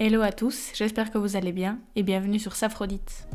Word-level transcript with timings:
Hello 0.00 0.22
à 0.22 0.30
tous, 0.30 0.70
j'espère 0.74 1.10
que 1.10 1.18
vous 1.18 1.34
allez 1.36 1.50
bien 1.50 1.80
et 1.96 2.04
bienvenue 2.04 2.38
sur 2.38 2.54
Saphrodite. 2.54 3.26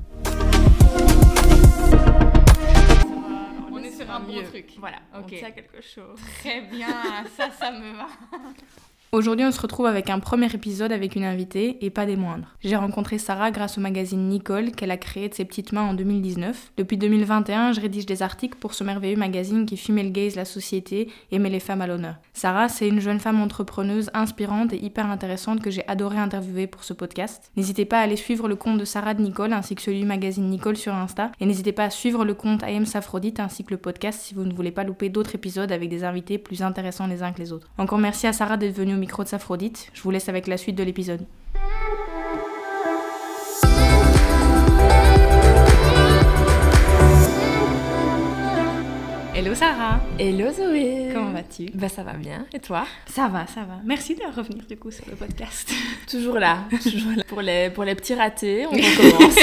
On 3.69 3.77
est 3.83 3.91
sur 3.91 4.09
un 4.09 4.21
bon 4.21 4.33
mieux. 4.33 4.43
truc. 4.43 4.67
Voilà, 4.79 4.97
Ok. 5.13 5.23
on 5.25 5.27
tient 5.27 5.51
quelque 5.51 5.81
chose. 5.81 6.17
Très 6.39 6.61
bien, 6.61 6.87
ça, 7.35 7.49
ça 7.51 7.69
me 7.71 7.91
va. 7.97 8.07
Aujourd'hui, 9.13 9.45
on 9.45 9.51
se 9.51 9.61
retrouve 9.61 9.85
avec 9.85 10.09
un 10.09 10.17
premier 10.17 10.51
épisode 10.51 10.91
avec 10.91 11.15
une 11.15 11.23
invitée 11.23 11.85
et 11.85 11.91
pas 11.91 12.07
des 12.07 12.15
moindres. 12.15 12.47
J'ai 12.63 12.75
rencontré 12.75 13.19
Sarah 13.19 13.51
grâce 13.51 13.77
au 13.77 13.81
magazine 13.81 14.27
Nicole 14.27 14.71
qu'elle 14.71 14.89
a 14.89 14.97
créé 14.97 15.29
de 15.29 15.35
ses 15.35 15.45
petites 15.45 15.71
mains 15.71 15.83
en 15.83 15.93
2019. 15.93 16.71
Depuis 16.77 16.97
2021, 16.97 17.73
je 17.73 17.81
rédige 17.81 18.07
des 18.07 18.23
articles 18.23 18.57
pour 18.57 18.73
ce 18.73 18.83
merveilleux 18.83 19.15
magazine 19.15 19.67
qui 19.67 19.77
female 19.77 20.11
gaze 20.11 20.35
la 20.35 20.45
société 20.45 21.11
et 21.31 21.37
met 21.37 21.51
les 21.51 21.59
femmes 21.59 21.81
à 21.81 21.85
l'honneur. 21.85 22.15
Sarah, 22.33 22.69
c'est 22.69 22.87
une 22.87 23.01
jeune 23.01 23.19
femme 23.19 23.39
entrepreneuse 23.39 24.09
inspirante 24.15 24.73
et 24.73 24.83
hyper 24.83 25.05
intéressante 25.05 25.61
que 25.61 25.69
j'ai 25.69 25.87
adoré 25.87 26.17
interviewer 26.17 26.65
pour 26.65 26.83
ce 26.83 26.93
podcast. 26.93 27.51
N'hésitez 27.55 27.85
pas 27.85 27.99
à 27.99 28.05
aller 28.05 28.15
suivre 28.15 28.47
le 28.47 28.55
compte 28.55 28.79
de 28.79 28.85
Sarah 28.85 29.13
de 29.13 29.21
Nicole 29.21 29.53
ainsi 29.53 29.75
que 29.75 29.83
celui 29.83 29.99
du 29.99 30.07
magazine 30.07 30.49
Nicole 30.49 30.75
sur 30.75 30.95
Insta 30.95 31.31
et 31.39 31.45
n'hésitez 31.45 31.71
pas 31.71 31.83
à 31.83 31.89
suivre 31.91 32.25
le 32.25 32.33
compte 32.33 32.63
am 32.63 32.87
Saphrodite 32.87 33.39
ainsi 33.39 33.63
que 33.63 33.75
le 33.75 33.77
podcast 33.77 34.21
si 34.21 34.33
vous 34.33 34.43
ne 34.43 34.53
voulez 34.55 34.71
pas 34.71 34.83
louper 34.83 35.09
d'autres 35.09 35.35
épisodes 35.35 35.71
avec 35.71 35.89
des 35.89 36.03
invités 36.03 36.39
plus 36.39 36.63
intéressants 36.63 37.05
les 37.05 37.21
uns 37.21 37.31
que 37.31 37.39
les 37.39 37.53
autres. 37.53 37.69
Encore 37.77 37.99
merci 37.99 38.25
à 38.25 38.33
Sarah 38.33 38.57
d'être 38.57 38.75
venue 38.75 39.02
micro 39.03 39.21
de 39.21 39.27
Saphrodite. 39.27 39.89
Je 39.93 40.01
vous 40.01 40.11
laisse 40.11 40.29
avec 40.29 40.47
la 40.47 40.55
suite 40.55 40.77
de 40.77 40.83
l'épisode. 40.83 41.25
Hello 49.35 49.55
Sarah 49.55 49.99
Hello 50.19 50.51
Zoé 50.51 51.09
Comment 51.11 51.31
vas-tu? 51.31 51.65
Bah 51.73 51.89
ça 51.89 52.03
va 52.03 52.13
bien, 52.13 52.45
et 52.53 52.59
toi? 52.59 52.85
Ça 53.07 53.27
va, 53.27 53.47
ça 53.47 53.61
va. 53.61 53.79
Merci 53.83 54.13
de 54.13 54.21
revenir 54.35 54.63
du 54.67 54.77
coup 54.77 54.91
sur 54.91 55.03
le 55.09 55.15
podcast. 55.15 55.71
Toujours 56.07 56.37
là, 56.37 56.65
toujours 56.83 57.13
là. 57.15 57.23
Pour 57.27 57.41
les, 57.41 57.71
pour 57.71 57.83
les 57.83 57.95
petits 57.95 58.13
ratés, 58.13 58.67
on 58.67 58.71
recommence. 58.71 59.37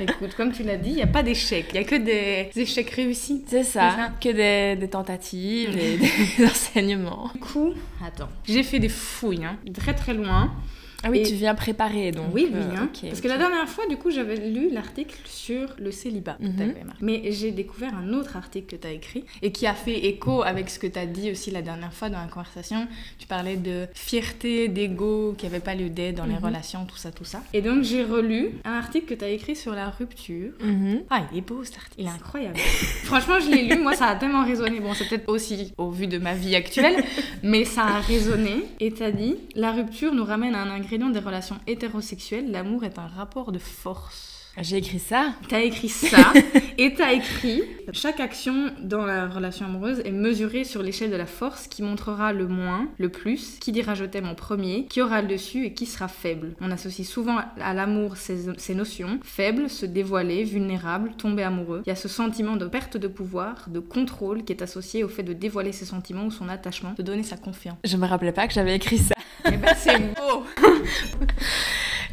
Écoute, 0.00 0.34
comme 0.34 0.50
tu 0.52 0.62
l'as 0.62 0.76
dit, 0.76 0.90
il 0.90 0.94
n'y 0.96 1.02
a 1.02 1.06
pas 1.06 1.22
d'échecs, 1.22 1.66
il 1.70 1.80
n'y 1.80 1.84
a 1.84 1.84
que 1.84 1.96
des 1.96 2.50
échecs 2.58 2.90
réussis. 2.90 3.44
C'est 3.46 3.64
ça, 3.64 4.12
que 4.20 4.30
des, 4.30 4.80
des 4.80 4.88
tentatives 4.88 5.76
et 5.76 5.98
des 5.98 6.46
enseignements. 6.46 7.30
Du 7.34 7.40
coup, 7.40 7.74
attends, 8.02 8.28
j'ai 8.46 8.62
fait 8.62 8.78
des 8.78 8.88
fouilles, 8.88 9.44
hein, 9.44 9.58
très 9.74 9.94
très 9.94 10.14
loin. 10.14 10.52
Ah 11.02 11.10
oui, 11.10 11.18
Et- 11.18 11.22
tu 11.24 11.34
viens 11.34 11.54
préparer 11.54 12.10
donc. 12.10 12.26
oui, 12.32 12.48
oui, 12.50 12.54
euh, 12.58 12.76
hein. 12.76 12.88
ok, 12.92 13.08
parce 13.08 13.20
que 13.20 13.28
la 13.28 13.36
dernière 13.38 13.68
fois, 13.68 13.86
du 13.86 13.96
coup, 13.96 14.10
j'avais 14.10 14.36
lu 14.48 14.70
l'article 14.72 15.16
sur 15.26 15.68
le 15.78 15.90
célibat. 15.90 16.36
T'avais 16.56 16.84
marqué. 16.84 17.00
Mais 17.02 17.30
j'ai 17.32 17.50
découvert 17.52 17.92
un 17.94 18.12
autre 18.14 18.36
article 18.36 18.74
que 18.76 18.80
tu 18.80 18.86
as 18.88 18.92
écrit 18.92 19.24
et 19.42 19.52
qui 19.52 19.66
a 19.66 19.74
fait 19.74 20.06
écho 20.06 20.42
avec 20.42 20.70
ce 20.70 20.78
que 20.78 20.86
tu 20.86 20.98
as 20.98 21.06
dit 21.06 21.30
aussi 21.30 21.50
la 21.50 21.62
dernière 21.62 21.92
fois 21.92 22.08
dans 22.08 22.18
la 22.20 22.26
conversation. 22.28 22.88
Tu 23.18 23.26
parlais 23.26 23.56
de 23.56 23.86
fierté, 23.94 24.68
d'ego 24.68 25.34
qui 25.36 25.44
n'avait 25.46 25.60
pas 25.60 25.74
lieu 25.74 25.90
d'être 25.90 26.16
dans 26.16 26.24
les 26.24 26.34
Mhm. 26.34 26.44
relations, 26.44 26.84
tout 26.86 26.96
ça, 26.96 27.12
tout 27.12 27.24
ça. 27.24 27.42
Et 27.52 27.60
donc, 27.60 27.82
j'ai 27.84 28.02
relu 28.02 28.52
un 28.64 28.72
article 28.78 29.06
que 29.06 29.14
tu 29.14 29.24
as 29.24 29.28
écrit 29.30 29.54
sur 29.56 29.72
la 29.74 29.90
rupture. 29.90 30.52
Mhm. 30.62 31.02
Ah, 31.10 31.22
il 31.32 31.38
est 31.38 31.40
beau 31.42 31.62
cet 31.64 31.76
article, 31.76 31.96
il 32.00 32.06
est 32.06 32.10
incroyable. 32.10 32.56
Franchement, 33.04 33.38
je 33.40 33.50
l'ai 33.50 33.62
lu, 33.66 33.78
moi 33.82 33.94
ça 33.94 34.06
a 34.06 34.16
tellement 34.16 34.44
résonné. 34.44 34.80
Bon, 34.80 34.94
c'est 34.94 35.08
peut-être 35.08 35.28
aussi 35.28 35.72
au 35.76 35.90
vu 35.90 36.06
de 36.06 36.18
ma 36.18 36.34
vie 36.34 36.56
actuelle, 36.56 36.96
mais 37.42 37.64
ça 37.64 37.82
a 37.84 38.00
résonné. 38.00 38.64
Et 38.80 38.90
t'as 38.92 39.10
dit, 39.10 39.36
la 39.54 39.72
rupture 39.72 40.14
nous 40.14 40.24
ramène 40.24 40.54
à 40.54 40.62
un 40.62 40.70
ingrédient 40.70 40.95
des 40.98 41.18
relations 41.18 41.58
hétérosexuelles, 41.66 42.50
l'amour 42.50 42.84
est 42.84 42.98
un 42.98 43.06
rapport 43.06 43.52
de 43.52 43.58
force. 43.58 44.35
J'ai 44.62 44.78
écrit 44.78 44.98
ça. 44.98 45.34
T'as 45.48 45.60
écrit 45.60 45.90
ça, 45.90 46.32
et 46.78 46.94
t'as 46.94 47.12
écrit, 47.12 47.62
chaque 47.92 48.20
action 48.20 48.72
dans 48.80 49.04
la 49.04 49.28
relation 49.28 49.66
amoureuse 49.66 50.00
est 50.04 50.12
mesurée 50.12 50.64
sur 50.64 50.82
l'échelle 50.82 51.10
de 51.10 51.16
la 51.16 51.26
force 51.26 51.66
qui 51.66 51.82
montrera 51.82 52.32
le 52.32 52.48
moins, 52.48 52.88
le 52.98 53.10
plus, 53.10 53.58
qui 53.60 53.70
dira 53.70 53.94
je 53.94 54.04
t'aime 54.06 54.26
en 54.26 54.34
premier, 54.34 54.86
qui 54.86 55.02
aura 55.02 55.20
le 55.20 55.28
dessus 55.28 55.66
et 55.66 55.74
qui 55.74 55.84
sera 55.84 56.08
faible. 56.08 56.54
On 56.60 56.70
associe 56.70 57.06
souvent 57.06 57.38
à 57.60 57.74
l'amour 57.74 58.16
ces, 58.16 58.46
ces 58.56 58.74
notions, 58.74 59.20
faible, 59.22 59.68
se 59.68 59.84
dévoiler, 59.84 60.44
vulnérable, 60.44 61.12
tomber 61.18 61.42
amoureux. 61.42 61.82
Il 61.86 61.90
y 61.90 61.92
a 61.92 61.96
ce 61.96 62.08
sentiment 62.08 62.56
de 62.56 62.66
perte 62.66 62.96
de 62.96 63.08
pouvoir, 63.08 63.66
de 63.68 63.80
contrôle 63.80 64.42
qui 64.44 64.52
est 64.54 64.62
associé 64.62 65.04
au 65.04 65.08
fait 65.08 65.22
de 65.22 65.34
dévoiler 65.34 65.72
ses 65.72 65.84
sentiments 65.84 66.24
ou 66.24 66.30
son 66.30 66.48
attachement, 66.48 66.94
de 66.96 67.02
donner 67.02 67.24
sa 67.24 67.36
confiance. 67.36 67.76
Je 67.84 67.96
me 67.96 68.06
rappelais 68.06 68.32
pas 68.32 68.46
que 68.48 68.54
j'avais 68.54 68.76
écrit 68.76 68.98
ça. 68.98 69.14
Et 69.44 69.56
ben 69.58 69.74
c'est 69.76 69.98
beau 69.98 70.44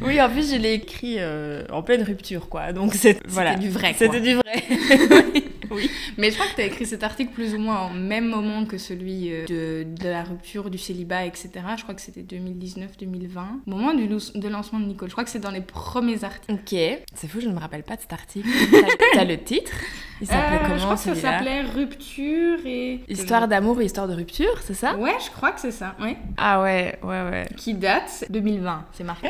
Oui, 0.02 0.20
en 0.20 0.28
plus 0.28 0.50
je 0.52 0.56
l'ai 0.56 0.74
écrit 0.74 1.16
euh, 1.18 1.64
en 1.70 1.82
pleine 1.82 2.02
rupture 2.02 2.48
quoi. 2.48 2.72
Donc 2.72 2.94
c'est 2.94 3.18
voilà. 3.28 3.54
du 3.56 3.68
vrai. 3.70 3.94
C'était 3.96 4.20
du 4.20 4.34
vrai. 4.34 4.62
oui. 5.70 5.90
Mais 6.16 6.30
je 6.30 6.34
crois 6.36 6.46
que 6.50 6.54
tu 6.56 6.60
as 6.62 6.66
écrit 6.66 6.86
cet 6.86 7.02
article 7.02 7.32
plus 7.32 7.54
ou 7.54 7.58
moins 7.58 7.86
au 7.86 7.90
même 7.94 8.28
moment 8.28 8.64
que 8.66 8.78
celui 8.78 9.32
euh, 9.32 9.46
de, 9.46 9.86
de 10.02 10.08
la 10.08 10.22
rupture, 10.22 10.70
du 10.70 10.78
célibat, 10.78 11.24
etc. 11.26 11.50
Je 11.76 11.82
crois 11.82 11.94
que 11.94 12.00
c'était 12.00 12.22
2019-2020. 12.22 13.38
Au 13.66 13.70
moment 13.70 13.94
du 13.94 14.06
de 14.06 14.48
lancement 14.48 14.78
de 14.80 14.84
Nicole. 14.84 15.08
Je 15.08 15.14
crois 15.14 15.24
que 15.24 15.30
c'est 15.30 15.38
dans 15.40 15.50
les 15.50 15.60
premiers 15.60 16.22
articles. 16.24 16.52
Ok. 16.52 16.78
C'est 17.14 17.28
fou, 17.28 17.40
je 17.40 17.48
ne 17.48 17.54
me 17.54 17.58
rappelle 17.58 17.82
pas 17.82 17.96
de 17.96 18.00
cet 18.02 18.12
article. 18.12 18.48
T'as- 19.14 19.24
le 19.24 19.38
titre? 19.42 19.72
Il 20.20 20.26
s'appelait 20.26 20.56
Euh, 20.56 20.62
comment 20.62 20.76
Je 20.78 20.82
crois 20.84 20.94
que 20.96 21.00
ça 21.02 21.14
s'appelait 21.14 21.62
Rupture 21.62 22.58
et... 22.66 23.00
Histoire 23.08 23.48
d'amour 23.48 23.80
et 23.80 23.86
histoire 23.86 24.06
de 24.06 24.14
rupture, 24.14 24.60
c'est 24.62 24.74
ça? 24.74 24.96
Ouais, 24.96 25.14
je 25.24 25.30
crois 25.30 25.50
que 25.52 25.60
c'est 25.60 25.70
ça, 25.72 25.96
ouais. 26.00 26.16
Ah 26.36 26.62
ouais, 26.62 26.98
ouais, 27.02 27.08
ouais. 27.30 27.48
Qui 27.56 27.74
date 27.74 28.24
2020, 28.30 28.84
c'est 28.92 29.04
marqué. 29.04 29.28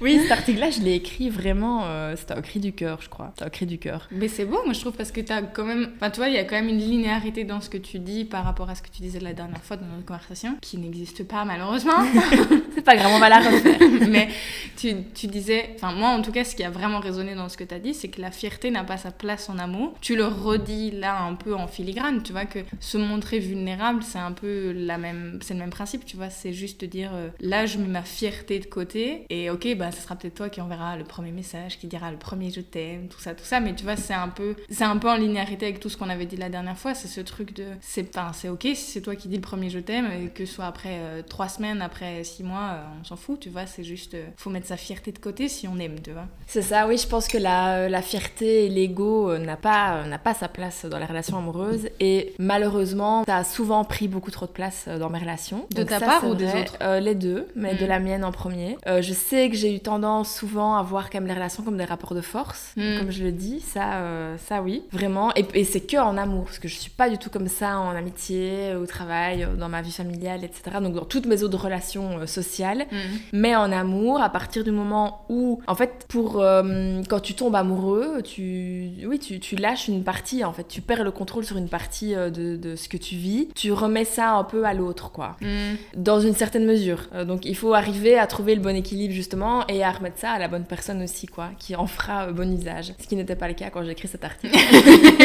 Oui, 0.00 0.18
cet 0.22 0.32
article-là, 0.32 0.70
je 0.70 0.80
l'ai 0.80 0.94
écrit 0.94 1.30
vraiment, 1.30 1.84
euh, 1.84 2.14
c'était 2.16 2.36
au 2.36 2.42
cri 2.42 2.60
du 2.60 2.72
cœur, 2.72 3.00
je 3.02 3.08
crois. 3.08 3.32
C'était 3.34 3.46
au 3.46 3.50
cri 3.50 3.66
du 3.66 3.78
cœur. 3.78 4.08
Mais 4.10 4.28
c'est 4.28 4.44
beau, 4.44 4.58
moi 4.64 4.72
je 4.72 4.80
trouve, 4.80 4.94
parce 4.94 5.12
que 5.12 5.20
t'as 5.20 5.42
quand 5.42 5.64
même. 5.64 5.90
Enfin, 5.96 6.10
tu 6.10 6.18
vois, 6.18 6.28
il 6.28 6.34
y 6.34 6.38
a 6.38 6.44
quand 6.44 6.56
même 6.56 6.68
une 6.68 6.78
linéarité 6.78 7.44
dans 7.44 7.60
ce 7.60 7.70
que 7.70 7.78
tu 7.78 7.98
dis 7.98 8.24
par 8.24 8.44
rapport 8.44 8.70
à 8.70 8.74
ce 8.74 8.82
que 8.82 8.88
tu 8.88 9.02
disais 9.02 9.20
la 9.20 9.32
dernière 9.32 9.62
fois 9.62 9.76
dans 9.76 9.86
notre 9.86 10.04
conversation, 10.04 10.56
qui 10.60 10.78
n'existe 10.78 11.26
pas 11.26 11.44
malheureusement. 11.44 11.98
C'est 12.74 12.84
pas 12.84 12.96
grave, 12.96 13.12
on 13.14 13.18
va 13.18 13.28
la 13.28 13.38
refaire. 13.38 13.78
Mais 14.08 14.28
tu, 14.76 14.94
tu 15.14 15.26
disais, 15.26 15.70
enfin 15.74 15.92
moi 15.92 16.10
en 16.10 16.22
tout 16.22 16.32
cas, 16.32 16.44
ce 16.44 16.54
qui 16.54 16.64
a 16.64 16.70
vraiment 16.70 17.00
résonné 17.00 17.34
dans 17.34 17.48
ce 17.48 17.56
que 17.56 17.64
tu 17.64 17.74
as 17.74 17.78
dit, 17.78 17.94
c'est 17.94 18.08
que 18.08 18.20
la 18.20 18.30
fierté 18.30 18.70
n'a 18.70 18.84
pas 18.84 18.96
sa 18.96 19.10
place 19.10 19.48
en 19.48 19.58
amour. 19.58 19.94
Tu 20.00 20.16
le 20.16 20.26
redis 20.26 20.90
là 20.90 21.22
un 21.22 21.34
peu 21.34 21.54
en 21.54 21.66
filigrane, 21.66 22.22
tu 22.22 22.32
vois, 22.32 22.44
que 22.44 22.60
se 22.80 22.98
montrer 22.98 23.38
vulnérable, 23.38 24.02
c'est 24.02 24.18
un 24.18 24.32
peu 24.32 24.72
la 24.72 24.98
même, 24.98 25.38
c'est 25.42 25.54
le 25.54 25.60
même 25.60 25.70
principe, 25.70 26.04
tu 26.04 26.16
vois, 26.16 26.30
c'est 26.30 26.52
juste 26.52 26.84
dire, 26.84 27.10
euh, 27.14 27.28
là 27.40 27.66
je 27.66 27.78
mets 27.78 27.88
ma 27.88 28.02
fierté 28.02 28.58
de 28.58 28.66
côté, 28.66 29.24
et 29.30 29.50
ok, 29.50 29.76
bah 29.78 29.90
ce 29.92 30.00
sera 30.02 30.16
peut-être 30.16 30.34
toi 30.34 30.48
qui 30.48 30.60
enverra 30.60 30.96
le 30.96 31.04
premier 31.04 31.30
message, 31.32 31.78
qui 31.78 31.86
dira 31.86 32.10
le 32.10 32.16
premier 32.18 32.50
je 32.50 32.60
t'aime, 32.60 33.08
tout 33.08 33.20
ça, 33.20 33.34
tout 33.34 33.44
ça, 33.44 33.60
mais 33.60 33.74
tu 33.74 33.84
vois, 33.84 33.96
c'est 33.96 34.14
un 34.14 34.28
peu, 34.28 34.54
c'est 34.70 34.84
un 34.84 34.96
peu 34.96 35.08
en 35.08 35.16
linéarité 35.16 35.66
avec 35.66 35.80
tout 35.80 35.88
ce 35.88 35.96
qu'on 35.96 36.08
avait 36.08 36.26
dit 36.26 36.36
la 36.36 36.48
dernière 36.48 36.76
fois, 36.78 36.94
c'est 36.94 37.08
ce 37.08 37.20
truc 37.20 37.54
de, 37.54 37.64
c'est, 37.80 38.16
enfin, 38.16 38.32
c'est 38.32 38.48
ok 38.48 38.62
si 38.62 38.76
c'est 38.76 39.00
toi 39.00 39.16
qui 39.16 39.28
dis 39.28 39.36
le 39.36 39.42
premier 39.42 39.70
je 39.70 39.78
t'aime, 39.78 40.08
et 40.12 40.28
que 40.28 40.44
ce 40.46 40.54
soit 40.54 40.66
après 40.66 40.98
euh, 40.98 41.22
trois 41.22 41.48
semaines, 41.48 41.80
après 41.82 42.24
six 42.24 42.42
mois, 42.42 42.70
euh, 42.72 42.82
on 43.00 43.04
s'en 43.04 43.16
fout, 43.16 43.40
tu 43.40 43.48
vois, 43.50 43.66
c'est 43.66 43.84
juste, 43.84 44.14
euh, 44.14 44.26
faut 44.36 44.50
mettre 44.50 44.66
sa 44.66 44.76
fierté 44.76 45.12
de 45.12 45.18
côté 45.18 45.48
si 45.48 45.68
on 45.68 45.78
aime, 45.78 46.00
tu 46.02 46.10
vois. 46.12 46.26
C'est 46.46 46.62
ça, 46.62 46.86
oui, 46.86 46.98
je 46.98 47.06
pense 47.06 47.28
que 47.28 47.38
la, 47.38 47.88
la 47.88 48.02
fierté 48.02 48.66
et 48.66 48.68
l'ego 48.68 49.30
euh, 49.30 49.38
n'a 49.38 49.56
pas, 49.56 49.96
euh, 49.98 50.06
n'a 50.06 50.18
pas 50.18 50.34
sa 50.34 50.48
place 50.48 50.84
dans 50.84 50.98
les 50.98 51.04
relations 51.06 51.36
amoureuses. 51.38 51.88
Et 52.00 52.34
malheureusement, 52.38 53.24
ça 53.24 53.36
a 53.38 53.44
souvent 53.44 53.84
pris 53.84 54.08
beaucoup 54.08 54.30
trop 54.30 54.46
de 54.46 54.50
place 54.50 54.86
euh, 54.88 54.98
dans 54.98 55.10
mes 55.10 55.18
relations. 55.18 55.66
De 55.70 55.76
Donc 55.78 55.88
ta 55.88 55.98
ça, 56.00 56.06
part 56.06 56.24
ou 56.28 56.34
des 56.34 56.46
vrai. 56.46 56.62
autres? 56.62 56.76
Euh, 56.82 57.00
Les 57.00 57.14
deux, 57.14 57.46
mais 57.54 57.74
de 57.74 57.84
Mm. 57.84 57.88
la 57.88 58.00
mienne 58.00 58.24
en 58.24 58.32
premier. 58.32 58.76
Euh, 58.86 59.00
je 59.02 59.12
sais 59.12 59.48
que 59.48 59.56
j'ai 59.56 59.67
eu 59.74 59.80
tendance 59.80 60.34
souvent 60.34 60.76
à 60.76 60.82
voir 60.82 61.10
quand 61.10 61.18
même 61.18 61.26
les 61.28 61.34
relations 61.34 61.62
comme 61.62 61.76
des 61.76 61.84
rapports 61.84 62.14
de 62.14 62.20
force. 62.20 62.72
Mm. 62.76 62.98
Comme 62.98 63.10
je 63.10 63.24
le 63.24 63.32
dis, 63.32 63.60
ça, 63.60 63.94
euh, 63.94 64.36
ça 64.38 64.62
oui, 64.62 64.82
vraiment. 64.92 65.32
Et, 65.34 65.44
et 65.54 65.64
c'est 65.64 65.80
que 65.80 65.96
en 65.96 66.16
amour, 66.16 66.44
parce 66.44 66.58
que 66.58 66.68
je 66.68 66.76
suis 66.76 66.90
pas 66.90 67.08
du 67.10 67.18
tout 67.18 67.30
comme 67.30 67.48
ça 67.48 67.78
en 67.78 67.90
amitié, 67.90 68.74
au 68.74 68.86
travail, 68.86 69.44
euh, 69.44 69.56
dans 69.56 69.68
ma 69.68 69.82
vie 69.82 69.92
familiale, 69.92 70.44
etc. 70.44 70.78
Donc 70.82 70.94
dans 70.94 71.04
toutes 71.04 71.26
mes 71.26 71.42
autres 71.42 71.58
relations 71.62 72.18
euh, 72.18 72.26
sociales. 72.26 72.86
Mais 73.32 73.54
en 73.56 73.70
amour, 73.72 74.20
à 74.20 74.28
partir 74.30 74.64
du 74.64 74.70
moment 74.70 75.24
où, 75.28 75.60
en 75.66 75.74
fait, 75.74 76.06
pour 76.08 76.40
euh, 76.40 77.02
quand 77.08 77.20
tu 77.20 77.34
tombes 77.34 77.54
amoureux, 77.54 78.22
tu, 78.22 78.90
oui, 79.06 79.18
tu, 79.18 79.40
tu 79.40 79.56
lâches 79.56 79.88
une 79.88 80.04
partie. 80.04 80.44
En 80.44 80.52
fait, 80.52 80.66
tu 80.68 80.80
perds 80.80 81.04
le 81.04 81.10
contrôle 81.10 81.44
sur 81.44 81.56
une 81.56 81.68
partie 81.68 82.14
de, 82.14 82.56
de 82.56 82.76
ce 82.76 82.88
que 82.88 82.96
tu 82.96 83.16
vis. 83.16 83.48
Tu 83.54 83.72
remets 83.72 84.04
ça 84.04 84.32
un 84.32 84.44
peu 84.44 84.64
à 84.64 84.74
l'autre, 84.74 85.10
quoi, 85.10 85.36
Mm. 85.40 85.76
dans 85.96 86.20
une 86.20 86.34
certaine 86.34 86.64
mesure. 86.64 87.08
Donc, 87.26 87.44
il 87.44 87.56
faut 87.56 87.74
arriver 87.74 88.18
à 88.18 88.26
trouver 88.26 88.54
le 88.54 88.60
bon 88.60 88.74
équilibre 88.74 89.14
justement 89.14 89.57
et 89.66 89.82
à 89.82 89.90
remettre 89.90 90.18
ça 90.18 90.32
à 90.32 90.38
la 90.38 90.48
bonne 90.48 90.64
personne 90.64 91.02
aussi, 91.02 91.26
quoi, 91.26 91.50
qui 91.58 91.76
en 91.76 91.86
fera 91.86 92.26
euh, 92.26 92.32
bon 92.32 92.52
usage. 92.52 92.92
Ce 93.00 93.06
qui 93.06 93.16
n'était 93.16 93.36
pas 93.36 93.48
le 93.48 93.54
cas 93.54 93.70
quand 93.70 93.82
j'ai 93.82 93.92
écrit 93.92 94.08
cet 94.08 94.24
article. 94.24 94.56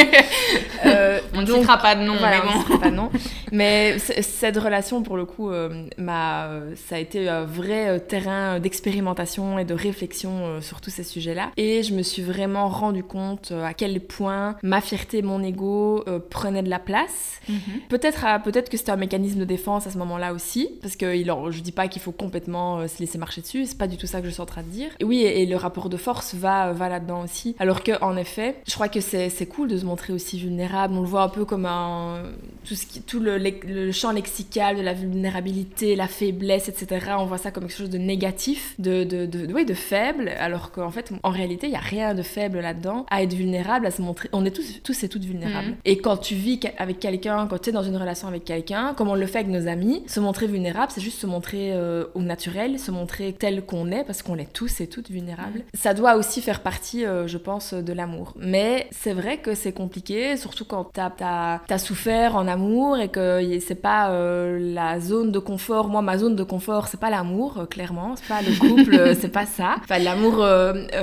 Euh, 0.86 1.20
On 1.34 1.42
ne 1.42 1.46
citera 1.46 1.78
pas 1.78 1.96
de 1.96 2.02
nom, 2.02 2.16
voilà, 2.18 2.42
mais 2.44 2.50
on 2.50 2.54
bon. 2.60 2.60
ne 2.60 2.74
sait 2.74 2.78
pas 2.80 2.92
non. 2.92 3.10
Mais 3.54 3.98
c- 4.00 4.22
cette 4.22 4.58
relation, 4.58 5.02
pour 5.02 5.16
le 5.16 5.24
coup, 5.26 5.50
euh, 5.50 5.70
euh, 5.98 6.74
ça 6.88 6.96
a 6.96 7.00
été 7.00 7.30
un 7.30 7.46
vrai 7.46 7.88
euh, 7.88 8.00
terrain 8.00 8.60
d'expérimentation 8.60 9.58
et 9.60 9.64
de 9.66 9.74
réflexion 9.74 10.60
sur 10.62 10.82
tous 10.82 10.90
ces 10.90 11.04
sujets-là. 11.04 11.52
Et 11.56 11.84
je 11.84 11.94
me 11.94 12.02
suis 12.04 12.22
vraiment 12.22 12.68
rendu 12.68 13.02
compte 13.04 13.54
à 13.64 13.74
quel 13.74 14.00
point 14.02 14.56
ma 14.62 14.82
fierté 14.82 15.22
mon 15.22 15.42
ego 15.42 16.04
prenaient 16.30 16.64
de 16.64 16.70
la 16.70 16.80
place. 16.80 17.40
Mhm. 17.48 17.58
Peut-être 17.90 18.26
peut-être 18.44 18.70
que 18.70 18.78
c'était 18.78 18.92
un 18.92 18.98
mécanisme 18.98 19.40
de 19.40 19.46
défense 19.46 19.88
à 19.88 19.92
ce 19.92 19.98
moment-là 20.00 20.34
aussi, 20.34 20.70
parce 20.82 20.96
que 20.98 21.14
je 21.16 21.60
dis 21.62 21.72
pas 21.72 21.88
qu'il 21.88 22.02
faut 22.02 22.12
complètement 22.12 22.86
se 22.88 23.00
laisser 23.00 23.18
marcher 23.18 23.42
dessus, 23.42 23.66
c'est 23.66 23.78
pas 23.78 23.88
du 23.88 23.98
tout 23.98 24.08
ça 24.08 24.20
que 24.20 24.28
je 24.28 24.32
suis 24.32 24.42
en 24.42 24.46
train 24.46 24.64
de 24.64 24.68
dire. 24.70 24.90
Et 25.00 25.06
oui, 25.06 25.20
et, 25.22 25.44
et 25.44 25.46
le 25.46 25.56
rapport 25.56 25.90
de 25.90 25.98
force 25.98 26.34
va, 26.36 26.74
va 26.74 26.90
là-dedans 26.90 27.24
aussi. 27.24 27.56
Alors 27.60 27.84
que 27.84 27.92
en 28.04 28.18
effet, 28.18 28.56
je 28.68 28.74
crois 28.74 28.90
que 28.90 29.00
c'est 29.00 29.30
c'est 29.30 29.46
cool 29.46 29.70
de, 29.70 29.83
se 29.84 29.86
montrer 29.86 30.14
aussi 30.14 30.40
vulnérable. 30.40 30.96
On 30.96 31.02
le 31.02 31.08
voit 31.08 31.24
un 31.24 31.30
peu 31.30 31.46
comme 31.46 31.66
un 31.66 32.24
tout 32.66 32.76
ce 32.76 32.86
qui 32.86 33.02
tout 33.02 33.20
le, 33.20 33.38
le 33.38 33.92
champ 33.92 34.12
lexical 34.12 34.78
de 34.78 34.82
la 34.82 34.94
vulnérabilité, 34.94 35.96
la 35.96 36.08
faiblesse, 36.08 36.70
etc. 36.70 37.12
On 37.18 37.26
voit 37.26 37.38
ça 37.38 37.52
comme 37.52 37.64
quelque 37.64 37.78
chose 37.78 37.90
de 37.90 37.98
négatif, 37.98 38.76
de 38.80 39.04
de 39.04 39.26
de, 39.26 39.54
oui, 39.54 39.66
de 39.66 39.74
faible, 39.74 40.30
alors 40.40 40.72
qu'en 40.72 40.92
fait 40.92 41.12
en 41.24 41.30
réalité 41.30 41.68
il 41.68 41.74
y 41.74 41.76
a 41.76 41.80
rien 41.80 42.14
de 42.14 42.22
faible 42.22 42.60
là-dedans. 42.60 43.06
À 43.10 43.24
être 43.24 43.34
vulnérable, 43.34 43.86
à 43.86 43.92
se 43.92 44.02
montrer, 44.02 44.30
on 44.32 44.46
est 44.46 44.52
tous 44.52 44.82
tous 44.84 45.04
et 45.04 45.10
toutes 45.10 45.26
vulnérables. 45.26 45.70
Mhm. 45.70 45.76
Et 45.86 45.98
quand 45.98 46.18
tu 46.18 46.36
vis 46.36 46.60
avec 46.78 47.00
quelqu'un, 47.00 47.48
quand 47.48 47.60
tu 47.60 47.70
es 47.70 47.74
dans 47.74 47.84
une 47.84 47.98
relation 47.98 48.28
avec 48.28 48.46
quelqu'un, 48.46 48.94
comme 48.96 49.10
on 49.10 49.16
le 49.16 49.28
fait 49.28 49.40
avec 49.40 49.52
nos 49.52 49.68
amis, 49.68 50.04
se 50.08 50.20
montrer 50.20 50.48
vulnérable, 50.48 50.92
c'est 50.94 51.02
juste 51.02 51.20
se 51.20 51.28
montrer 51.28 51.74
euh, 51.74 52.06
au 52.14 52.22
naturel, 52.22 52.80
se 52.80 52.92
montrer 52.92 53.34
tel 53.34 53.66
qu'on 53.66 53.92
est, 53.92 54.04
parce 54.06 54.22
qu'on 54.22 54.38
est 54.38 54.52
tous 54.52 54.80
et 54.80 54.88
toutes 54.88 55.10
vulnérables. 55.12 55.60
Mhm. 55.60 55.66
Ça 55.74 55.94
doit 55.94 56.16
aussi 56.16 56.42
faire 56.42 56.62
partie, 56.62 57.06
euh, 57.06 57.28
je 57.28 57.38
pense, 57.38 57.74
de 57.74 57.94
l'amour. 57.94 58.34
Mais 58.38 58.88
c'est 58.92 59.14
vrai 59.14 59.38
que 59.38 59.56
c'est 59.56 59.73
compliqué, 59.74 60.38
surtout 60.38 60.66
quand 60.66 60.90
t'as 60.94 61.12
as, 61.22 61.62
as, 61.70 61.78
souffert 61.78 62.36
en 62.36 62.48
amour 62.48 62.98
et 62.98 63.10
que 63.10 63.42
c'est 63.60 63.76
pas 63.76 64.12
euh, 64.12 64.74
la 64.74 65.00
zone 65.00 65.32
de 65.32 65.40
confort. 65.40 65.88
Moi, 65.88 66.02
ma 66.02 66.18
zone 66.18 66.36
de 66.36 66.44
confort, 66.44 66.88
c'est 66.88 67.00
pas 67.00 67.10
l'amour, 67.10 67.66
clairement. 67.70 68.16
C'est 68.16 68.28
pas 68.28 68.42
le 68.42 68.58
couple, 68.60 69.16
c'est 69.20 69.32
pas 69.32 69.46
ça. 69.46 69.76
Enfin, 69.84 70.00
l'amour 70.00 70.46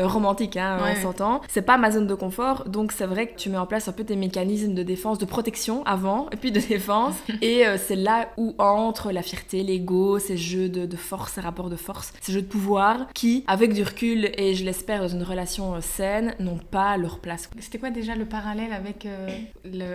romantique, 0.03 0.57
hein, 0.57 0.79
on 0.81 1.03
s'entend. 1.03 1.41
C'est 1.49 1.63
pas 1.63 1.77
ma 1.77 1.91
zone 1.91 2.07
de 2.07 2.15
confort. 2.15 2.65
Donc, 2.69 2.93
c'est 2.93 3.07
vrai 3.07 3.29
que 3.29 3.37
tu 3.37 3.51
mets 3.51 3.59
en 3.59 3.67
place 3.67 3.89
un 3.89 3.93
peu 3.93 4.05
tes 4.05 4.17
mécanismes 4.17 4.75
de 4.75 4.83
défense, 4.83 5.19
de 5.19 5.27
protection 5.27 5.85
avant, 5.85 6.29
et 6.33 6.37
puis 6.37 6.53
de 6.53 6.61
défense. 6.61 7.15
et 7.43 7.65
c'est 7.77 7.97
là 7.97 8.29
où 8.37 8.55
entre 8.59 9.13
la 9.13 9.23
fierté, 9.23 9.63
l'ego, 9.63 10.19
ces 10.19 10.37
jeux 10.37 10.69
de, 10.69 10.87
de, 10.87 10.97
force, 10.97 11.33
ces 11.33 11.41
rapports 11.41 11.71
de 11.71 11.77
force, 11.77 12.13
ces 12.21 12.33
jeux 12.33 12.43
de 12.43 12.47
pouvoir 12.47 13.07
qui, 13.15 13.45
avec 13.47 13.73
du 13.73 13.83
recul 13.83 14.31
et 14.37 14.55
je 14.55 14.65
l'espère 14.65 15.01
dans 15.01 15.09
une 15.09 15.23
relation 15.23 15.75
euh, 15.75 15.81
saine, 15.81 16.35
n'ont 16.39 16.59
pas 16.59 16.97
leur 16.97 17.19
place. 17.19 17.49
C'était 17.59 17.79
quoi 17.79 17.91
déjà 17.91 18.15
le 18.15 18.25
parallèle 18.25 18.60
avec 18.73 19.07
euh, 19.07 19.29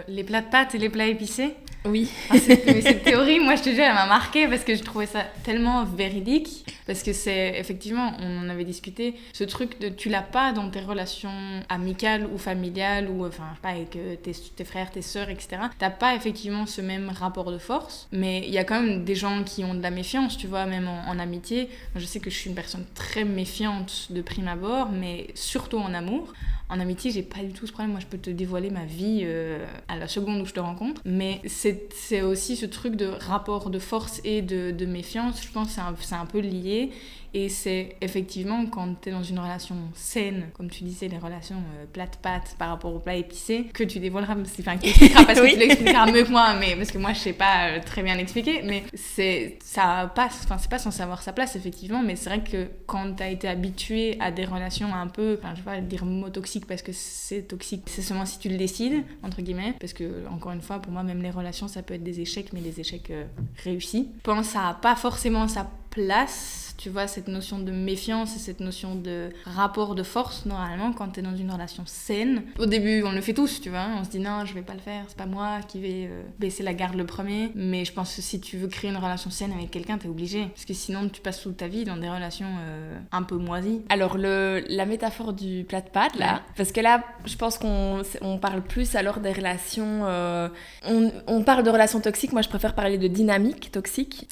les 0.08 0.24
plats 0.24 0.42
de 0.42 0.50
pâtes 0.50 0.76
et 0.76 0.78
les 0.78 0.90
plats 0.90 1.08
épicés 1.08 1.56
Oui. 1.86 2.10
Ah, 2.30 2.38
cette, 2.38 3.04
théorie, 3.04 3.40
moi 3.40 3.56
je 3.56 3.64
te 3.64 3.70
jure, 3.70 3.84
elle 3.84 3.94
m'a 3.94 4.08
marqué 4.08 4.48
parce 4.48 4.64
que 4.64 4.76
je 4.76 4.84
trouvais 4.84 5.06
ça 5.06 5.24
tellement 5.44 5.84
véridique. 5.86 6.66
Parce 6.88 7.02
que 7.02 7.14
c'est 7.14 7.58
effectivement, 7.58 8.14
on 8.20 8.46
en 8.46 8.50
avait 8.50 8.64
discuté, 8.64 9.16
ce 9.34 9.44
truc 9.44 9.80
de 9.80 9.90
tu 9.90 10.10
l'as 10.10 10.22
pas 10.22 10.52
dans 10.52 10.70
tes 10.70 10.82
relations 10.82 11.32
amicales 11.68 12.28
ou 12.32 12.38
familiales 12.38 13.10
ou 13.10 13.26
enfin, 13.26 13.48
pas 13.62 13.70
avec 13.70 13.92
tes, 14.22 14.34
tes 14.56 14.64
frères, 14.64 14.92
tes 14.92 15.02
sœurs, 15.02 15.30
etc. 15.30 15.58
T'as 15.80 15.90
pas 15.90 16.16
effectivement 16.16 16.68
ce 16.68 16.82
même 16.82 17.10
rapport 17.10 17.52
de 17.52 17.58
force, 17.58 18.08
mais 18.12 18.44
il 18.46 18.54
y 18.54 18.60
a 18.60 18.64
quand 18.64 18.80
même 18.82 19.04
des 19.04 19.16
gens 19.16 19.44
qui 19.44 19.64
ont 19.64 19.74
de 19.74 19.82
la 19.82 19.90
méfiance, 19.90 20.38
tu 20.38 20.48
vois, 20.48 20.66
même 20.66 20.88
en, 20.88 21.18
amitié. 21.18 21.70
Je 21.96 22.06
sais 22.06 22.20
que 22.20 22.30
je 22.30 22.36
suis 22.36 22.50
une 22.50 22.56
personne 22.56 22.86
très 22.94 23.24
méfiante 23.24 24.08
de 24.12 24.22
prime 24.22 24.48
abord, 24.48 24.90
mais 24.92 25.28
surtout 25.34 25.78
en 25.78 25.94
amour. 25.94 26.34
En 26.70 26.80
amitié, 26.80 27.12
j'ai 27.12 27.22
pas 27.22 27.42
du 27.44 27.54
tout 27.54 27.68
ce 27.68 27.72
problème. 27.72 27.92
Moi, 27.92 28.00
je 28.00 28.08
peux 28.08 28.18
te 28.18 28.30
dévoiler 28.30 28.70
ma 28.72 28.86
vie 28.86 29.22
euh, 29.24 29.64
à 29.88 29.98
la 29.98 30.08
seconde 30.08 30.42
où 30.42 30.46
je 30.46 30.54
te 30.54 30.60
rencontre. 30.60 31.02
Mais 31.06 31.42
c'est 31.46 32.22
aussi 32.22 32.56
ce 32.56 32.66
truc 32.66 32.96
de 32.96 33.06
rapport 33.06 33.70
de 33.70 33.80
force 33.80 34.20
et 34.24 34.42
de, 34.42 34.72
de 34.72 34.86
méfiance. 34.86 35.44
Je 35.44 35.52
pense 35.52 35.68
que 35.68 35.74
c'est 35.74 36.16
un, 36.16 36.22
un 36.22 36.26
peu 36.26 36.40
lié. 36.40 36.92
Et 37.38 37.50
c'est 37.50 37.98
effectivement 38.00 38.66
quand 38.66 39.02
tu 39.02 39.10
es 39.10 39.12
dans 39.12 39.22
une 39.22 39.40
relation 39.40 39.76
saine, 39.94 40.46
comme 40.54 40.70
tu 40.70 40.86
disais, 40.86 41.10
les 41.10 41.18
relations 41.18 41.58
euh, 41.58 41.86
plate-pâte 41.92 42.56
par 42.58 42.70
rapport 42.70 42.96
au 42.96 43.00
plat 43.00 43.18
épicé, 43.18 43.66
que 43.74 43.84
tu 43.84 44.00
dévoileras, 44.00 44.36
enfin, 44.36 44.78
que 44.78 44.88
tu 44.88 45.10
parce 45.14 45.42
que 45.42 45.52
tu 45.52 45.60
l'expliqueras 45.60 46.10
mieux 46.10 46.24
que 46.24 46.32
moi, 46.32 46.54
mais 46.58 46.78
parce 46.78 46.92
que 46.92 46.98
moi 46.98 47.12
je 47.12 47.20
sais 47.20 47.34
pas 47.34 47.72
euh, 47.72 47.80
très 47.86 48.04
bien 48.04 48.16
l'expliquer, 48.16 48.62
mais 48.64 48.86
c'est 48.94 49.60
ça 49.62 50.10
passe, 50.16 50.44
enfin, 50.46 50.58
c'est 50.58 50.70
pas 50.70 50.80
sans 50.80 50.92
savoir 50.92 51.22
sa 51.24 51.34
place, 51.34 51.58
effectivement, 51.58 52.02
mais 52.02 52.16
c'est 52.16 52.30
vrai 52.30 52.42
que 52.42 52.70
quand 52.86 53.18
tu 53.18 53.24
as 53.24 53.30
été 53.30 53.50
habitué 53.50 54.16
à 54.22 54.32
des 54.32 54.46
relations 54.46 54.96
un 54.96 55.08
peu, 55.08 55.38
enfin, 55.38 55.56
je 55.56 55.60
vais 55.60 55.66
pas 55.66 55.82
dire 55.82 56.06
mot 56.06 56.30
toxique 56.30 56.66
parce 56.66 56.84
que 56.84 56.94
c'est 56.94 57.42
toxique, 57.42 57.84
c'est 57.88 58.02
seulement 58.02 58.26
si 58.26 58.40
tu 58.40 58.48
le 58.48 58.56
décides, 58.56 59.04
entre 59.24 59.42
guillemets, 59.42 59.74
parce 59.82 59.92
que, 59.92 60.26
encore 60.32 60.54
une 60.54 60.62
fois, 60.62 60.80
pour 60.80 60.94
moi, 60.94 61.04
même 61.04 61.22
les 61.22 61.32
relations, 61.32 61.68
ça 61.68 61.84
peut 61.84 61.96
être 61.96 62.04
des 62.04 62.22
échecs, 62.22 62.54
mais 62.54 62.62
des 62.62 62.80
échecs 62.80 63.12
euh, 63.12 63.26
réussis. 63.62 64.08
Pense 64.24 64.56
a 64.56 64.80
pas 64.82 64.96
forcément 64.96 65.50
sa 65.50 65.70
place 65.90 66.65
tu 66.78 66.90
vois, 66.90 67.08
cette 67.08 67.28
notion 67.28 67.60
de 67.60 67.72
méfiance 67.72 68.36
et 68.36 68.40
cette 68.40 68.60
notion 68.60 68.96
de 68.96 69.30
rapport 69.46 69.96
de 69.96 70.04
force, 70.04 70.46
normalement, 70.46 70.94
quand 70.94 71.10
tu 71.10 71.20
es 71.20 71.24
dans 71.24 71.36
une 71.36 71.52
relation 71.52 71.84
saine. 71.86 72.44
Au 72.60 72.66
début, 72.66 73.04
on 73.04 73.12
le 73.12 73.22
fait 73.22 73.34
tous, 73.34 73.62
tu 73.62 73.70
vois, 73.70 73.88
on 73.98 74.04
se 74.04 74.10
dit 74.10 74.20
non, 74.20 74.46
je 74.46 74.54
vais 74.54 74.62
pas 74.62 74.74
le 74.74 74.80
faire, 74.80 75.04
c'est 75.08 75.18
pas 75.18 75.26
moi 75.26 75.60
qui 75.68 75.80
vais 75.80 76.08
euh, 76.10 76.24
baisser 76.40 76.64
la 76.64 76.74
garde 76.74 76.96
le 76.96 77.06
premier. 77.06 77.52
Mais 77.56 77.86
je 77.86 77.94
pense 77.94 78.16
que 78.16 78.22
si 78.22 78.40
tu 78.40 78.58
veux 78.58 78.68
créer 78.68 78.92
une 78.92 78.98
relation 78.98 79.30
saine 79.30 79.54
avec 79.54 79.72
quelqu'un, 79.72 79.98
t'es 79.98 80.08
obligé. 80.08 80.48
Parce 80.48 80.66
que 80.66 80.74
sinon, 80.74 81.10
tu 81.10 81.22
passes 81.22 81.42
toute 81.42 81.58
ta 81.58 81.68
vie 81.68 81.86
dans 81.86 81.98
des 81.98 82.10
relations 82.10 82.50
euh, 82.60 82.98
un 83.12 83.24
peu 83.24 83.36
moisies. 83.36 83.82
Alors, 83.90 84.18
le, 84.18 84.64
la 84.70 84.86
métaphore 84.86 85.34
du 85.34 85.64
plat 85.64 85.82
de 85.82 85.90
pâte, 85.90 86.16
là, 86.18 86.42
parce 86.58 86.72
que 86.72 86.82
là, 86.82 87.04
je 87.26 87.36
pense 87.36 87.58
qu'on 87.58 88.02
on 88.22 88.38
parle 88.38 88.62
plus 88.62 88.96
alors 88.96 89.20
des 89.20 89.32
relations. 89.32 90.02
Euh, 90.06 90.50
on, 90.86 91.12
on, 91.28 91.44
parle 91.44 91.64
de 91.64 91.70
relations 91.70 92.02
toxiques, 92.02 92.34
moi 92.34 92.42
je 92.42 92.50
préfère 92.50 92.74
parler 92.74 92.98
de 92.98 93.08
dynamique 93.08 93.72
toxique. 93.72 94.28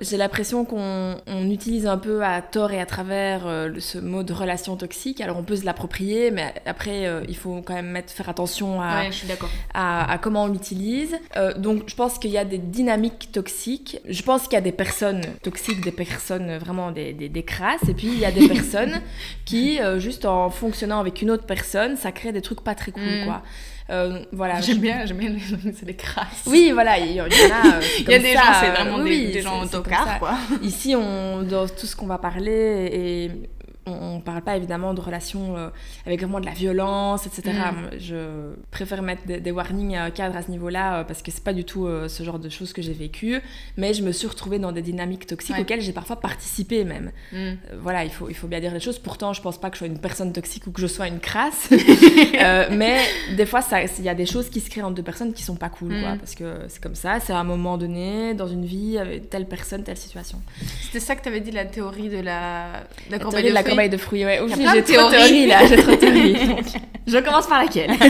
J'ai 0.00 0.16
l'impression 0.16 0.64
qu'on 0.64 1.16
utilise 1.56 1.86
un 1.86 1.96
peu 1.96 2.22
à 2.22 2.42
tort 2.42 2.70
et 2.70 2.80
à 2.80 2.86
travers 2.86 3.46
euh, 3.46 3.70
ce 3.78 3.98
mot 3.98 4.22
de 4.22 4.32
relation 4.32 4.76
toxique. 4.76 5.20
Alors 5.22 5.38
on 5.38 5.42
peut 5.42 5.56
se 5.56 5.64
l'approprier, 5.64 6.30
mais 6.30 6.54
après 6.66 7.06
euh, 7.06 7.22
il 7.28 7.36
faut 7.36 7.62
quand 7.62 7.74
même 7.74 7.90
mettre, 7.90 8.12
faire 8.12 8.28
attention 8.28 8.82
à, 8.82 9.04
à, 9.72 10.12
à, 10.12 10.18
comment 10.18 10.44
on 10.44 10.48
l'utilise. 10.48 11.16
Euh, 11.36 11.54
donc 11.54 11.84
je 11.86 11.94
pense 11.94 12.18
qu'il 12.18 12.30
y 12.30 12.38
a 12.38 12.44
des 12.44 12.58
dynamiques 12.58 13.30
toxiques. 13.32 13.98
Je 14.06 14.22
pense 14.22 14.42
qu'il 14.44 14.52
y 14.52 14.56
a 14.56 14.60
des 14.60 14.72
personnes 14.72 15.22
toxiques, 15.42 15.80
des 15.80 15.92
personnes 15.92 16.58
vraiment 16.58 16.90
des, 16.92 17.14
des, 17.14 17.30
des 17.30 17.42
crasses, 17.42 17.88
et 17.88 17.94
puis 17.94 18.08
il 18.08 18.18
y 18.18 18.26
a 18.26 18.32
des 18.32 18.48
personnes 18.54 19.00
qui, 19.46 19.78
juste 19.96 20.26
en 20.26 20.50
fonctionnant 20.50 21.00
avec 21.00 21.22
une 21.22 21.30
autre 21.30 21.46
personne, 21.46 21.96
ça 21.96 22.12
crée 22.12 22.32
des 22.32 22.42
trucs 22.42 22.62
pas 22.62 22.74
très 22.74 22.92
cool, 22.92 23.02
mm. 23.02 23.24
quoi. 23.24 23.42
Euh, 23.90 24.20
voilà. 24.32 24.60
J'aime 24.60 24.78
bien, 24.78 25.06
j'aime 25.06 25.18
bien 25.18 25.30
les 25.30 25.72
c'est 25.72 25.84
des 25.84 25.94
crasses. 25.94 26.44
Oui, 26.46 26.70
voilà, 26.72 26.98
il 26.98 27.12
y, 27.12 27.20
en 27.20 27.24
a. 27.24 27.28
Euh, 27.28 27.80
il 28.00 28.10
y 28.10 28.14
a 28.14 28.18
des 28.18 28.32
gens, 28.32 28.40
c'est 28.60 28.70
vraiment 28.70 28.98
des, 28.98 29.32
des 29.32 29.42
gens 29.42 29.62
autocars, 29.62 30.18
quoi. 30.18 30.34
Ici, 30.62 30.96
on, 30.96 31.42
dans 31.42 31.68
tout 31.68 31.86
ce 31.86 31.94
qu'on 31.94 32.06
va 32.06 32.18
parler, 32.18 32.90
et 32.92 33.30
on, 33.86 34.16
ne 34.16 34.20
parle 34.20 34.42
pas 34.42 34.56
évidemment 34.56 34.94
de 34.94 35.00
relations 35.00 35.56
euh, 35.56 35.68
avec 36.06 36.20
vraiment 36.20 36.40
de 36.40 36.46
la 36.46 36.52
violence, 36.52 37.26
etc. 37.26 37.52
Mm. 37.52 37.98
Je 37.98 38.54
préfère 38.70 39.02
mettre 39.02 39.22
des, 39.26 39.50
warnings 39.50 39.96
à 39.96 40.10
cadre 40.10 40.36
à 40.36 40.42
ce 40.42 40.50
niveau-là 40.50 41.04
parce 41.04 41.22
que 41.22 41.30
c'est 41.30 41.44
pas 41.44 41.52
du 41.52 41.64
tout 41.64 41.88
ce 42.08 42.22
genre 42.22 42.38
de 42.38 42.48
choses 42.48 42.72
que 42.72 42.82
j'ai 42.82 42.92
vécu. 42.92 43.40
Mais 43.76 43.94
je 43.94 44.02
me 44.02 44.12
suis 44.12 44.26
retrouvée 44.26 44.58
dans 44.58 44.72
des 44.72 44.82
dynamiques 44.82 45.26
toxiques 45.26 45.58
auxquelles 45.58 45.80
j'ai 45.80 45.92
parfois 45.92 46.20
participé 46.20 46.84
même. 46.84 47.12
Mm. 47.32 47.52
voilà, 47.80 48.04
il 48.04 48.10
faut, 48.10 48.28
il 48.28 48.34
faut 48.34 48.48
bien 48.48 48.60
dire 48.60 48.72
les 48.72 48.80
choses. 48.80 48.98
Pourtant, 48.98 49.32
je 49.32 49.40
pense 49.40 49.58
pas 49.58 49.70
que 49.70 49.76
je 49.76 49.78
sois 49.78 49.88
une 49.88 49.98
personne 49.98 50.32
toxique 50.32 50.66
ou 50.66 50.72
que 50.72 50.80
je 50.80 50.86
sois 50.86 51.08
une 51.08 51.20
crasse. 51.20 51.70
mais 52.70 53.00
des 53.36 53.46
fois, 53.46 53.60
il 53.98 54.04
y 54.04 54.08
a 54.08 54.14
des 54.14 54.26
choses 54.26 54.50
qui 54.50 54.60
se 54.60 54.68
créent 54.70 54.82
entre 54.82 54.94
deux 54.94 55.02
personnes 55.02 55.32
qui 55.32 55.42
sont 55.42 55.56
pas 55.56 55.68
cool, 55.68 56.00
quoi, 56.00 56.14
mm. 56.14 56.18
parce 56.18 56.34
que 56.34 56.58
c'est 56.68 56.82
comme 56.82 56.94
ça, 56.94 57.20
c'est 57.20 57.32
à 57.32 57.38
un 57.38 57.44
moment 57.44 57.78
donné, 57.78 58.34
dans 58.34 58.48
une 58.48 58.64
vie, 58.64 58.98
avec 58.98 59.30
telle 59.30 59.46
personne, 59.46 59.82
telle 59.82 59.96
situation. 59.96 60.40
C'était 60.82 61.00
ça 61.00 61.16
que 61.16 61.22
tu 61.22 61.28
avais 61.28 61.40
dit, 61.40 61.50
la 61.50 61.64
théorie 61.64 62.08
de 62.08 62.18
la, 62.18 62.84
la, 63.10 63.18
la 63.18 63.62
corbeille 63.76 63.90
de 63.90 63.96
fruits. 63.96 64.24
Ouais, 64.24 64.40
j'ai 64.48 64.82
trop 64.82 65.10
théorie 65.10 65.46
là, 65.46 65.66
j'ai 65.66 65.76
trop 65.76 65.94
théorie. 65.96 66.36
je 67.06 67.18
commence 67.18 67.46
par 67.46 67.62
laquelle? 67.62 67.90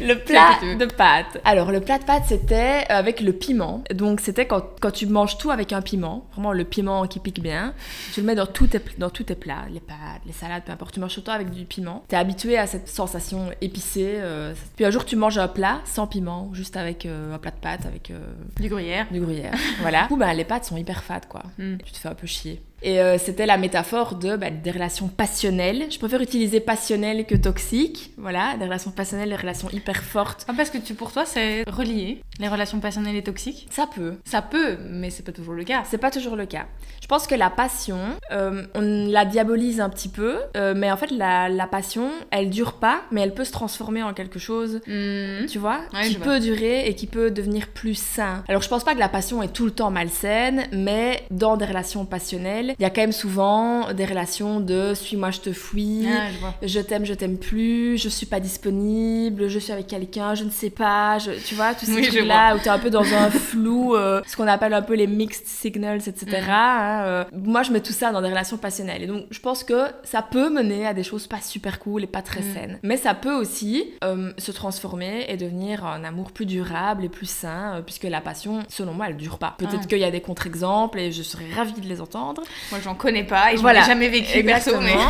Le 0.00 0.14
plat 0.14 0.58
de 0.78 0.84
pâtes. 0.84 1.40
Alors, 1.44 1.70
le 1.70 1.80
plat 1.80 1.98
de 1.98 2.04
pâtes, 2.04 2.24
c'était 2.26 2.84
avec 2.88 3.20
le 3.20 3.32
piment. 3.32 3.82
Donc, 3.92 4.20
c'était 4.20 4.46
quand, 4.46 4.62
quand, 4.80 4.90
tu 4.90 5.06
manges 5.06 5.38
tout 5.38 5.50
avec 5.50 5.72
un 5.72 5.80
piment, 5.80 6.26
vraiment 6.32 6.52
le 6.52 6.64
piment 6.64 7.06
qui 7.06 7.20
pique 7.20 7.40
bien, 7.40 7.74
tu 8.12 8.20
le 8.20 8.26
mets 8.26 8.34
dans 8.34 8.46
tous 8.46 8.66
tes, 8.66 8.80
dans 8.98 9.10
tous 9.10 9.24
tes 9.24 9.34
plats, 9.34 9.64
les 9.72 9.80
pâtes, 9.80 10.20
les 10.26 10.32
salades, 10.32 10.62
peu 10.64 10.72
importe, 10.72 10.94
tu 10.94 11.00
manges 11.00 11.14
tout 11.14 11.20
le 11.20 11.24
temps 11.24 11.32
avec 11.32 11.50
du 11.50 11.64
piment. 11.64 12.04
Tu 12.08 12.14
es 12.14 12.18
habitué 12.18 12.58
à 12.58 12.66
cette 12.66 12.88
sensation 12.88 13.50
épicée. 13.60 14.16
Euh, 14.16 14.52
puis 14.76 14.84
un 14.84 14.90
jour, 14.90 15.04
tu 15.04 15.16
manges 15.16 15.38
un 15.38 15.48
plat 15.48 15.80
sans 15.84 16.06
piment, 16.06 16.50
juste 16.52 16.76
avec 16.76 17.06
euh, 17.06 17.34
un 17.34 17.38
plat 17.38 17.50
de 17.50 17.60
pâtes, 17.60 17.86
avec 17.86 18.10
euh, 18.10 18.18
du 18.60 18.68
gruyère. 18.68 19.06
Du 19.10 19.20
gruyère, 19.20 19.54
voilà. 19.80 20.02
Du 20.02 20.08
coup, 20.08 20.16
bah, 20.16 20.34
les 20.34 20.44
pâtes 20.44 20.64
sont 20.64 20.76
hyper 20.76 21.02
fades, 21.02 21.26
quoi. 21.28 21.42
Hmm. 21.58 21.76
Tu 21.84 21.92
te 21.92 21.98
fais 21.98 22.08
un 22.08 22.14
peu 22.14 22.26
chier. 22.26 22.60
Et 22.84 23.00
euh, 23.00 23.16
c'était 23.16 23.46
la 23.46 23.56
métaphore 23.56 24.16
de, 24.16 24.36
bah, 24.36 24.50
des 24.50 24.70
relations 24.70 25.08
passionnelles. 25.08 25.86
Je 25.90 25.98
préfère 25.98 26.20
utiliser 26.20 26.60
passionnelles 26.60 27.24
que 27.24 27.34
toxiques. 27.34 28.12
Voilà, 28.18 28.56
des 28.58 28.66
relations 28.66 28.90
passionnelles, 28.90 29.30
des 29.30 29.36
relations 29.36 29.70
hyper 29.70 30.04
fortes. 30.04 30.44
Ah, 30.48 30.52
parce 30.54 30.68
que 30.68 30.76
tu, 30.76 30.92
pour 30.92 31.10
toi, 31.10 31.24
c'est 31.24 31.64
relié, 31.66 32.20
les 32.38 32.48
relations 32.48 32.80
passionnelles 32.80 33.16
et 33.16 33.22
toxiques? 33.22 33.66
Ça 33.70 33.88
peut. 33.92 34.16
Ça 34.26 34.42
peut, 34.42 34.76
mais 34.90 35.08
c'est 35.08 35.22
pas 35.22 35.32
toujours 35.32 35.54
le 35.54 35.64
cas. 35.64 35.82
C'est 35.86 35.98
pas 35.98 36.10
toujours 36.10 36.36
le 36.36 36.44
cas. 36.44 36.66
Je 37.00 37.06
pense 37.06 37.26
que 37.26 37.34
la 37.34 37.48
passion, 37.48 37.98
euh, 38.32 38.64
on 38.74 39.08
la 39.10 39.24
diabolise 39.24 39.80
un 39.80 39.88
petit 39.88 40.10
peu, 40.10 40.36
euh, 40.56 40.74
mais 40.76 40.92
en 40.92 40.98
fait, 40.98 41.10
la, 41.10 41.48
la, 41.48 41.66
passion, 41.66 42.10
elle 42.30 42.50
dure 42.50 42.74
pas, 42.74 43.00
mais 43.10 43.22
elle 43.22 43.34
peut 43.34 43.44
se 43.44 43.52
transformer 43.52 44.02
en 44.02 44.12
quelque 44.12 44.38
chose, 44.38 44.80
hmm. 44.86 45.46
tu 45.46 45.58
vois, 45.58 45.80
qui 46.02 46.16
peut 46.16 46.38
durer 46.38 46.86
et 46.86 46.94
qui 46.94 47.06
peut 47.06 47.30
devenir 47.30 47.68
plus 47.68 47.94
sain. 47.94 48.44
Alors, 48.48 48.60
je 48.60 48.68
pense 48.68 48.84
pas 48.84 48.94
que 48.94 49.00
la 49.00 49.08
passion 49.08 49.42
est 49.42 49.52
tout 49.52 49.64
le 49.64 49.70
temps 49.70 49.90
malsaine, 49.90 50.64
mais 50.72 51.24
dans 51.30 51.56
des 51.56 51.64
relations 51.64 52.04
passionnelles, 52.04 52.73
il 52.78 52.82
y 52.82 52.84
a 52.84 52.90
quand 52.90 53.00
même 53.02 53.12
souvent 53.12 53.92
des 53.92 54.04
relations 54.04 54.60
de 54.60 54.94
suis-moi, 54.94 55.30
je 55.30 55.40
te 55.40 55.52
fuis, 55.52 56.06
Ah, 56.08 56.28
je 56.62 56.80
t'aime, 56.80 57.04
je 57.04 57.14
t'aime 57.14 57.38
plus, 57.38 57.98
je 57.98 58.08
suis 58.08 58.26
pas 58.26 58.40
disponible, 58.40 59.48
je 59.48 59.58
suis 59.58 59.72
avec 59.72 59.86
quelqu'un, 59.86 60.34
je 60.34 60.44
ne 60.44 60.50
sais 60.50 60.70
pas, 60.70 61.18
je, 61.18 61.30
tu 61.46 61.54
vois, 61.54 61.74
tous 61.74 61.86
ces 61.86 61.94
Oui, 61.94 62.06
trucs-là 62.06 62.56
où 62.56 62.58
t'es 62.58 62.70
un 62.70 62.78
peu 62.78 62.90
dans 62.90 63.04
un 63.14 63.30
flou, 63.30 63.94
euh, 63.94 64.20
ce 64.26 64.36
qu'on 64.36 64.46
appelle 64.48 64.74
un 64.74 64.82
peu 64.82 64.94
les 64.94 65.06
mixed 65.06 65.46
signals, 65.46 65.96
etc. 66.06 66.26
Mhm. 66.26 66.48
hein, 66.50 67.02
euh. 67.04 67.24
moi, 67.32 67.62
je 67.62 67.70
mets 67.72 67.80
tout 67.80 67.92
ça 67.92 68.12
dans 68.12 68.22
des 68.22 68.28
relations 68.28 68.56
passionnelles. 68.56 69.02
Et 69.02 69.06
donc, 69.06 69.26
je 69.30 69.40
pense 69.40 69.64
que 69.64 69.84
ça 70.02 70.22
peut 70.22 70.50
mener 70.50 70.86
à 70.86 70.94
des 70.94 71.02
choses 71.02 71.26
pas 71.26 71.40
super 71.40 71.78
cool 71.78 72.04
et 72.04 72.06
pas 72.06 72.22
très 72.22 72.40
Mhm. 72.40 72.54
saines. 72.54 72.78
Mais 72.82 72.96
ça 72.96 73.14
peut 73.14 73.34
aussi 73.34 73.84
euh, 74.02 74.32
se 74.38 74.50
transformer 74.52 75.24
et 75.28 75.36
devenir 75.36 75.84
un 75.86 76.04
amour 76.04 76.32
plus 76.32 76.46
durable 76.46 77.04
et 77.04 77.08
plus 77.08 77.28
sain, 77.30 77.82
puisque 77.84 78.04
la 78.04 78.20
passion, 78.20 78.60
selon 78.68 78.92
moi, 78.94 79.06
elle 79.08 79.16
dure 79.16 79.38
pas. 79.38 79.54
Peut-être 79.58 79.80
Ah. 79.82 79.86
qu'il 79.86 79.98
y 79.98 80.04
a 80.04 80.10
des 80.10 80.20
contre-exemples 80.20 80.98
et 80.98 81.12
je 81.12 81.22
serais 81.22 81.44
ravie 81.54 81.72
de 81.80 81.86
les 81.88 82.00
entendre. 82.00 82.42
Moi, 82.70 82.80
j'en 82.82 82.94
connais 82.94 83.24
pas 83.24 83.52
et 83.52 83.56
je 83.56 83.62
Voilà. 83.62 83.80
l'ai 83.80 83.86
jamais 83.86 84.08
vécu 84.08 84.42
perso, 84.44 84.72
mais... 84.80 84.94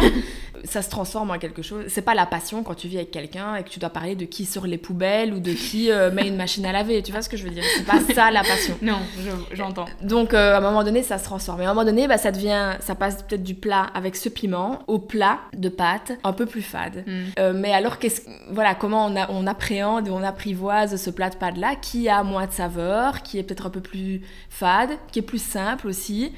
ça 0.67 0.81
se 0.81 0.89
transforme 0.89 1.31
en 1.31 1.39
quelque 1.39 1.61
chose. 1.61 1.85
C'est 1.89 2.01
pas 2.01 2.15
la 2.15 2.25
passion 2.25 2.63
quand 2.63 2.73
tu 2.75 2.89
vis 2.89 2.97
avec 2.97 3.11
quelqu'un 3.11 3.55
et 3.57 3.65
que 3.65 3.69
tu 3.69 3.81
dois 3.81 3.91
parler 3.91 4.15
de 4.15 4.25
qui 4.25 4.47
sort 4.47 4.67
les 4.67 4.79
poubelles 4.79 5.35
ou 5.35 5.39
de 5.39 5.53
qui 5.53 5.91
euh, 5.91 6.11
met 6.15 6.27
une 6.27 6.37
machine 6.37 6.65
à 6.65 6.73
laver. 6.73 7.03
Tu 7.03 7.13
vois 7.13 7.21
ce 7.21 7.29
que 7.29 7.37
je 7.37 7.45
veux 7.45 7.51
dire? 7.51 7.63
C'est 7.77 7.85
pas 7.85 8.01
ça 8.15 8.31
la 8.31 8.43
passion. 8.43 8.75
Non, 8.81 8.97
je- 9.23 9.57
j'entends. 9.57 9.85
Donc 10.01 10.33
euh, 10.33 10.55
à 10.55 10.59
un 10.59 10.61
moment 10.63 10.83
donné, 10.83 11.03
ça 11.03 11.19
se 11.19 11.25
transforme. 11.25 11.61
Et 11.61 11.67
à 11.67 11.71
un 11.71 11.75
moment 11.75 11.85
donné, 11.85 12.09
bah, 12.09 12.17
ça 12.17 12.33
devient, 12.33 12.77
ça 12.81 12.95
passe 12.95 13.25
peut-être 13.25 13.43
du 13.43 13.55
plat 13.55 13.89
avec 13.95 14.17
ce 14.17 14.31
piment 14.31 14.79
au 14.87 14.99
plat 14.99 15.41
de 15.55 15.69
pâtes 15.69 16.13
un 16.25 16.33
peu 16.33 16.47
plus 16.47 16.63
fade. 16.63 17.05
Mm. 17.07 17.13
Euh, 17.41 17.53
mais 17.55 17.75
alors, 17.75 17.99
qu'est-ce, 17.99 18.23
voilà, 18.51 18.75
comment 18.75 19.05
on, 19.05 19.17
a- 19.21 19.31
on 19.31 19.47
appréhende 19.47 20.09
on 20.09 20.23
apprivoise 20.23 20.97
ce 20.97 21.11
plat 21.11 21.29
de 21.29 21.37
pâtes-là 21.37 21.75
qui 21.77 22.09
a 22.09 22.23
moins 22.23 22.47
de 22.47 22.53
saveur, 22.53 23.21
qui 23.23 23.39
est 23.39 23.43
peut-être 23.43 23.67
un 23.67 23.71
peu 23.71 23.81
plus 23.83 24.23
fade, 24.49 24.91
qui 25.13 25.19
est 25.19 25.23
plus 25.23 25.43
simple 25.43 25.89
aussi? 25.89 26.33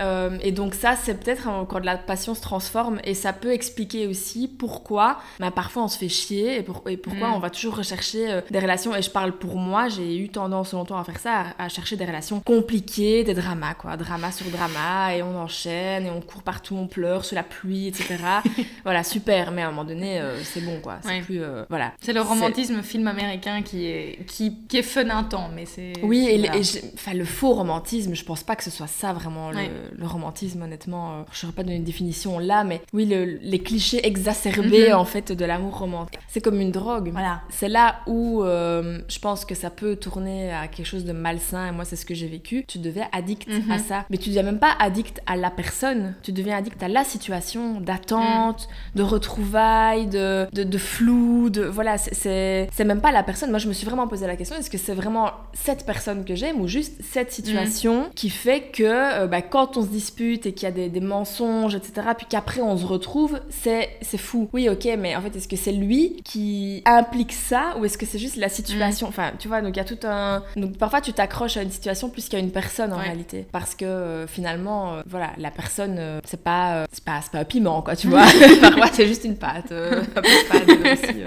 Euh, 0.00 0.38
et 0.42 0.52
donc 0.52 0.74
ça, 0.74 0.96
c'est 0.96 1.14
peut-être 1.22 1.48
quand 1.68 1.78
la 1.84 1.96
passion 1.96 2.34
se 2.34 2.40
transforme 2.40 3.00
et 3.04 3.14
ça 3.14 3.32
peut 3.32 3.52
expliquer 3.52 4.06
aussi 4.06 4.48
pourquoi 4.48 5.18
bah, 5.38 5.50
parfois 5.50 5.84
on 5.84 5.88
se 5.88 5.98
fait 5.98 6.08
chier 6.08 6.58
et, 6.58 6.62
pour- 6.62 6.82
et 6.88 6.96
pourquoi 6.96 7.28
Mm. 7.28 7.34
on 7.34 7.38
va 7.38 7.50
toujours 7.50 7.76
rechercher 7.76 8.30
euh, 8.30 8.40
des 8.50 8.58
relations. 8.58 8.94
Et 8.96 9.02
je 9.02 9.10
parle 9.10 9.32
pour 9.32 9.56
moi, 9.56 9.88
j'ai 9.88 10.16
eu 10.18 10.28
tendance 10.28 10.72
longtemps 10.72 10.98
à 10.98 11.04
faire 11.04 11.18
ça, 11.18 11.44
à, 11.58 11.64
à 11.64 11.68
chercher 11.68 11.96
des 11.96 12.04
relations 12.04 12.40
compliquées, 12.40 13.24
des 13.24 13.34
dramas, 13.34 13.74
quoi. 13.74 13.96
Drama 13.96 14.30
sur 14.32 14.46
drama 14.50 15.14
et 15.14 15.22
on 15.22 15.36
enchaîne 15.36 16.06
et 16.06 16.10
on 16.10 16.20
court 16.20 16.42
partout, 16.42 16.74
on 16.76 16.86
pleure 16.86 17.24
sous 17.24 17.34
la 17.34 17.42
pluie, 17.42 17.88
etc. 17.88 18.16
voilà, 18.84 19.02
super. 19.04 19.50
Mais 19.50 19.62
à 19.62 19.66
un 19.68 19.70
moment 19.70 19.84
donné, 19.84 20.20
euh, 20.20 20.42
c'est 20.42 20.60
bon, 20.62 20.80
quoi. 20.80 20.98
C'est 21.02 21.08
Ouais. 21.08 21.20
plus... 21.20 21.40
voilà. 21.68 21.92
C'est 22.00 22.12
le 22.12 22.20
romantisme 22.20 22.82
film 22.82 23.06
américain 23.08 23.62
qui 23.62 23.86
est, 23.86 24.24
qui, 24.26 24.56
qui 24.68 24.78
est 24.78 24.82
fun 24.82 25.08
un 25.10 25.24
temps, 25.24 25.50
mais 25.54 25.66
c'est... 25.66 25.92
Oui, 26.02 26.26
et, 26.28 26.36
le- 26.38 26.44
voilà. 26.44 26.56
et 26.58 26.62
j'ai- 26.62 26.82
enfin, 26.94 27.14
le 27.14 27.24
faux 27.24 27.52
romantisme, 27.52 28.14
je 28.14 28.24
pense 28.24 28.42
pas 28.44 28.56
que 28.56 28.62
ce 28.64 28.70
soit 28.70 28.86
ça 28.86 29.12
vraiment, 29.12 29.48
Ouais. 29.50 29.68
le 29.68 29.89
romantisme, 30.02 30.62
honnêtement. 30.62 31.10
euh, 31.10 31.22
je 31.32 31.38
saurais 31.38 31.52
pas 31.52 31.62
donner 31.62 31.76
une 31.76 31.84
définition 31.84 32.38
là, 32.38 32.64
mais 32.64 32.80
oui, 32.92 33.06
le- 33.06 33.38
les 33.42 33.58
clichés 33.58 34.06
exacerbés, 34.06 34.88
Mhm. 34.90 34.94
en 34.96 35.04
fait, 35.04 35.32
de 35.32 35.44
l'amour 35.44 35.78
romantique. 35.78 36.18
C'est 36.28 36.40
comme 36.40 36.60
une 36.60 36.70
drogue. 36.70 37.10
Voilà. 37.12 37.42
C'est 37.50 37.68
là 37.68 37.96
où 38.06 38.42
euh, 38.42 39.00
je 39.08 39.18
pense 39.18 39.44
que 39.44 39.54
ça 39.54 39.70
peut 39.70 39.96
tourner 39.96 40.52
à 40.52 40.68
quelque 40.68 40.86
chose 40.86 41.04
de 41.04 41.12
malsain, 41.12 41.68
et 41.68 41.72
moi, 41.72 41.84
c'est 41.84 41.96
ce 41.96 42.06
que 42.06 42.14
j'ai 42.14 42.28
vécu. 42.28 42.64
Tu 42.66 42.78
deviens 42.78 43.08
addict 43.12 43.48
Mhm. 43.48 43.70
à 43.70 43.78
ça. 43.78 44.04
Mais 44.10 44.16
tu 44.18 44.28
deviens 44.30 44.42
même 44.42 44.58
pas 44.58 44.74
addict 44.78 45.20
à 45.26 45.36
la 45.36 45.50
personne, 45.50 46.14
tu 46.22 46.32
deviens 46.32 46.56
addict 46.56 46.82
à 46.82 46.88
la 46.88 47.04
situation 47.04 47.80
d'attente, 47.80 48.68
de 48.94 49.02
retrouvailles, 49.02 50.06
de, 50.06 50.46
de, 50.52 50.64
de 50.64 50.78
flou, 50.78 51.50
de. 51.50 51.62
Voilà, 51.64 51.96
c'est 51.98 52.68
même 52.84 53.00
pas 53.00 53.12
la 53.12 53.22
personne. 53.22 53.50
Moi, 53.50 53.58
je 53.58 53.68
me 53.68 53.72
suis 53.72 53.86
vraiment 53.86 54.08
posé 54.08 54.26
la 54.26 54.36
question 54.36 54.56
est-ce 54.56 54.70
que 54.70 54.78
c'est 54.78 54.94
vraiment 54.94 55.30
cette 55.52 55.84
personne 55.86 56.24
que 56.24 56.34
j'aime 56.34 56.60
ou 56.60 56.68
juste 56.68 56.94
cette 57.02 57.32
situation 57.32 58.10
qui 58.14 58.30
fait 58.30 58.62
que 58.72 58.82
euh, 58.84 59.26
bah, 59.26 59.42
quand 59.42 59.76
on 59.76 59.79
se 59.82 59.88
dispute 59.88 60.46
et 60.46 60.52
qu'il 60.52 60.64
y 60.64 60.66
a 60.68 60.72
des, 60.72 60.88
des 60.88 61.00
mensonges, 61.00 61.74
etc., 61.74 61.92
puis 62.16 62.26
qu'après 62.28 62.60
on 62.60 62.76
se 62.76 62.84
retrouve, 62.86 63.40
c'est 63.50 63.90
c'est 64.02 64.18
fou. 64.18 64.48
Oui, 64.52 64.68
ok, 64.68 64.88
mais 64.98 65.14
en 65.16 65.20
fait, 65.22 65.34
est-ce 65.36 65.48
que 65.48 65.56
c'est 65.56 65.72
lui 65.72 66.20
qui 66.24 66.82
implique 66.86 67.32
ça 67.32 67.76
ou 67.78 67.84
est-ce 67.84 67.98
que 67.98 68.06
c'est 68.06 68.18
juste 68.18 68.36
la 68.36 68.48
situation? 68.48 69.06
Enfin, 69.08 69.32
tu 69.38 69.48
vois, 69.48 69.60
donc 69.62 69.76
il 69.76 69.78
y 69.78 69.80
a 69.80 69.84
tout 69.84 69.98
un. 70.06 70.42
Donc 70.56 70.76
parfois, 70.78 71.00
tu 71.00 71.12
t'accroches 71.12 71.56
à 71.56 71.62
une 71.62 71.70
situation 71.70 72.08
plus 72.10 72.28
qu'à 72.28 72.38
une 72.38 72.50
personne 72.50 72.92
en 72.92 72.98
Ouais. 72.98 73.04
réalité. 73.04 73.46
Parce 73.52 73.74
que 73.74 73.84
euh, 73.84 74.26
finalement, 74.26 74.94
euh, 74.94 75.02
voilà, 75.06 75.30
la 75.38 75.50
personne, 75.50 75.96
euh, 75.98 76.20
c'est 76.24 76.42
pas, 76.42 76.86
c'est 76.92 77.04
pas, 77.04 77.20
c'est 77.22 77.32
pas 77.32 77.38
un 77.38 77.44
piment, 77.44 77.82
quoi, 77.82 77.96
tu 77.96 78.08
vois. 78.08 78.24
parfois, 78.60 78.88
c'est 78.92 79.06
juste 79.06 79.24
une 79.24 79.36
pâte. 79.36 79.72
un 79.72 80.02
peu 80.22 80.28
fade 80.48 80.68
aussi. 80.70 81.22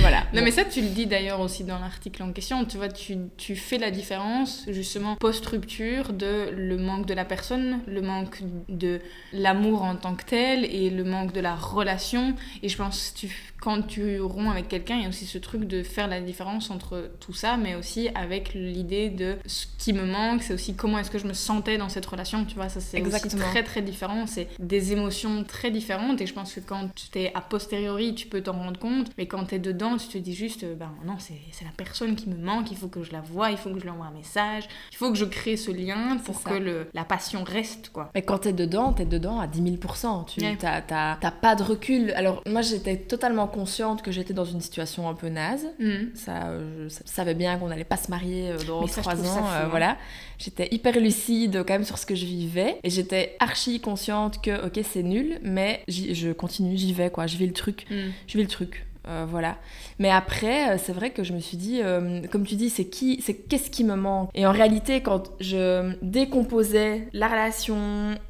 Voilà. 0.00 0.18
Non 0.32 0.40
Bon. 0.40 0.44
mais 0.44 0.50
ça 0.50 0.64
tu 0.64 0.80
le 0.80 0.88
dis 0.88 1.06
d'ailleurs 1.06 1.40
aussi 1.40 1.64
dans 1.64 1.78
l'article 1.78 2.22
en 2.22 2.32
question, 2.32 2.64
tu 2.64 2.76
vois, 2.76 2.88
tu, 2.88 3.16
tu 3.36 3.56
fais 3.56 3.78
la 3.78 3.90
différence 3.90 4.64
justement 4.68 5.16
post-rupture 5.16 6.12
de 6.12 6.50
le 6.56 6.76
manque 6.76 7.06
de 7.06 7.14
la 7.14 7.24
personne, 7.24 7.79
le 7.86 8.02
manque 8.02 8.42
de 8.68 9.00
l'amour 9.32 9.82
en 9.82 9.96
tant 9.96 10.14
que 10.14 10.24
tel 10.24 10.64
et 10.64 10.90
le 10.90 11.04
manque 11.04 11.32
de 11.32 11.40
la 11.40 11.54
relation. 11.54 12.34
Et 12.62 12.68
je 12.68 12.76
pense 12.76 13.10
que 13.10 13.18
tu, 13.18 13.52
quand 13.60 13.82
tu 13.86 14.20
romps 14.20 14.50
avec 14.50 14.68
quelqu'un, 14.68 14.96
il 14.96 15.02
y 15.02 15.06
a 15.06 15.08
aussi 15.08 15.26
ce 15.26 15.38
truc 15.38 15.64
de 15.64 15.82
faire 15.82 16.08
la 16.08 16.20
différence 16.20 16.70
entre 16.70 17.10
tout 17.20 17.32
ça, 17.32 17.56
mais 17.56 17.74
aussi 17.74 18.08
avec 18.14 18.54
l'idée 18.54 19.10
de 19.10 19.36
ce 19.46 19.66
qui 19.78 19.92
me 19.92 20.04
manque, 20.04 20.42
c'est 20.42 20.54
aussi 20.54 20.74
comment 20.74 20.98
est-ce 20.98 21.10
que 21.10 21.18
je 21.18 21.26
me 21.26 21.32
sentais 21.32 21.78
dans 21.78 21.88
cette 21.88 22.06
relation, 22.06 22.44
tu 22.44 22.54
vois, 22.54 22.68
ça 22.68 22.80
c'est 22.80 23.02
très 23.36 23.62
très 23.62 23.82
différent, 23.82 24.26
c'est 24.26 24.48
des 24.58 24.92
émotions 24.92 25.44
très 25.44 25.70
différentes 25.70 26.20
et 26.20 26.26
je 26.26 26.34
pense 26.34 26.54
que 26.54 26.60
quand 26.60 26.88
tu 26.94 27.08
t'es 27.08 27.32
a 27.34 27.40
posteriori, 27.40 28.14
tu 28.14 28.26
peux 28.26 28.42
t'en 28.42 28.52
rendre 28.52 28.78
compte, 28.78 29.10
mais 29.18 29.26
quand 29.26 29.44
t'es 29.44 29.58
dedans, 29.58 29.96
tu 29.96 30.08
te 30.08 30.18
dis 30.18 30.34
juste, 30.34 30.64
euh, 30.64 30.74
ben 30.74 30.92
non, 31.04 31.16
c'est 31.18 31.64
la 31.64 31.70
personne 31.76 32.16
qui 32.16 32.28
me 32.28 32.36
manque, 32.36 32.70
il 32.70 32.76
faut 32.76 32.88
que 32.88 33.02
je 33.02 33.12
la 33.12 33.20
voie, 33.20 33.50
il 33.50 33.56
faut 33.56 33.70
que 33.70 33.78
je 33.78 33.84
lui 33.84 33.90
envoie 33.90 34.06
un 34.06 34.12
message, 34.12 34.64
il 34.92 34.96
faut 34.96 35.10
que 35.10 35.18
je 35.18 35.24
crée 35.24 35.56
ce 35.56 35.70
lien 35.70 36.16
pour 36.18 36.42
que 36.42 36.54
le, 36.54 36.88
la 36.94 37.04
passion 37.04 37.44
reste, 37.44 37.59
quoi. 37.92 38.10
Mais 38.14 38.22
quand 38.22 38.38
t'es 38.38 38.52
dedans, 38.52 38.92
t'es 38.92 39.04
dedans 39.04 39.40
à 39.40 39.46
10 39.46 39.62
000%. 39.62 40.24
Tu 40.26 40.40
Ouais. 40.40 40.56
t'as, 40.58 41.30
pas 41.30 41.54
de 41.54 41.62
recul. 41.62 42.12
Alors, 42.12 42.42
moi, 42.46 42.62
j'étais 42.62 42.96
totalement 42.96 43.46
consciente 43.46 44.02
que 44.02 44.10
j'étais 44.12 44.32
dans 44.34 44.44
une 44.44 44.60
situation 44.60 45.08
un 45.08 45.14
peu 45.14 45.28
naze. 45.28 45.66
Ça, 46.14 46.48
euh, 46.48 46.88
je 46.88 46.94
savais 47.10 47.34
bien 47.34 47.56
qu'on 47.58 47.68
n'allait 47.68 47.84
pas 47.84 47.96
se 47.96 48.10
marier 48.10 48.50
euh, 48.50 48.58
dans 48.66 48.86
ça, 48.86 48.96
je 48.96 49.00
trois 49.00 49.14
trouve 49.14 49.26
ça 49.26 49.32
ans. 49.40 49.44
fou, 49.44 49.52
euh, 49.52 49.64
hein. 49.64 49.68
voilà. 49.70 49.96
J'étais 50.38 50.68
hyper 50.70 50.98
lucide 50.98 51.64
quand 51.66 51.74
même 51.74 51.84
sur 51.84 51.98
ce 51.98 52.06
que 52.06 52.14
je 52.14 52.24
vivais. 52.26 52.78
Et 52.82 52.90
j'étais 52.90 53.36
archi 53.40 53.80
consciente 53.80 54.40
que, 54.42 54.66
ok, 54.66 54.80
c'est 54.84 55.02
nul, 55.02 55.38
mais 55.42 55.82
je 55.88 56.32
continue, 56.32 56.76
j'y 56.76 56.92
vais, 56.92 57.10
quoi. 57.10 57.26
Je 57.26 57.36
vis 57.36 57.46
le 57.46 57.52
truc. 57.52 57.86
Mm. 57.90 57.94
Je 58.26 58.38
vis 58.38 58.44
le 58.44 58.48
truc. 58.50 58.86
Euh, 59.08 59.26
voilà. 59.28 59.56
Mais 59.98 60.10
après, 60.10 60.70
euh, 60.70 60.78
c'est 60.78 60.92
vrai 60.92 61.10
que 61.10 61.24
je 61.24 61.32
me 61.32 61.40
suis 61.40 61.56
dit, 61.56 61.80
euh, 61.82 62.20
comme 62.30 62.46
tu 62.46 62.54
dis, 62.54 62.70
c'est 62.70 62.84
qui, 62.84 63.20
c'est 63.22 63.34
qu'est-ce 63.34 63.70
qui 63.70 63.84
me 63.84 63.94
manque? 63.94 64.30
Et 64.34 64.46
en 64.46 64.52
réalité, 64.52 65.00
quand 65.00 65.30
je 65.40 65.92
décomposais 66.02 67.08
la 67.12 67.28
relation, 67.28 67.78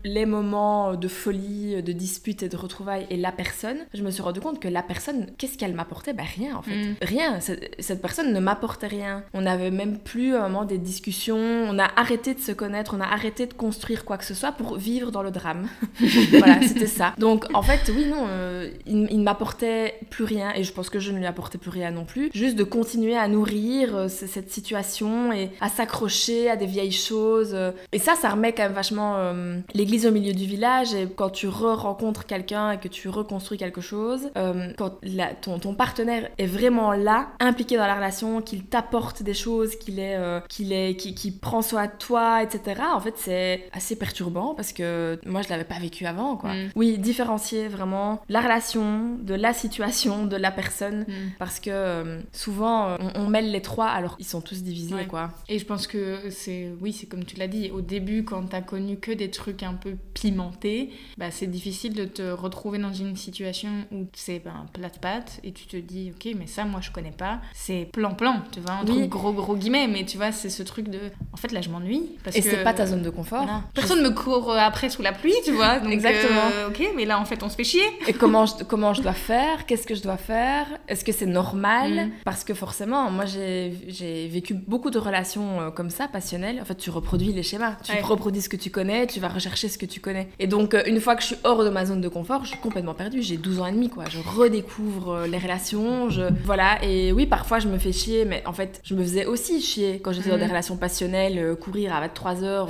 les 0.05 0.27
moments 0.27 0.95
de 0.95 1.09
folie, 1.09 1.83
de 1.83 1.93
dispute 1.93 2.43
et 2.43 2.49
de 2.49 2.57
retrouvailles 2.57 3.07
et 3.11 3.17
la 3.17 3.33
personne, 3.33 3.79
je 3.95 4.03
me 4.03 4.11
suis 4.11 4.23
rendu 4.23 4.41
compte 4.41 4.61
que 4.61 4.69
la 4.69 4.83
personne, 4.83 5.27
qu'est-ce 5.39 5.59
qu'elle 5.59 5.75
m'apportait? 5.75 6.12
Ben 6.12 6.27
rien 6.37 6.57
en 6.57 6.62
fait. 6.62 6.77
Mm. 6.77 6.95
Rien. 7.03 7.41
Cette, 7.41 7.75
cette 7.79 8.00
personne 8.00 8.33
ne 8.33 8.41
m'apportait 8.41 8.87
rien. 8.87 9.25
On 9.35 9.43
n'avait 9.43 9.71
même 9.71 9.99
plus 9.99 10.35
à 10.35 10.45
un 10.45 10.49
moment 10.49 10.65
des 10.65 10.79
discussions. 10.79 11.37
On 11.37 11.79
a 11.79 11.89
arrêté 11.97 12.35
de 12.35 12.41
se 12.41 12.53
connaître. 12.53 12.95
On 12.97 13.00
a 13.00 13.07
arrêté 13.07 13.47
de 13.47 13.55
construire 13.55 14.05
quoi 14.05 14.19
que 14.19 14.25
ce 14.25 14.35
soit 14.35 14.53
pour 14.53 14.77
vivre 14.77 15.11
dans 15.11 15.23
le 15.23 15.31
drame. 15.31 15.69
voilà, 16.31 16.61
c'était 16.62 16.87
ça. 16.87 17.15
Donc 17.19 17.47
en 17.55 17.62
fait, 17.62 17.91
oui, 17.95 18.07
non, 18.07 18.27
euh, 18.29 18.71
il, 18.87 19.09
il 19.11 19.19
ne 19.19 19.25
m'apportait 19.25 19.95
plus 20.11 20.25
rien 20.25 20.53
et 20.55 20.60
je 20.64 20.73
pense 20.73 20.90
que 20.90 20.99
je 20.99 21.12
ne 21.12 21.19
lui 21.19 21.26
apportais 21.26 21.59
plus 21.59 21.71
rien 21.71 21.90
non 21.90 22.05
plus. 22.05 22.31
Juste 22.35 22.57
de 22.57 22.64
continuer 22.64 23.17
à 23.17 23.29
nourrir 23.29 23.95
euh, 23.97 24.09
cette 24.09 24.50
situation 24.50 25.33
et 25.33 25.50
à 25.61 25.69
s'accrocher 25.69 26.49
à 26.50 26.57
des 26.57 26.67
vieilles 26.67 26.93
choses. 26.93 27.52
euh. 27.55 27.73
Et 27.93 27.99
ça, 27.99 28.14
ça 28.14 28.29
remet 28.31 28.52
quand 28.52 28.62
même 28.64 28.73
vachement 28.73 29.14
euh, 29.17 29.59
l'église 29.75 30.07
au 30.07 30.11
milieu 30.11 30.33
du 30.33 30.45
village. 30.47 30.95
Et 30.95 31.09
quand 31.14 31.31
tu 31.31 31.49
re-rencontres 31.49 32.26
quelqu'un 32.26 32.73
et 32.73 32.79
que 32.79 32.88
tu 32.88 33.09
reconstruis 33.09 33.59
quelque 33.59 33.81
chose, 33.81 34.31
euh, 34.37 34.73
quand 34.76 34.93
la- 35.02 35.35
ton, 35.35 35.59
ton 35.59 35.75
partenaire 35.75 36.29
est 36.38 36.47
vraiment 36.47 36.93
là, 36.93 37.29
impliqué 37.40 37.76
dans 37.76 37.87
la 37.87 37.95
relation, 37.95 38.40
qu'il 38.43 38.64
t'apporte 38.64 39.23
des 39.23 39.35
choses, 39.35 39.76
qu'il 39.76 39.99
est, 39.99 40.17
euh, 40.17 40.40
qu'il 40.49 40.73
est, 40.73 40.97
qui, 40.97 41.14
qui 41.14 41.31
prend 41.31 41.62
soin 41.62 41.87
de 41.87 41.93
toi, 41.99 42.43
etc. 42.43 42.81
En 42.95 43.00
fait, 43.00 43.14
c'est 43.17 43.69
assez 43.73 43.97
perturbant 43.97 44.55
parce 44.55 44.73
que 44.73 45.19
moi, 45.26 45.43
je 45.43 45.49
l'avais 45.49 45.64
pas 45.64 45.79
vécu 45.79 46.07
avant, 46.07 46.37
quoi. 46.37 46.50
Mm. 46.55 46.71
Oui, 46.76 46.99
différencier 46.99 47.69
vraiment 47.69 48.21
la 48.29 48.40
relation 48.40 49.17
de 49.21 49.35
la 49.35 49.52
situation, 49.52 50.26
de 50.26 50.37
la 50.37 50.50
personne. 50.50 51.00
Mm. 51.09 51.12
Parce 51.38 51.61
que 51.61 51.71
euh, 51.71 52.21
souvent, 52.33 52.88
euh, 52.88 52.97
on, 53.14 53.23
on 53.23 53.26
mêle 53.28 53.50
les 53.50 53.62
trois 53.62 53.87
alors 53.88 54.16
qu'ils 54.16 54.26
sont 54.26 54.40
tous 54.40 54.62
divisés, 54.62 54.95
Ouais. 54.95 55.07
quoi. 55.07 55.30
Et 55.49 55.59
je 55.59 55.64
pense 55.64 55.87
que 55.87 56.19
c'est, 56.30 56.71
oui, 56.80 56.92
c'est 56.92 57.07
comme 57.07 57.25
tu 57.25 57.37
l'as 57.37 57.49
dit, 57.49 57.71
au 57.71 57.80
début, 57.80 58.25
quand 58.25 58.42
t'as 58.45 58.61
connu 58.62 58.97
que 58.99 59.12
des 59.12 59.30
trucs 59.30 59.62
un 59.62 59.75
peu 59.75 59.95
pimentés, 60.14 60.90
bah, 61.19 61.30
c'est 61.30 61.47
difficile 61.47 61.95
de 61.95 62.04
te 62.04 62.30
retrouver 62.30 62.78
dans 62.78 62.92
une 62.92 63.16
situation 63.16 63.71
où 63.92 64.07
c'est 64.14 64.38
ben, 64.40 64.66
plate-pâte 64.73 65.40
et 65.45 65.52
tu 65.52 65.66
te 65.66 65.76
dis, 65.76 66.12
ok, 66.14 66.33
mais 66.38 66.47
ça, 66.47 66.64
moi, 66.64 66.80
je 66.83 66.90
connais 66.90 67.11
pas. 67.11 67.40
C'est 67.54 67.88
plan-plan, 67.92 68.42
tu 68.52 68.61
vois, 68.61 68.75
entre 68.83 68.92
Oui. 68.97 69.09
gros 69.09 69.33
gros 69.33 69.57
guillemets, 69.57 69.88
mais 69.88 70.04
tu 70.04 70.16
vois, 70.16 70.33
c'est 70.33 70.50
ce 70.50 70.62
truc 70.62 70.88
de, 70.88 70.99
en 71.33 71.37
fait, 71.37 71.52
là, 71.52 71.61
je 71.61 71.69
m'ennuie. 71.71 72.11
Parce 72.25 72.37
Et 72.37 72.42
que- 72.42 72.50
c'est 72.50 72.62
pas 72.64 72.75
ta 72.75 72.87
zone 72.87 73.02
de 73.02 73.11
confort. 73.11 73.42
Voilà. 73.45 73.62
Personne 73.75 74.02
me 74.02 74.11
court 74.11 74.50
euh, 74.50 74.57
après 74.59 74.88
sous 74.90 75.02
la 75.02 75.12
pluie, 75.12 75.35
tu 75.45 75.52
vois. 75.52 75.80
Donc, 75.80 75.92
Exactement. 75.92 76.40
euh, 76.54 76.69
ok, 76.69 76.90
mais 76.97 77.04
là, 77.04 77.19
en 77.21 77.25
fait, 77.25 77.42
on 77.42 77.49
se 77.49 77.57
fait 77.57 77.64
chier. 77.64 77.83
Et 78.07 78.12
comment 78.12 78.47
je, 78.47 78.64
comment 78.64 78.95
je 78.95 79.02
dois 79.02 79.12
faire? 79.12 79.66
Qu'est-ce 79.66 79.87
que 79.87 79.95
je 79.95 80.02
dois 80.02 80.16
faire? 80.16 80.40
Est-ce 80.89 81.05
que 81.05 81.13
c'est 81.13 81.27
normal? 81.27 82.07
Mm. 82.07 82.11
Parce 82.25 82.45
que 82.45 82.55
forcément, 82.55 83.11
moi 83.11 83.25
j'ai 83.27 84.29
vécu 84.29 84.55
beaucoup 84.55 84.91
de 84.91 84.99
relations 84.99 85.61
euh, 85.61 85.71
comme 85.71 85.91
ça, 85.91 86.09
passionnelles. 86.09 86.61
En 86.61 86.65
fait, 86.65 86.77
tu 86.77 86.91
reproduis 86.91 87.33
les 87.33 87.43
schémas. 87.43 87.77
Tu 87.83 87.93
reproduis 88.03 88.43
ce 88.43 88.49
que 88.49 88.57
tu 88.57 88.71
connais, 88.71 89.07
tu 89.07 89.21
vas 89.21 89.29
rechercher 89.29 89.69
ce 89.69 89.79
que 89.79 89.87
tu 89.87 90.01
connais. 90.01 90.29
Et 90.39 90.47
donc, 90.47 90.75
euh, 90.75 90.83
une 90.87 91.01
fois 91.01 91.17
que 91.17 91.23
je 91.23 91.29
suis 91.29 91.37
hors 91.45 91.65
de 91.65 91.71
ma 91.71 91.87
zone 91.87 92.01
de 92.01 92.09
confort, 92.09 92.45
je 92.45 92.51
suis 92.51 92.59
complètement 92.59 92.95
perdue. 92.95 93.23
J'ai 93.23 93.37
12 93.37 93.61
ans 93.61 93.67
et 93.67 93.73
demi, 93.73 93.89
quoi. 93.89 94.05
Je 94.09 94.19
redécouvre 94.19 95.11
euh, 95.11 95.27
les 95.27 95.39
relations. 95.39 96.11
Je... 96.11 96.23
Voilà. 96.45 96.83
Et 96.85 97.13
oui, 97.13 97.27
parfois, 97.27 97.59
je 97.59 97.69
me 97.69 97.79
fais 97.79 97.93
chier, 97.93 98.25
mais 98.25 98.43
en 98.47 98.53
fait, 98.53 98.81
je 98.85 98.95
me 98.95 99.03
faisais 99.03 99.27
aussi 99.27 99.61
chier 99.61 100.01
quand 100.03 100.13
j'étais 100.13 100.31
dans 100.31 100.39
des 100.39 100.47
mm. 100.47 100.51
relations 100.51 100.77
passionnelles, 100.77 101.57
courir 101.57 101.95
à 101.95 102.01
23 102.01 102.45
heures 102.45 102.69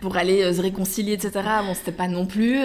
pour 0.00 0.16
aller 0.16 0.52
se 0.52 0.60
réconcilier, 0.60 1.14
etc. 1.14 1.32
Bon, 1.66 1.74
c'était 1.74 1.92
pas 1.92 2.08
non 2.08 2.26
plus 2.26 2.60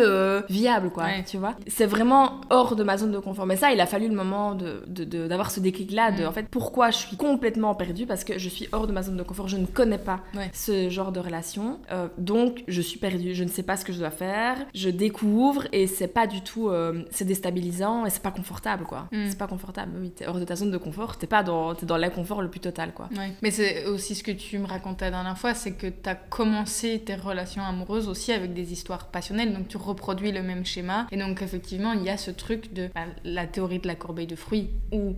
viable, 0.50 0.90
quoi. 0.90 1.06
Tu 1.26 1.38
vois 1.38 1.56
C'est 1.68 1.86
vraiment 1.86 2.42
hors 2.50 2.76
de 2.76 2.84
ma 2.84 2.98
zone 2.98 3.12
de 3.12 3.20
confort. 3.20 3.46
Mais 3.46 3.58
ça, 3.58 3.72
il 3.72 3.80
a 3.82 3.86
fallu 3.86 4.08
le 4.08 4.16
moment 4.16 4.45
d'avoir 4.54 5.48
de, 5.48 5.54
ce 5.54 5.60
déclic-là, 5.60 6.12
de, 6.12 6.24
mm. 6.24 6.28
en 6.28 6.32
fait, 6.32 6.48
pourquoi 6.50 6.92
je 6.92 6.98
suis 6.98 7.18
complètement 7.18 7.74
perdue 7.76 8.06
Parce 8.06 8.24
que 8.24 8.38
je 8.38 8.50
suis 8.50 8.68
hors 8.72 8.88
de 8.88 8.94
ma 8.94 9.02
zone 9.02 9.18
de 9.18 9.24
confort, 9.24 9.48
je 9.48 9.58
ne 9.58 9.66
connais 9.66 9.98
pas 9.98 10.22
ce 10.54 10.90
genre 10.90 11.12
de 11.12 11.20
relation. 11.20 11.80
Euh, 11.92 12.08
donc, 12.18 12.64
je 12.68 12.82
suis 12.82 13.00
perdue, 13.00 13.34
je 13.34 13.44
ne 13.44 13.50
sais 13.50 13.64
pas 13.64 13.78
ce 13.78 13.86
que 13.86 13.94
je 13.94 14.00
dois 14.00 14.12
faire, 14.12 14.58
je 14.74 14.90
découvre 14.90 15.64
et 15.72 15.88
c'est 15.88 16.08
pas 16.08 16.28
du 16.28 16.42
tout. 16.42 16.70
Euh, 16.70 17.04
c'est 17.12 17.26
déstabilisant 17.26 18.06
et 18.06 18.10
c'est 18.10 18.22
pas 18.22 18.32
confortable, 18.32 18.84
quoi. 18.84 19.08
Mm. 19.12 19.26
C'est 19.30 19.38
pas 19.38 19.48
confortable. 19.48 19.94
Oui, 20.00 20.12
t'es 20.12 20.28
hors 20.28 20.40
de 20.40 20.46
ta 20.46 20.56
zone 20.56 20.72
de 20.72 20.78
confort, 20.78 21.18
t'es 21.18 21.28
pas 21.28 21.44
dans, 21.44 21.74
es 21.74 21.86
dans 21.86 21.98
l'inconfort 21.98 22.42
le 22.42 22.50
plus 22.50 22.60
total, 22.60 22.94
quoi. 22.94 23.10
Mais 23.42 23.52
c'est 23.52 23.86
aussi 23.86 24.16
ce 24.16 24.24
que 24.24 24.32
tu 24.32 24.60
me 24.60 24.68
racontais 24.68 25.06
la 25.06 25.12
dernière 25.12 25.38
fois, 25.38 25.54
c'est 25.54 25.74
que 25.74 25.88
t'as 25.88 26.16
commencé 26.16 27.02
tes 27.06 27.16
relations 27.16 27.64
amoureuses 27.64 28.08
aussi 28.08 28.32
avec 28.32 28.54
des 28.54 28.74
histoires 28.74 29.08
passionnelles, 29.08 29.54
donc 29.54 29.68
tu 29.68 29.78
reproduis 29.78 30.32
le 30.32 30.42
même 30.42 30.66
schéma. 30.66 31.08
Et 31.12 31.18
donc, 31.18 31.42
effectivement, 31.42 31.94
il 31.94 32.04
y 32.04 32.10
a 32.10 32.18
ce 32.18 32.32
truc 32.32 32.74
de 32.74 32.90
bah, 32.94 33.06
la 33.24 33.48
théorie 33.48 33.80
de 33.80 33.88
la 33.88 33.96
corbeille 33.96 34.28
de 34.28 34.35
fruits 34.36 34.70
où 34.92 35.16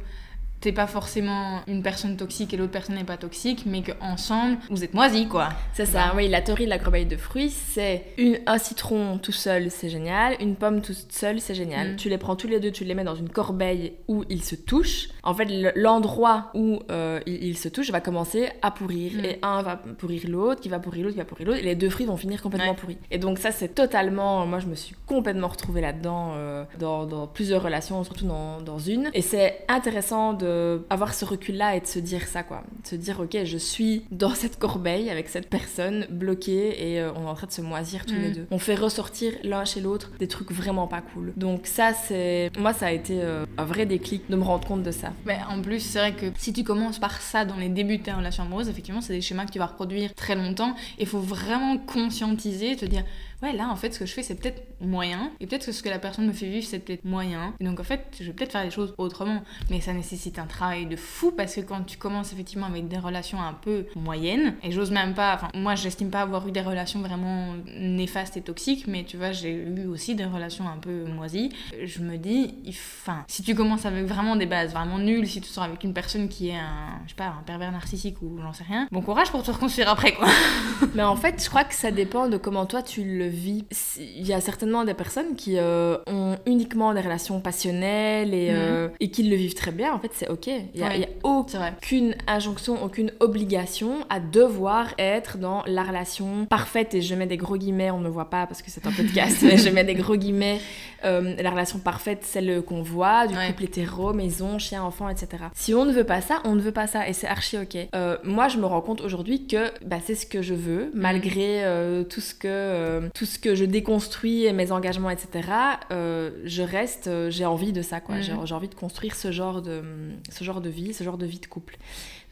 t'es 0.59 0.71
pas 0.71 0.87
forcément 0.87 1.61
une 1.67 1.83
personne 1.83 2.17
toxique 2.17 2.53
et 2.53 2.57
l'autre 2.57 2.71
personne 2.71 2.95
n'est 2.95 3.03
pas 3.03 3.17
toxique, 3.17 3.63
mais 3.65 3.83
qu'ensemble, 3.83 4.57
vous 4.69 4.83
êtes 4.83 4.93
moisis, 4.93 5.27
quoi. 5.27 5.49
C'est 5.73 5.85
ça, 5.85 6.13
oui, 6.15 6.27
la 6.27 6.41
théorie 6.41 6.65
de 6.65 6.69
la 6.69 6.79
corbeille 6.79 7.05
de 7.05 7.15
fruits, 7.15 7.51
c'est 7.51 8.05
un 8.45 8.57
citron 8.57 9.19
tout 9.19 9.31
seul, 9.31 9.69
c'est 9.69 9.89
génial, 9.89 10.35
une 10.39 10.55
pomme 10.55 10.81
toute 10.81 11.11
seule, 11.11 11.39
c'est 11.39 11.53
génial. 11.53 11.93
Mm. 11.93 11.95
Tu 11.97 12.09
les 12.09 12.17
prends 12.17 12.35
tous 12.35 12.47
les 12.47 12.59
deux, 12.59 12.71
tu 12.71 12.85
les 12.85 12.95
mets 12.95 13.03
dans 13.03 13.15
une 13.15 13.29
corbeille 13.29 13.93
où 14.07 14.23
ils 14.29 14.43
se 14.43 14.55
touchent. 14.55 15.09
En 15.27 15.33
fait, 15.33 15.73
l'endroit 15.75 16.51
où 16.53 16.79
euh, 16.89 17.19
ils, 17.25 17.57
se 17.57 17.67
touchent 17.67 17.91
va 17.91 17.99
commencer 17.99 18.47
à 18.61 18.71
pourrir. 18.71 19.11
Mm. 19.11 19.25
Et 19.25 19.39
un 19.41 19.61
va 19.61 19.75
pourrir 19.75 20.21
l'autre, 20.29 20.61
qui 20.61 20.69
va 20.69 20.79
pourrir 20.79 21.03
l'autre, 21.03 21.15
qui 21.15 21.19
va 21.19 21.25
pourrir 21.25 21.47
l'autre, 21.47 21.59
et 21.59 21.63
les 21.63 21.75
deux 21.75 21.89
fruits 21.89 22.05
vont 22.05 22.15
finir 22.15 22.41
complètement 22.41 22.75
pourris. 22.75 22.97
Et 23.11 23.17
donc 23.17 23.37
ça, 23.37 23.51
c'est 23.51 23.75
totalement... 23.75 24.45
Moi, 24.45 24.59
je 24.59 24.67
me 24.67 24.75
suis 24.75 24.95
complètement 25.05 25.49
retrouvée 25.49 25.81
là-dedans, 25.81 26.31
euh, 26.35 26.63
dans, 26.79 27.27
plusieurs 27.27 27.61
relations, 27.61 28.01
surtout 28.05 28.25
dans, 28.25 28.61
dans 28.61 28.79
une. 28.79 29.09
Et 29.13 29.21
c'est 29.21 29.65
intéressant 29.67 30.31
de 30.31 30.85
avoir 30.89 31.13
ce 31.13 31.25
recul-là 31.25 31.75
et 31.75 31.81
de 31.81 31.87
se 31.87 31.99
dire 31.99 32.25
ça, 32.25 32.43
quoi. 32.43 32.63
De 32.83 32.87
se 32.87 32.95
dire, 32.95 33.19
ok, 33.19 33.37
je 33.43 33.57
suis 33.57 34.05
dans 34.11 34.33
cette 34.33 34.57
corbeille 34.57 35.09
avec 35.09 35.27
cette 35.27 35.49
personne 35.49 36.07
bloquée 36.09 36.93
et 36.93 37.01
euh, 37.01 37.11
on 37.17 37.25
est 37.25 37.29
en 37.29 37.35
train 37.35 37.47
de 37.47 37.51
se 37.51 37.61
moisir 37.61 38.05
tous 38.05 38.15
les 38.15 38.29
mm. 38.29 38.33
deux. 38.33 38.47
On 38.49 38.59
fait 38.59 38.75
ressortir 38.75 39.33
l'un 39.43 39.65
chez 39.65 39.81
l'autre 39.81 40.09
des 40.19 40.29
trucs 40.29 40.53
vraiment 40.53 40.87
pas 40.87 41.01
cool. 41.01 41.33
Donc 41.35 41.67
ça, 41.67 41.91
c'est... 41.91 42.49
Moi, 42.57 42.71
ça 42.71 42.85
a 42.85 42.91
été 42.91 43.21
un 43.21 43.65
vrai 43.65 43.85
déclic 43.85 44.29
de 44.29 44.37
me 44.37 44.43
rendre 44.43 44.65
compte 44.65 44.83
de 44.83 44.91
ça. 44.91 45.11
Mais 45.25 45.39
en 45.49 45.61
plus, 45.61 45.79
c'est 45.79 45.99
vrai 45.99 46.13
que 46.13 46.27
si 46.37 46.53
tu 46.53 46.63
commences 46.63 46.99
par 46.99 47.21
ça 47.21 47.43
dans 47.43 47.57
les 47.57 47.69
débuts 47.69 47.97
de 47.97 48.03
ta 48.03 48.15
relation 48.15 48.43
amoureuse, 48.43 48.69
effectivement, 48.69 49.01
c'est 49.01 49.13
des 49.13 49.21
schémas 49.21 49.45
que 49.45 49.51
tu 49.51 49.59
vas 49.59 49.65
reproduire 49.65 50.13
très 50.13 50.35
longtemps. 50.35 50.75
Il 50.99 51.07
faut 51.07 51.19
vraiment 51.19 51.77
conscientiser, 51.77 52.75
te 52.75 52.85
dire 52.85 53.03
ouais, 53.41 53.53
là, 53.53 53.69
en 53.69 53.75
fait, 53.75 53.93
ce 53.93 53.99
que 53.99 54.05
je 54.05 54.13
fais, 54.13 54.23
c'est 54.23 54.35
peut-être 54.35 54.63
moyen, 54.81 55.31
et 55.39 55.47
peut-être 55.47 55.65
que 55.65 55.71
ce 55.71 55.83
que 55.83 55.89
la 55.89 55.99
personne 55.99 56.27
me 56.27 56.33
fait 56.33 56.47
vivre, 56.47 56.65
c'est 56.65 56.79
peut-être 56.79 57.05
moyen. 57.05 57.53
Et 57.59 57.63
donc, 57.63 57.79
en 57.79 57.83
fait, 57.83 58.15
je 58.19 58.25
vais 58.25 58.33
peut-être 58.33 58.51
faire 58.51 58.63
les 58.63 58.71
choses 58.71 58.93
autrement. 58.97 59.43
Mais 59.69 59.81
ça 59.81 59.93
nécessite 59.93 60.39
un 60.39 60.45
travail 60.45 60.85
de 60.85 60.95
fou 60.95 61.31
parce 61.31 61.55
que 61.55 61.61
quand 61.61 61.83
tu 61.83 61.97
commences 61.97 62.33
effectivement 62.33 62.67
avec 62.67 62.87
des 62.87 62.97
relations 62.97 63.41
un 63.41 63.53
peu 63.53 63.85
moyennes, 63.95 64.55
et 64.63 64.71
j'ose 64.71 64.91
même 64.91 65.13
pas, 65.13 65.35
enfin, 65.35 65.49
moi, 65.55 65.75
j'estime 65.75 66.09
pas 66.09 66.21
avoir 66.21 66.47
eu 66.47 66.51
des 66.51 66.61
relations 66.61 67.01
vraiment 67.01 67.53
néfastes 67.77 68.37
et 68.37 68.41
toxiques, 68.41 68.87
mais 68.87 69.03
tu 69.03 69.17
vois, 69.17 69.31
j'ai 69.31 69.51
eu 69.51 69.85
aussi 69.87 70.15
des 70.15 70.25
relations 70.25 70.67
un 70.67 70.77
peu 70.77 71.05
moisies. 71.05 71.49
Je 71.83 71.99
me 72.01 72.17
dis, 72.17 72.55
enfin, 72.67 73.23
si 73.27 73.43
tu 73.43 73.55
commences 73.55 73.85
avec 73.85 74.05
vraiment 74.05 74.35
des 74.35 74.45
bases 74.45 74.71
vraiment 74.71 74.99
nulles, 74.99 75.27
si 75.27 75.41
tu 75.41 75.49
sors 75.49 75.63
avec 75.63 75.83
une 75.83 75.93
personne 75.93 76.29
qui 76.29 76.49
est 76.49 76.57
un, 76.57 76.99
je 77.05 77.09
sais 77.09 77.15
pas, 77.15 77.27
un 77.27 77.43
pervers 77.45 77.71
narcissique 77.71 78.21
ou 78.21 78.39
j'en 78.41 78.53
sais 78.53 78.63
rien, 78.63 78.87
bon 78.91 79.01
courage 79.01 79.31
pour 79.31 79.43
te 79.43 79.51
reconstruire 79.51 79.89
après, 79.89 80.13
quoi. 80.13 80.27
mais 80.95 81.03
en 81.03 81.15
fait, 81.15 81.43
je 81.43 81.49
crois 81.49 81.63
que 81.63 81.73
ça 81.73 81.91
dépend 81.91 82.27
de 82.27 82.37
comment 82.37 82.65
toi 82.65 82.81
tu 82.81 83.03
le 83.03 83.26
vie. 83.27 83.65
Il 83.99 84.25
y 84.25 84.33
a 84.33 84.41
certainement 84.41 84.83
des 84.83 84.93
personnes 84.93 85.35
qui 85.35 85.57
euh, 85.57 85.97
ont 86.07 86.37
uniquement 86.45 86.93
des 86.93 87.01
relations 87.01 87.39
passionnelles 87.39 88.33
et, 88.33 88.49
euh, 88.51 88.87
mhm. 88.87 88.93
et 88.99 89.11
qui 89.11 89.23
le 89.23 89.35
vivent 89.35 89.53
très 89.53 89.71
bien. 89.71 89.93
En 89.93 89.99
fait, 89.99 90.11
c'est 90.13 90.29
ok. 90.29 90.47
Il 90.47 90.63
n'y 90.75 90.83
a, 90.83 90.89
a, 90.89 91.07
aucune 91.23 92.15
injonction, 92.27 92.83
aucune 92.83 93.11
obligation 93.19 93.99
à 94.09 94.19
devoir 94.19 94.93
être 94.97 95.37
dans 95.37 95.63
la 95.65 95.83
relation 95.83 96.45
parfaite. 96.45 96.93
Et 96.93 97.01
je 97.01 97.15
mets 97.15 97.27
des 97.27 97.37
gros 97.37 97.57
guillemets, 97.57 97.91
on 97.91 97.99
ne 97.99 98.09
voit 98.09 98.29
pas 98.29 98.47
parce 98.47 98.61
que 98.61 98.71
c'est 98.71 98.85
un 98.87 98.91
podcast, 98.91 99.37
mais 99.43 99.57
je 99.57 99.69
mets 99.69 99.83
des 99.83 99.95
gros 99.95 100.15
guillemets. 100.15 100.59
Euh, 101.05 101.35
la 101.39 101.51
relation 101.51 101.77
parfaite, 101.77 102.23
celle 102.23 102.63
qu'on 102.63 102.81
voit, 102.81 103.27
du 103.27 103.35
couple 103.35 103.65
hétéro, 103.65 104.13
maison, 104.13 104.57
chien, 104.57 104.83
enfant, 104.83 105.09
etc. 105.09 105.43
Si 105.53 105.73
on 105.75 105.85
ne 105.85 105.91
veut 105.91 106.03
pas 106.03 106.21
ça, 106.21 106.41
on 106.43 106.55
ne 106.55 106.61
veut 106.61 106.71
pas 106.71 106.87
ça 106.87 107.07
et 107.07 107.13
c'est 107.13 107.27
archi 107.27 107.57
ok. 107.57 107.77
moi, 108.23 108.47
je 108.47 108.57
me 108.57 108.65
rends 108.65 108.81
compte 108.81 109.01
aujourd'hui 109.01 109.45
que 109.45 109.71
bah, 109.85 109.97
c'est 110.03 110.15
ce 110.15 110.25
que 110.25 110.41
je 110.41 110.55
veux, 110.55 110.85
mhm. 110.85 110.91
malgré 110.95 111.63
tout 112.09 112.21
ce 112.21 112.33
que 112.33 113.09
tout 113.17 113.25
ce 113.25 113.39
que 113.39 113.55
je 113.55 113.65
déconstruis 113.65 114.45
et 114.45 114.53
mes 114.53 114.71
engagements, 114.71 115.09
etc., 115.09 115.49
euh, 115.91 116.29
je 116.43 116.61
reste, 116.61 117.07
euh, 117.07 117.31
j'ai 117.31 117.45
envie 117.45 117.73
de 117.73 117.81
ça, 117.81 117.99
quoi. 117.99 118.15
Mhm. 118.15 118.45
J'ai 118.45 118.53
envie 118.53 118.67
de 118.67 118.75
construire 118.75 119.15
ce 119.15 119.31
genre 119.31 119.63
de, 119.63 119.81
ce 120.29 120.43
genre 120.43 120.61
de 120.61 120.69
vie, 120.69 120.93
ce 120.93 121.03
genre 121.03 121.17
de 121.17 121.25
vie 121.25 121.39
de 121.39 121.47
couple. 121.47 121.77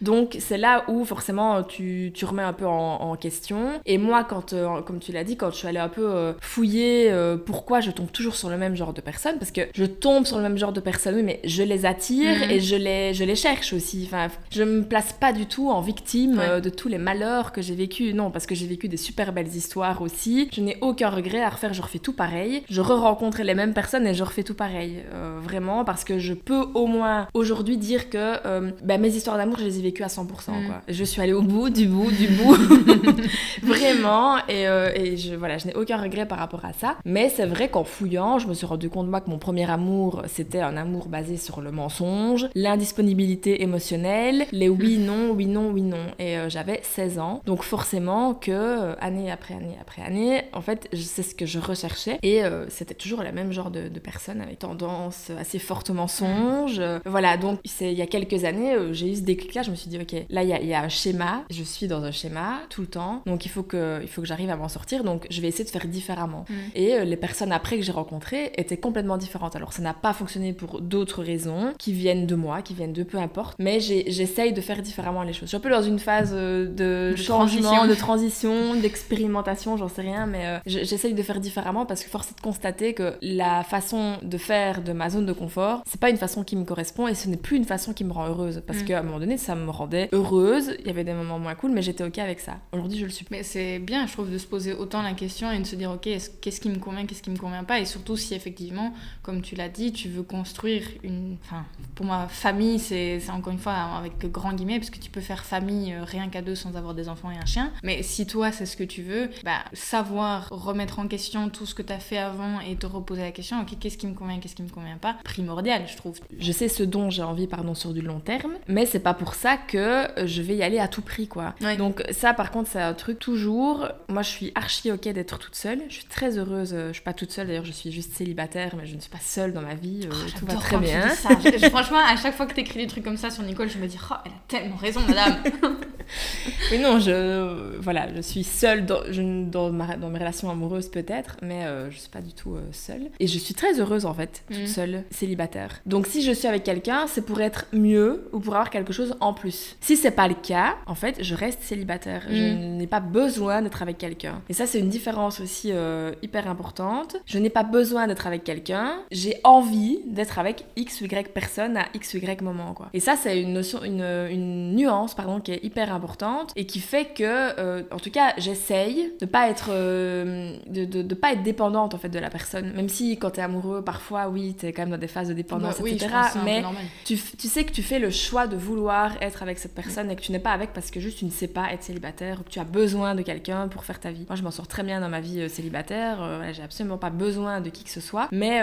Donc 0.02 0.38
c'est 0.40 0.58
là 0.58 0.84
où 0.88 1.06
forcément 1.06 1.64
tu, 1.64 2.12
tu 2.14 2.26
remets 2.26 2.44
un 2.44 2.54
peu 2.54 2.66
en, 2.66 3.16
question. 3.16 3.80
Et 3.86 3.98
moi, 3.98 4.26
quand, 4.26 4.52
euh, 4.52 4.82
comme 4.82 5.00
tu 5.00 5.14
l'as 5.14 5.24
dit, 5.24 5.38
quand 5.38 5.50
je 5.52 5.56
suis 5.56 5.68
allée 5.68 5.80
un 5.80 5.90
peu 5.90 6.34
fouiller 6.42 7.14
pourquoi 7.46 7.80
je 7.80 7.92
tombe 7.92 8.12
toujours 8.12 8.36
sur 8.36 8.50
le 8.50 8.58
même 8.58 8.76
genre 8.76 8.94
de 8.94 9.00
personnes, 9.00 9.38
parce 9.40 9.52
que 9.52 9.62
je 9.74 9.86
tombe 9.86 10.26
sur 10.26 10.38
le 10.38 10.44
même 10.44 10.58
genre 10.58 10.74
de 10.74 10.82
personnes, 10.82 11.16
oui, 11.16 11.24
mais 11.24 11.40
je 11.46 11.64
les 11.64 11.86
attire 11.86 12.36
mhm. 12.36 12.52
et 12.52 12.60
je 12.60 12.76
les, 12.76 13.14
je 13.14 13.24
les 13.24 13.36
cherche 13.36 13.72
aussi. 13.74 14.04
Enfin, 14.06 14.28
je 14.52 14.64
me 14.64 14.84
place 14.84 15.14
pas 15.14 15.32
du 15.32 15.46
tout 15.46 15.70
en 15.70 15.82
victime 15.82 16.42
de 16.62 16.70
tous 16.70 16.90
les 16.90 16.98
malheurs 16.98 17.52
que 17.52 17.62
j'ai 17.62 17.76
vécu. 17.76 18.14
Non, 18.14 18.32
parce 18.32 18.46
que 18.46 18.56
j'ai 18.56 18.68
vécu 18.68 18.90
des 18.90 18.98
super 18.98 19.32
belles 19.32 19.56
histoires 19.56 20.02
aussi. 20.02 20.50
Je 20.52 20.62
n'ai 20.62 20.78
aucun 20.82 21.10
regret 21.10 21.42
à 21.42 21.50
refaire, 21.50 21.74
je 21.74 21.82
refais 21.82 22.00
tout 22.00 22.14
pareil. 22.14 22.64
Je 22.70 22.82
re-rencontre 22.82 23.42
les 23.42 23.56
mêmes 23.56 23.74
personnes 23.74 24.08
et 24.08 24.14
je 24.14 24.24
refais 24.24 24.44
tout 24.44 24.54
pareil. 24.54 25.04
Euh, 25.14 25.40
vraiment, 25.42 25.86
parce 25.86 26.04
que 26.04 26.20
je 26.20 26.34
peux 26.34 26.66
au 26.74 26.88
moins 26.88 27.28
aujourd'hui 27.34 27.78
dire 27.78 28.10
que 28.10 28.18
euh, 28.46 28.72
bah, 28.84 28.98
mes 28.98 29.16
histoires 29.16 29.38
d'amour, 29.38 29.58
je 29.60 29.66
les 29.66 29.80
ai 29.80 29.82
vécues 29.86 30.04
à 30.04 30.08
100%. 30.08 30.24
Mm. 30.24 30.68
Quoi. 30.68 30.82
Je 30.88 31.04
suis 31.04 31.22
allée 31.22 31.34
au 31.34 31.42
bout, 31.42 31.70
du 31.70 31.88
bout, 31.88 32.12
du 32.12 32.28
bout. 32.28 32.56
vraiment. 33.64 34.38
Et, 34.48 34.68
euh, 34.68 34.92
et, 34.96 35.18
je, 35.18 35.36
voilà, 35.36 35.58
je 35.58 35.68
n'ai 35.68 35.76
aucun 35.76 35.98
regret 35.98 36.26
par 36.26 36.38
rapport 36.38 36.66
à 36.66 36.74
ça. 36.74 36.98
Mais 37.06 37.30
c'est 37.30 37.46
vrai 37.46 37.70
qu'en 37.70 37.84
fouillant, 37.84 38.40
je 38.40 38.48
me 38.48 38.54
suis 38.54 38.66
rendu 38.66 38.90
compte, 38.90 39.08
moi, 39.08 39.22
que 39.22 39.30
mon 39.30 39.40
premier 39.40 39.70
amour, 39.70 40.24
c'était 40.28 40.62
un 40.62 40.78
amour 40.78 41.08
basé 41.08 41.38
sur 41.38 41.62
le 41.62 41.72
mensonge, 41.72 42.48
l'indisponibilité 42.56 43.64
émotionnelle, 43.64 44.46
les 44.52 44.70
oui, 44.70 44.98
non, 44.98 45.32
oui, 45.32 45.46
non, 45.46 45.70
oui, 45.72 45.82
non. 45.82 46.06
Et 46.20 46.38
j'avais 46.50 46.80
16 46.84 47.20
ans. 47.20 47.42
Donc 47.46 47.64
forcément 47.64 48.34
que, 48.34 48.96
année 49.00 49.32
après 49.32 49.54
année 49.54 49.78
après 49.80 50.02
année, 50.02 50.44
en 50.54 50.62
fait, 50.62 50.90
c'est 50.94 51.24
ce 51.24 51.36
que 51.36 51.46
je 51.46 51.60
recherchais. 51.60 52.20
Et 52.24 52.44
euh, 52.44 52.66
c'était 52.70 52.94
toujours 52.94 53.22
le 53.24 53.32
même 53.32 53.52
genre 53.52 53.72
de, 53.72 53.88
de 53.88 54.00
personne 54.00 54.42
avec 54.42 54.60
tendance 54.60 55.32
assez 55.40 55.60
forte 55.60 55.90
au 55.90 55.94
mensonge. 55.94 56.82
voilà, 57.06 57.38
donc 57.38 57.60
il 57.82 57.94
y 57.94 58.02
a 58.02 58.08
quelques 58.08 58.46
années, 58.46 58.74
euh, 58.74 58.94
j'ai 58.94 59.12
eu 59.12 59.16
ce 59.16 59.22
déclic-là. 59.22 59.62
Je 59.62 59.72
me 59.72 59.75
suis 59.76 59.90
dit, 59.90 60.00
ok, 60.00 60.26
là, 60.30 60.44
il 60.44 60.50
y, 60.50 60.74
a, 60.74 60.82
un 60.82 60.90
schéma. 60.90 61.44
Je 61.50 61.64
suis 61.64 61.88
dans 61.88 62.04
un 62.04 62.12
schéma 62.12 62.62
tout 62.70 62.82
le 62.82 62.88
temps. 62.88 63.22
Donc 63.26 63.46
il 63.46 63.50
faut 63.50 63.64
que, 63.64 64.00
il 64.02 64.08
faut 64.08 64.22
que 64.22 64.28
j'arrive 64.28 64.50
à 64.50 64.56
m'en 64.56 64.70
sortir. 64.70 65.04
Donc 65.04 65.28
je 65.30 65.42
vais 65.42 65.48
essayer 65.48 65.66
de 65.66 65.70
faire 65.70 65.88
différemment. 65.88 66.46
Mm. 66.50 66.54
Et 66.76 66.94
euh, 66.94 67.04
les 67.04 67.18
personnes 67.18 67.52
après 67.52 67.78
que 67.78 67.84
j'ai 67.84 67.92
rencontrées 67.92 68.52
étaient 68.58 68.78
complètement 68.78 69.18
différentes. 69.18 69.56
Alors 69.56 69.74
ça 69.74 69.82
n'a 69.82 69.94
pas 69.94 70.14
fonctionné 70.14 70.54
pour 70.54 70.82
d'autres 70.82 71.24
raisons 71.24 71.74
qui 71.78 71.94
viennent 71.94 72.28
de 72.28 72.36
moi, 72.36 72.62
qui 72.62 72.74
viennent 72.74 72.94
de 72.94 73.04
peu 73.04 73.18
importe. 73.18 73.56
Mais 73.60 73.80
j'essaye 73.80 74.54
de 74.54 74.62
faire 74.62 74.82
différemment 74.82 75.24
les 75.24 75.34
choses. 75.34 75.44
Je 75.44 75.48
suis 75.48 75.58
un 75.58 75.62
peu 75.62 75.70
dans 75.70 75.84
une 75.84 76.00
phase 76.00 76.34
de, 76.34 77.16
changement, 77.16 77.88
de 77.88 77.96
transition, 77.96 78.76
d'expérimentation, 78.76 79.78
j'en 79.78 79.90
sais 79.90 80.02
rien. 80.02 80.26
Mais 80.26 80.60
j'essaye 80.66 81.14
de 81.14 81.24
faire 81.24 81.40
différemment 81.40 81.86
parce 81.86 82.04
que 82.04 82.10
force 82.10 82.32
est 82.32 82.38
de 82.38 82.42
constater 82.42 82.94
que 82.94 83.16
la 83.22 83.64
façon 83.64 84.18
de 84.22 84.38
faire 84.38 84.82
de 84.82 84.94
ma 84.94 85.10
zone 85.10 85.26
de 85.26 85.34
confort, 85.34 85.84
c'est 85.86 86.00
pas 86.00 86.10
une 86.10 86.18
façon 86.18 86.44
qui 86.44 86.56
me 86.56 86.64
correspond 86.64 87.08
et 87.08 87.16
ce 87.16 87.28
n'est 87.28 87.38
plus 87.38 87.58
une 87.58 87.66
façon 87.66 87.94
qui 87.94 88.04
me 88.04 88.14
rend 88.14 88.28
heureuse 88.28 88.64
parce 88.66 88.80
mm. 88.80 88.86
qu'à 88.86 89.00
un 89.00 89.04
moment 89.04 89.20
donné, 89.20 89.38
ça 89.38 89.56
me 89.56 89.65
rendait 89.72 90.10
heureuse. 90.12 90.76
Il 90.80 90.88
y 90.88 90.90
avait 90.90 91.04
des 91.04 91.14
moments 91.14 91.40
moins 91.40 91.56
cool, 91.56 91.72
mais 91.72 91.82
j'étais 91.82 92.04
ok 92.04 92.18
avec 92.20 92.40
ça. 92.40 92.60
Aujourd'hui, 92.72 93.00
je 93.00 93.06
le 93.06 93.12
suis. 93.12 93.26
Mais 93.32 93.44
c'est 93.44 93.80
bien, 93.80 94.08
je 94.08 94.14
trouve, 94.14 94.32
de 94.32 94.38
se 94.38 94.48
poser 94.48 94.74
autant 94.74 95.02
la 95.02 95.14
question 95.14 95.52
et 95.52 95.60
de 95.60 95.66
se 95.66 95.76
dire, 95.76 95.92
ok, 95.92 96.08
qu'est-ce 96.42 96.62
qui 96.62 96.70
me 96.70 96.78
convient, 96.78 97.06
qu'est-ce 97.06 97.24
qui 97.24 97.30
me 97.30 97.38
convient 97.38 97.64
pas, 97.64 97.80
et 97.80 97.86
surtout 97.86 98.18
si 98.18 98.34
effectivement, 98.34 98.94
comme 99.24 99.42
tu 99.42 99.56
l'as 99.56 99.70
dit, 99.70 99.92
tu 99.92 100.10
veux 100.10 100.24
construire 100.24 100.84
une, 101.04 101.38
enfin, 101.44 101.66
pour 101.96 102.06
moi, 102.06 102.28
famille, 102.28 102.80
c'est 102.80 103.20
encore 103.30 103.54
une 103.54 103.60
fois 103.60 103.74
avec 103.74 104.32
grand 104.32 104.54
guillemets, 104.54 104.80
parce 104.80 104.90
que 104.90 105.00
tu 105.00 105.10
peux 105.10 105.22
faire 105.22 105.46
famille 105.46 105.94
euh, 105.94 106.04
rien 106.04 106.30
qu'à 106.30 106.42
deux 106.42 106.56
sans 106.56 106.76
avoir 106.76 106.94
des 106.94 107.10
enfants 107.10 107.32
et 107.32 107.38
un 107.38 107.46
chien. 107.46 107.72
Mais 107.84 108.04
si 108.04 108.28
toi, 108.28 108.52
c'est 108.52 108.66
ce 108.66 108.78
que 108.78 108.84
tu 108.84 109.02
veux, 109.02 109.30
bah, 109.44 109.64
savoir 109.74 110.50
remettre 110.50 111.00
en 111.00 111.08
question 111.08 111.50
tout 111.50 111.66
ce 111.66 111.76
que 111.76 111.82
tu 111.82 111.94
as 111.94 112.00
fait 112.00 112.18
avant 112.18 112.60
et 112.60 112.76
te 112.76 112.86
reposer 112.86 113.22
la 113.22 113.32
question, 113.32 113.62
ok, 113.62 113.78
qu'est-ce 113.80 113.98
qui 113.98 114.08
me 114.08 114.14
convient, 114.14 114.40
qu'est-ce 114.40 114.56
qui 114.56 114.64
me 114.64 114.70
convient 114.70 114.98
pas, 114.98 115.18
primordial, 115.24 115.84
je 115.88 115.98
trouve. 115.98 116.20
Je 116.38 116.52
sais 116.52 116.68
ce 116.68 116.84
dont 116.84 117.10
j'ai 117.10 117.24
envie, 117.24 117.48
pardon, 117.48 117.74
sur 117.76 117.94
du 117.94 118.02
long 118.02 118.20
terme, 118.20 118.54
mais 118.68 118.86
c'est 118.86 119.00
pas 119.00 119.14
pour 119.14 119.36
ça 119.36 119.55
que 119.58 120.08
je 120.26 120.42
vais 120.42 120.56
y 120.56 120.64
aller 120.64 120.80
à 120.80 120.88
tout 120.88 121.02
prix, 121.02 121.28
quoi. 121.28 121.56
Donc 121.78 122.04
ça, 122.12 122.34
par 122.34 122.52
contre, 122.52 122.70
c'est 122.72 122.82
un 122.82 122.94
truc 122.94 123.20
toujours. 123.20 123.88
Moi, 124.10 124.22
je 124.22 124.30
suis 124.30 124.52
archi 124.56 124.92
ok 124.92 125.08
d'être 125.10 125.40
toute 125.40 125.56
seule. 125.56 125.82
Je 125.90 125.96
suis 125.96 126.06
très 126.06 126.38
heureuse. 126.38 126.76
Je 126.88 126.94
suis 126.94 127.04
pas 127.04 127.14
toute 127.14 127.32
seule, 127.32 127.48
d'ailleurs, 127.48 127.66
je 127.66 127.72
suis 127.72 127.92
juste 127.92 128.14
célibataire, 128.14 128.76
mais 128.78 128.86
je 128.86 128.96
ne 128.96 129.02
suis 129.02 129.10
pas 129.10 129.20
seule 129.22 129.54
dans 129.54 129.62
ma 129.62 129.76
vie. 129.76 130.02
Euh, 130.06 130.14
oh, 130.14 130.40
tout 130.40 130.46
va 130.46 130.56
très 130.56 130.78
bien. 130.78 131.10
franchement, 131.70 132.00
à 132.00 132.16
chaque 132.16 132.36
fois 132.36 132.46
que 132.46 132.54
tu 132.54 132.62
écris 132.62 132.80
des 132.80 132.88
trucs 132.88 133.04
comme 133.04 133.18
ça 133.18 133.30
sur 133.30 133.44
Nicole, 133.44 133.70
je 133.70 133.78
me 133.78 133.88
dis, 133.88 133.98
oh, 134.12 134.16
elle 134.26 134.32
a 134.32 134.36
tellement 134.48 134.76
raison, 134.76 135.02
madame. 135.08 135.38
oui, 136.72 136.80
non, 136.80 137.00
je, 137.00 137.78
voilà, 137.80 138.14
je 138.16 138.22
suis 138.22 138.44
seule 138.44 138.86
dans, 138.86 139.02
dans, 139.50 139.72
ma, 139.72 139.96
dans 139.98 140.10
mes 140.10 140.20
relations 140.20 140.50
amoureuses 140.50 140.90
peut-être, 140.90 141.38
mais 141.42 141.66
euh, 141.66 141.90
je 141.92 142.00
suis 142.00 142.10
pas 142.10 142.22
du 142.22 142.34
tout 142.34 142.56
euh, 142.56 142.62
seule. 142.72 143.10
Et 143.20 143.28
je 143.28 143.38
suis 143.38 143.54
très 143.54 143.80
heureuse 143.80 144.06
en 144.06 144.14
fait, 144.14 144.44
toute 144.48 144.64
mm. 144.64 144.68
seule, 144.68 145.04
célibataire. 145.12 145.82
Donc 145.86 146.08
si 146.08 146.22
je 146.22 146.32
suis 146.32 146.48
avec 146.48 146.64
quelqu'un, 146.64 147.08
c'est 147.08 147.26
pour 147.26 147.42
être 147.42 147.66
mieux 147.74 148.30
ou 148.32 148.40
pour 148.40 148.56
avoir 148.56 148.70
quelque 148.70 148.94
chose 148.94 149.16
en 149.20 149.34
plus. 149.34 149.45
Si 149.52 149.98
c'est 149.98 150.12
pas 150.12 150.28
le 150.28 150.36
cas, 150.36 150.76
en 150.88 150.96
fait, 150.96 151.22
je 151.22 151.36
reste 151.36 151.62
célibataire. 151.62 152.24
Je 152.30 152.54
mm. 152.54 152.78
n'ai 152.78 152.88
pas 152.88 153.00
besoin 153.00 153.62
d'être 153.62 153.82
avec 153.82 153.98
quelqu'un. 153.98 154.42
Et 154.50 154.54
ça, 154.54 154.66
c'est 154.66 154.80
une 154.80 154.90
différence 154.90 155.40
aussi 155.40 155.72
euh, 155.72 156.14
hyper 156.22 156.50
importante. 156.50 157.18
Je 157.26 157.40
n'ai 157.40 157.50
pas 157.50 157.64
besoin 157.64 158.08
d'être 158.08 158.28
avec 158.28 158.44
quelqu'un. 158.44 159.00
J'ai 159.12 159.40
envie 159.44 160.00
d'être 160.08 160.40
avec 160.40 160.66
x 160.76 161.02
ou 161.02 161.06
y 161.06 161.34
personne 161.34 161.78
à 161.78 161.86
x 161.94 162.14
ou 162.14 162.18
y 162.18 162.42
moment, 162.42 162.74
quoi. 162.74 162.90
Et 162.94 163.00
ça, 163.00 163.16
c'est 163.16 163.42
une 163.42 163.54
notion, 163.54 163.84
une, 163.84 164.04
une 164.04 164.76
nuance, 164.76 165.14
pardon, 165.14 165.40
qui 165.40 165.52
est 165.52 165.64
hyper 165.64 165.94
importante 165.94 166.52
et 166.56 166.66
qui 166.66 166.80
fait 166.80 167.14
que, 167.14 167.24
euh, 167.24 167.84
en 167.92 167.98
tout 167.98 168.12
cas, 168.12 168.34
j'essaye 168.38 169.14
de 169.20 169.26
pas 169.26 169.50
être, 169.50 169.70
euh, 169.70 170.58
de, 170.68 170.86
de, 170.86 171.02
de, 171.02 171.16
pas 171.16 171.34
être 171.34 171.44
dépendante 171.44 171.94
en 171.94 171.98
fait 171.98 172.10
de 172.10 172.20
la 172.20 172.30
personne. 172.30 172.74
Même 172.74 172.90
si 172.90 173.18
quand 173.18 173.32
t'es 173.32 173.42
amoureux, 173.42 173.84
parfois, 173.84 174.30
oui, 174.30 174.54
t'es 174.54 174.74
quand 174.74 174.84
même 174.84 174.92
dans 174.92 174.98
des 174.98 175.08
phases 175.08 175.30
de 175.30 175.34
dépendance, 175.34 175.80
etc. 175.80 176.08
mais 176.44 176.64
tu, 177.06 177.18
tu, 177.38 177.48
sais 177.48 177.64
que 177.64 177.72
tu 177.72 177.84
fais 177.84 178.00
le 178.00 178.10
choix 178.10 178.48
de 178.48 178.56
vouloir 178.56 179.12
être 179.22 179.35
avec 179.42 179.60
cette 179.60 179.74
personne 179.74 180.12
et 180.12 180.16
que 180.16 180.22
tu 180.22 180.32
n'es 180.32 180.40
pas 180.40 180.52
avec 180.52 180.74
parce 180.74 180.92
que 180.92 181.00
juste 181.00 181.20
tu 181.20 181.26
ne 181.26 181.32
sais 181.32 181.48
pas 181.48 181.72
être 181.72 181.84
célibataire 181.84 182.40
ou 182.40 182.44
que 182.44 182.50
tu 182.50 182.60
as 182.60 182.64
besoin 182.64 183.16
de 183.16 183.22
quelqu'un 183.22 183.68
pour 183.68 183.84
faire 183.86 184.00
ta 184.00 184.12
vie. 184.12 184.26
Moi, 184.28 184.36
je 184.36 184.44
m'en 184.44 184.52
sors 184.52 184.68
très 184.68 184.84
bien 184.84 185.00
dans 185.00 185.10
ma 185.10 185.22
vie 185.22 185.42
euh, 185.42 185.50
célibataire. 185.50 186.20
j'ai 186.54 186.64
absolument 186.64 186.98
pas 186.98 187.10
besoin 187.10 187.62
de 187.62 187.70
qui 187.70 187.84
que 187.84 187.90
ce 187.90 188.02
soit. 188.02 188.28
Mais, 188.32 188.62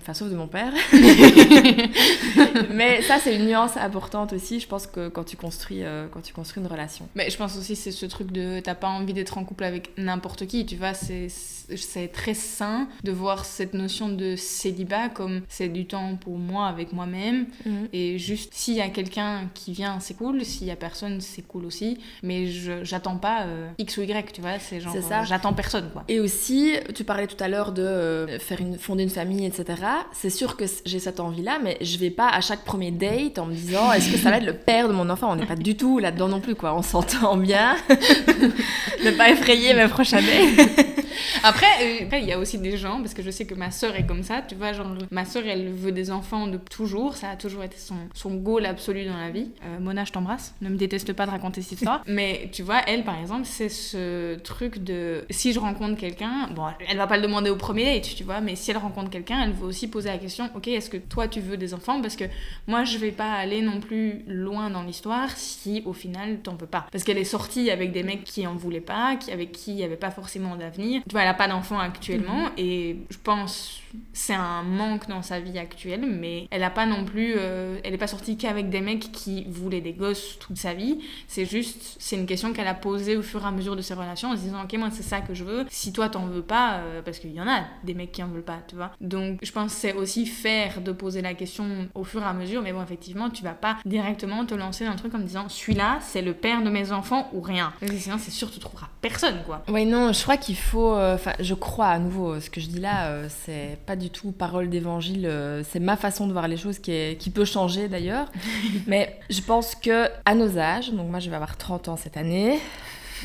enfin, 0.00 0.14
sauf 0.14 0.30
de 0.30 0.36
mon 0.36 0.48
père. 0.48 0.72
mais 2.72 3.02
ça, 3.02 3.18
c'est 3.18 3.36
une 3.36 3.46
nuance 3.46 3.76
importante 3.76 4.32
aussi. 4.32 4.60
Je 4.60 4.68
pense 4.68 4.86
que 4.86 5.08
quand 5.08 5.24
tu 5.24 5.36
construis, 5.36 5.82
quand 6.12 6.20
tu 6.20 6.32
construis 6.32 6.62
une 6.62 6.68
relation. 6.68 7.08
Mais 7.14 7.30
je 7.30 7.36
pense 7.36 7.56
aussi 7.56 7.76
c'est 7.76 7.90
ce 7.90 8.06
truc 8.06 8.32
de 8.32 8.60
t'as 8.60 8.74
pas 8.74 8.88
envie 8.88 9.12
d'être 9.12 9.38
en 9.38 9.44
couple 9.44 9.64
avec 9.64 9.90
n'importe 9.98 10.46
qui, 10.46 10.66
tu 10.66 10.76
vois, 10.76 10.94
c'est 10.94 11.28
c'est 11.76 12.08
très 12.08 12.34
sain 12.34 12.88
de 13.04 13.12
voir 13.12 13.44
cette 13.44 13.74
notion 13.74 14.08
de 14.08 14.36
célibat 14.36 15.08
comme 15.08 15.42
c'est 15.48 15.68
du 15.68 15.86
temps 15.86 16.16
pour 16.16 16.38
moi 16.38 16.66
avec 16.66 16.92
moi-même 16.92 17.46
mhm. 17.64 17.88
et 17.92 18.18
juste 18.18 18.52
s'il 18.54 18.74
y 18.74 18.80
a 18.80 18.88
quelqu'un 18.88 19.48
qui 19.54 19.72
vient 19.72 20.00
c'est 20.02 20.14
cool 20.14 20.44
s'il 20.44 20.66
y 20.66 20.70
a 20.70 20.76
personne 20.76 21.20
c'est 21.20 21.42
cool 21.42 21.64
aussi 21.64 21.98
mais 22.22 22.46
j'attends 22.82 23.16
pas 23.16 23.42
euh, 23.42 23.70
x 23.78 23.96
ou 23.96 24.02
y 24.02 24.32
tu 24.32 24.40
vois 24.40 24.58
c'est 24.58 24.80
genre 24.80 24.94
ça. 25.08 25.24
j'attends 25.24 25.54
personne 25.54 25.90
quoi. 25.92 26.04
Et 26.08 26.20
aussi 26.20 26.74
tu 26.94 27.04
parlais 27.04 27.26
tout 27.26 27.42
à 27.42 27.48
l'heure 27.48 27.72
de 27.72 27.82
euh, 27.82 28.38
faire 28.38 28.60
une 28.60 28.78
fonder 28.78 29.04
une 29.04 29.10
famille 29.10 29.46
etc 29.46 29.64
c'est 30.12 30.30
sûr 30.30 30.56
que 30.56 30.64
j'ai 30.84 30.98
cette 30.98 31.20
envie 31.20 31.42
là 31.42 31.58
mais 31.62 31.78
je 31.80 31.96
vais 31.98 32.10
pas 32.10 32.28
à 32.28 32.40
chaque 32.40 32.64
premier 32.64 32.90
date 32.90 33.38
en 33.38 33.46
me 33.46 33.54
disant 33.54 33.92
est-ce 33.92 34.10
que 34.10 34.18
ça 34.18 34.30
va 34.30 34.36
être 34.36 34.46
le 34.46 34.54
père 34.56 34.88
de 34.88 34.92
mon 34.92 35.08
enfant? 35.10 35.32
On 35.32 35.36
n'est 35.36 35.46
pas 35.46 35.56
du 35.56 35.76
tout 35.76 35.98
là-dedans 35.98 36.28
non 36.28 36.40
plus 36.40 36.54
quoi. 36.54 36.74
On 36.74 36.82
s'entend 36.82 37.36
bien. 37.36 37.76
ne 37.88 39.10
pas 39.16 39.30
effrayer 39.30 39.74
mes 39.74 39.88
prochains 39.88 40.18
Après, 40.18 40.42
euh, 40.42 41.01
après, 41.42 41.66
il 42.12 42.24
y 42.24 42.32
a 42.32 42.38
aussi 42.38 42.58
des 42.58 42.76
gens, 42.76 43.00
parce 43.00 43.14
que 43.14 43.22
je 43.22 43.30
sais 43.30 43.46
que 43.46 43.54
ma 43.54 43.70
soeur 43.70 43.96
est 43.96 44.06
comme 44.06 44.22
ça, 44.22 44.42
tu 44.42 44.54
vois, 44.54 44.72
genre, 44.72 44.94
ma 45.10 45.24
soeur, 45.24 45.44
elle 45.46 45.70
veut 45.70 45.92
des 45.92 46.10
enfants 46.10 46.46
de 46.46 46.58
toujours, 46.58 47.16
ça 47.16 47.30
a 47.30 47.36
toujours 47.36 47.62
été 47.62 47.76
son, 47.76 47.96
son 48.14 48.34
goal 48.34 48.66
absolu 48.66 49.04
dans 49.04 49.16
la 49.16 49.30
vie. 49.30 49.50
Euh, 49.64 49.78
Mona, 49.80 50.04
je 50.04 50.12
t'embrasse, 50.12 50.54
ne 50.60 50.68
me 50.68 50.76
déteste 50.76 51.12
pas 51.12 51.26
de 51.26 51.30
raconter 51.30 51.62
cette 51.62 51.72
histoire. 51.72 52.02
Mais 52.06 52.48
tu 52.52 52.62
vois, 52.62 52.80
elle, 52.86 53.04
par 53.04 53.18
exemple, 53.18 53.44
c'est 53.44 53.68
ce 53.68 54.36
truc 54.38 54.82
de 54.82 55.24
si 55.30 55.52
je 55.52 55.60
rencontre 55.60 55.98
quelqu'un, 55.98 56.48
bon, 56.54 56.66
elle 56.88 56.96
va 56.96 57.06
pas 57.06 57.16
le 57.16 57.22
demander 57.22 57.50
au 57.50 57.56
premier 57.56 57.84
date, 57.84 58.14
tu 58.14 58.24
vois, 58.24 58.40
mais 58.40 58.56
si 58.56 58.70
elle 58.70 58.76
rencontre 58.76 59.10
quelqu'un, 59.10 59.42
elle 59.42 59.52
veut 59.52 59.66
aussi 59.66 59.88
poser 59.88 60.08
la 60.08 60.18
question, 60.18 60.48
ok, 60.54 60.68
est-ce 60.68 60.90
que 60.90 60.96
toi, 60.96 61.28
tu 61.28 61.40
veux 61.40 61.56
des 61.56 61.74
enfants? 61.74 62.00
Parce 62.00 62.16
que 62.16 62.24
moi, 62.66 62.84
je 62.84 62.98
vais 62.98 63.12
pas 63.12 63.32
aller 63.32 63.62
non 63.62 63.80
plus 63.80 64.24
loin 64.26 64.70
dans 64.70 64.82
l'histoire 64.82 65.30
si 65.36 65.82
au 65.86 65.92
final, 65.92 66.38
t'en 66.42 66.54
veux 66.54 66.66
pas. 66.66 66.86
Parce 66.90 67.04
qu'elle 67.04 67.18
est 67.18 67.24
sortie 67.24 67.70
avec 67.70 67.92
des 67.92 68.02
mecs 68.02 68.24
qui 68.24 68.46
en 68.46 68.54
voulaient 68.54 68.80
pas, 68.80 69.16
qui, 69.16 69.30
avec 69.30 69.52
qui 69.52 69.72
il 69.72 69.78
y 69.78 69.84
avait 69.84 69.96
pas 69.96 70.10
forcément 70.10 70.56
d'avenir. 70.56 71.01
Tu 71.08 71.12
vois, 71.12 71.22
elle 71.22 71.28
a 71.28 71.34
pas 71.34 71.48
d'enfant 71.48 71.78
actuellement 71.78 72.44
mhm. 72.44 72.52
et 72.58 72.96
je 73.10 73.18
pense 73.18 73.82
c'est 74.12 74.34
un 74.34 74.62
manque 74.62 75.08
dans 75.08 75.22
sa 75.22 75.40
vie 75.40 75.58
actuelle, 75.58 76.04
mais 76.06 76.46
elle 76.50 76.62
a 76.62 76.70
pas 76.70 76.86
non 76.86 77.04
plus, 77.04 77.34
euh, 77.36 77.78
elle 77.84 77.94
est 77.94 77.98
pas 77.98 78.06
sortie 78.06 78.36
qu'avec 78.36 78.70
des 78.70 78.80
mecs 78.80 79.12
qui 79.12 79.44
voulaient 79.48 79.80
des 79.80 79.92
gosses 79.92 80.38
toute 80.38 80.58
sa 80.58 80.74
vie. 80.74 80.98
C'est 81.28 81.44
juste, 81.44 81.96
c'est 81.98 82.16
une 82.16 82.26
question 82.26 82.52
qu'elle 82.52 82.68
a 82.68 82.74
posée 82.74 83.16
au 83.16 83.22
fur 83.22 83.42
et 83.42 83.46
à 83.46 83.50
mesure 83.50 83.76
de 83.76 83.82
ses 83.82 83.94
relations 83.94 84.30
en 84.30 84.36
se 84.36 84.42
disant 84.42 84.62
ok 84.64 84.72
moi 84.78 84.88
c'est 84.90 85.02
ça 85.02 85.20
que 85.20 85.34
je 85.34 85.44
veux. 85.44 85.66
Si 85.68 85.92
toi 85.92 86.08
t'en 86.08 86.26
veux 86.26 86.42
pas, 86.42 86.78
euh, 86.78 87.02
parce 87.02 87.18
qu'il 87.18 87.32
y 87.32 87.40
en 87.40 87.48
a 87.48 87.64
des 87.84 87.94
mecs 87.94 88.12
qui 88.12 88.22
en 88.22 88.28
veulent 88.28 88.42
pas, 88.42 88.60
tu 88.66 88.76
vois. 88.76 88.92
Donc 89.00 89.38
je 89.42 89.52
pense 89.52 89.72
c'est 89.72 89.94
aussi 89.94 90.26
faire 90.26 90.80
de 90.80 90.92
poser 90.92 91.22
la 91.22 91.34
question 91.34 91.88
au 91.94 92.04
fur 92.04 92.22
et 92.22 92.26
à 92.26 92.32
mesure, 92.32 92.62
mais 92.62 92.72
bon 92.72 92.82
effectivement 92.82 93.30
tu 93.30 93.42
vas 93.42 93.54
pas 93.54 93.78
directement 93.84 94.44
te 94.46 94.54
lancer 94.54 94.84
dans 94.84 94.92
un 94.92 94.96
truc 94.96 95.14
en 95.14 95.18
disant 95.18 95.48
celui-là 95.48 95.98
c'est 96.00 96.22
le 96.22 96.34
père 96.34 96.62
de 96.62 96.70
mes 96.70 96.92
enfants 96.92 97.28
ou 97.32 97.40
rien. 97.40 97.72
sinon 97.98 98.16
c'est 98.18 98.30
sûr 98.30 98.50
tu 98.50 98.58
trouveras 98.58 98.88
personne 99.00 99.42
quoi. 99.44 99.62
Oui 99.68 99.84
non, 99.84 100.12
je 100.12 100.22
crois 100.22 100.36
qu'il 100.36 100.56
faut, 100.56 100.91
euh, 100.92 101.14
enfin 101.14 101.32
je 101.40 101.54
crois 101.54 101.88
à 101.88 101.98
nouveau 101.98 102.40
ce 102.40 102.50
que 102.50 102.60
je 102.60 102.66
dis 102.66 102.80
là, 102.80 103.28
c'est 103.28 103.78
pas 103.86 103.96
du 103.96 104.10
tout 104.10 104.32
parole 104.32 104.68
d'évangile, 104.68 105.26
euh, 105.26 105.62
c'est 105.68 105.80
ma 105.80 105.96
façon 105.96 106.26
de 106.26 106.32
voir 106.32 106.48
les 106.48 106.56
choses 106.56 106.78
qui, 106.78 107.16
qui 107.18 107.30
peut 107.30 107.44
changer 107.44 107.88
d'ailleurs. 107.88 108.30
Mais 108.86 109.18
je 109.30 109.40
pense 109.40 109.74
que 109.74 110.08
à 110.24 110.34
nos 110.34 110.58
âges, 110.58 110.92
donc 110.92 111.08
moi 111.10 111.20
je 111.20 111.30
vais 111.30 111.36
avoir 111.36 111.56
30 111.56 111.88
ans 111.88 111.96
cette 111.96 112.16
année, 112.16 112.58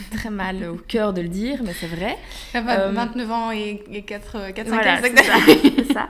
très 0.12 0.30
mal 0.30 0.64
au 0.70 0.76
cœur 0.76 1.14
de 1.14 1.22
le 1.22 1.28
dire, 1.28 1.62
mais 1.64 1.74
c'est 1.74 1.88
vrai. 1.88 2.18
29 2.54 3.30
euh, 3.30 3.34
ans 3.34 3.52
et, 3.52 3.84
4, 4.06 4.54
4 4.54 4.70
5 4.70 4.86
ans. 4.86 4.98
C'est 5.78 5.94
ça. 5.94 6.10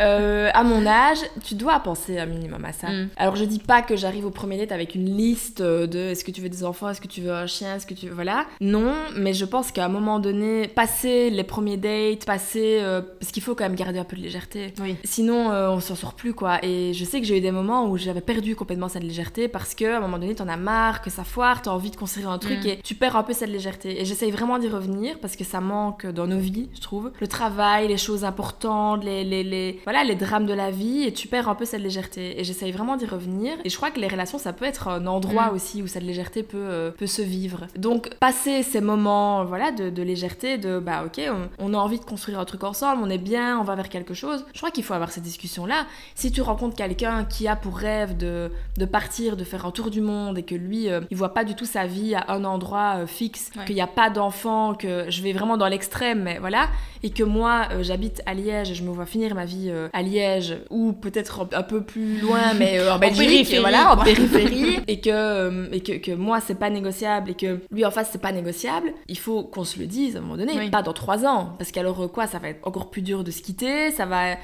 Euh, 0.00 0.50
à 0.52 0.62
mon 0.62 0.86
âge, 0.86 1.18
tu 1.42 1.54
dois 1.54 1.80
penser 1.80 2.18
un 2.18 2.26
minimum 2.26 2.64
à 2.64 2.72
ça. 2.72 2.88
Mm. 2.88 3.08
Alors 3.16 3.36
je 3.36 3.44
dis 3.44 3.58
pas 3.58 3.82
que 3.82 3.96
j'arrive 3.96 4.26
au 4.26 4.30
premier 4.30 4.58
date 4.58 4.72
avec 4.72 4.94
une 4.94 5.06
liste 5.06 5.62
de 5.62 6.10
est-ce 6.10 6.24
que 6.24 6.30
tu 6.30 6.40
veux 6.40 6.48
des 6.48 6.64
enfants, 6.64 6.90
est-ce 6.90 7.00
que 7.00 7.08
tu 7.08 7.22
veux 7.22 7.32
un 7.32 7.46
chien, 7.46 7.76
est-ce 7.76 7.86
que 7.86 7.94
tu 7.94 8.08
veux... 8.08 8.14
Voilà. 8.14 8.46
Non, 8.60 8.92
mais 9.16 9.32
je 9.32 9.44
pense 9.44 9.72
qu'à 9.72 9.84
un 9.84 9.88
moment 9.88 10.18
donné, 10.18 10.68
passer 10.68 11.30
les 11.30 11.44
premiers 11.44 11.76
dates, 11.76 12.26
passer... 12.26 12.80
Euh, 12.82 13.00
parce 13.18 13.32
qu'il 13.32 13.42
faut 13.42 13.54
quand 13.54 13.64
même 13.64 13.74
garder 13.74 13.98
un 13.98 14.04
peu 14.04 14.16
de 14.16 14.22
légèreté. 14.22 14.74
Oui. 14.80 14.96
Sinon, 15.04 15.48
on 15.50 15.80
s'en 15.80 15.94
sort 15.94 16.14
plus, 16.14 16.34
quoi. 16.34 16.58
Et 16.62 16.92
je 16.92 17.04
sais 17.04 17.20
que 17.20 17.26
j'ai 17.26 17.38
eu 17.38 17.40
des 17.40 17.50
moments 17.50 17.88
où 17.88 17.96
j'avais 17.96 18.20
perdu 18.20 18.54
complètement 18.54 18.88
cette 18.88 19.02
légèreté 19.02 19.48
parce 19.48 19.74
qu'à 19.74 19.96
un 19.96 20.00
moment 20.00 20.18
donné, 20.18 20.34
t'en 20.34 20.48
as 20.48 20.56
marre, 20.56 21.00
que 21.00 21.10
ça 21.10 21.24
foire, 21.24 21.62
t'as 21.62 21.70
envie 21.70 21.90
de 21.90 21.96
construire 21.96 22.30
un 22.30 22.38
truc 22.38 22.64
mm. 22.64 22.68
et 22.68 22.80
tu 22.82 22.94
perds 22.94 23.05
un 23.14 23.22
peu 23.22 23.32
cette 23.32 23.50
légèreté. 23.50 24.00
Et 24.00 24.04
j'essaye 24.04 24.32
vraiment 24.32 24.58
d'y 24.58 24.68
revenir 24.68 25.20
parce 25.20 25.36
que 25.36 25.44
ça 25.44 25.60
manque 25.60 26.06
dans 26.06 26.26
nos 26.26 26.38
vies, 26.38 26.68
je 26.74 26.80
trouve. 26.80 27.12
Le 27.20 27.28
travail, 27.28 27.86
les 27.86 27.96
choses 27.96 28.24
importantes, 28.24 29.04
les, 29.04 29.22
les, 29.22 29.44
les, 29.44 29.80
voilà, 29.84 30.02
les 30.02 30.16
drames 30.16 30.46
de 30.46 30.54
la 30.54 30.72
vie, 30.72 31.04
et 31.04 31.12
tu 31.12 31.28
perds 31.28 31.48
un 31.48 31.54
peu 31.54 31.64
cette 31.64 31.82
légèreté. 31.82 32.40
Et 32.40 32.44
j'essaye 32.44 32.72
vraiment 32.72 32.96
d'y 32.96 33.06
revenir. 33.06 33.54
Et 33.64 33.70
je 33.70 33.76
crois 33.76 33.90
que 33.90 34.00
les 34.00 34.08
relations, 34.08 34.38
ça 34.38 34.52
peut 34.52 34.64
être 34.64 34.88
un 34.88 35.06
endroit 35.06 35.50
mm. 35.50 35.54
aussi 35.54 35.82
où 35.82 35.86
cette 35.86 36.02
légèreté 36.02 36.42
peut, 36.42 36.56
euh, 36.58 36.90
peut 36.90 37.06
se 37.06 37.22
vivre. 37.22 37.66
Donc, 37.76 38.10
passer 38.18 38.62
ces 38.62 38.80
moments 38.80 39.44
voilà, 39.44 39.70
de, 39.70 39.90
de 39.90 40.02
légèreté, 40.02 40.58
de 40.58 40.78
bah 40.78 41.04
ok, 41.04 41.20
on, 41.58 41.74
a 41.74 41.76
envie 41.76 41.98
de 41.98 42.04
construire 42.04 42.40
un 42.40 42.44
truc 42.44 42.64
ensemble, 42.64 43.02
on 43.02 43.10
est 43.10 43.18
bien, 43.18 43.58
on 43.58 43.64
va 43.64 43.74
vers 43.74 43.88
quelque 43.88 44.14
chose. 44.14 44.44
Je 44.52 44.58
crois 44.58 44.70
qu'il 44.70 44.84
faut 44.84 44.94
avoir 44.94 45.10
cette 45.10 45.24
discussion-là. 45.24 45.86
Si 46.14 46.32
tu 46.32 46.40
rencontres 46.40 46.76
quelqu'un 46.76 47.24
qui 47.24 47.48
a 47.48 47.56
pour 47.56 47.76
rêve 47.76 48.16
de, 48.16 48.50
de 48.76 48.84
partir, 48.84 49.36
de 49.36 49.44
faire 49.44 49.66
un 49.66 49.70
tour 49.70 49.90
du 49.90 50.00
monde 50.00 50.38
et 50.38 50.42
que 50.42 50.54
lui, 50.54 50.88
euh, 50.88 51.00
il 51.10 51.16
voit 51.16 51.34
pas 51.34 51.44
du 51.44 51.54
tout 51.54 51.66
sa 51.66 51.86
vie 51.86 52.14
à 52.14 52.32
un 52.32 52.44
endroit 52.44 52.95
euh, 52.96 53.06
fixe, 53.06 53.50
qu'il 53.66 53.74
n'y 53.74 53.80
a 53.80 53.86
pas 53.86 54.10
d'enfants, 54.10 54.74
que 54.74 55.06
je 55.08 55.22
vais 55.22 55.32
vraiment 55.32 55.56
dans 55.56 55.68
l'extrême, 55.68 56.22
mais 56.22 56.38
voilà, 56.38 56.68
et 57.02 57.10
que 57.10 57.22
moi 57.22 57.68
euh, 57.70 57.82
j'habite 57.82 58.22
à 58.26 58.34
Liège 58.34 58.70
et 58.70 58.74
je 58.74 58.82
me 58.82 58.90
vois 58.90 59.06
finir 59.06 59.34
ma 59.34 59.44
vie 59.44 59.68
euh, 59.68 59.88
à 59.92 60.02
Liège 60.02 60.58
ou 60.70 60.92
peut-être 60.92 61.46
un 61.52 61.62
peu 61.62 61.82
plus 61.82 62.18
loin, 62.20 62.54
mais 62.58 62.88
en 62.90 62.98
Belgique, 62.98 63.54
voilà, 63.60 63.92
en 63.92 64.02
périphérie, 64.02 64.80
et 64.86 65.00
que, 65.00 65.72
et 65.72 65.80
que, 65.80 65.92
que 65.92 66.12
moi 66.12 66.40
c'est 66.40 66.58
pas 66.58 66.70
négociable 66.70 67.30
et 67.30 67.34
que 67.34 67.60
lui 67.70 67.84
en 67.84 67.90
face 67.90 68.08
c'est 68.12 68.20
pas 68.20 68.32
négociable, 68.32 68.92
il 69.08 69.18
faut 69.18 69.44
qu'on 69.44 69.64
se 69.64 69.78
le 69.78 69.86
dise 69.86 70.16
à 70.16 70.18
un 70.18 70.22
moment 70.22 70.36
donné, 70.36 70.70
pas 70.70 70.82
dans 70.82 70.92
trois 70.92 71.24
ans, 71.24 71.54
parce 71.58 71.70
qu'alors 71.72 72.10
quoi, 72.12 72.26
ça 72.26 72.38
va 72.38 72.48
être 72.48 72.66
encore 72.66 72.90
plus 72.90 73.02
dur 73.02 73.24
de 73.24 73.30
se 73.30 73.42
quitter, 73.42 73.90
ça 73.90 74.06
va 74.06 74.36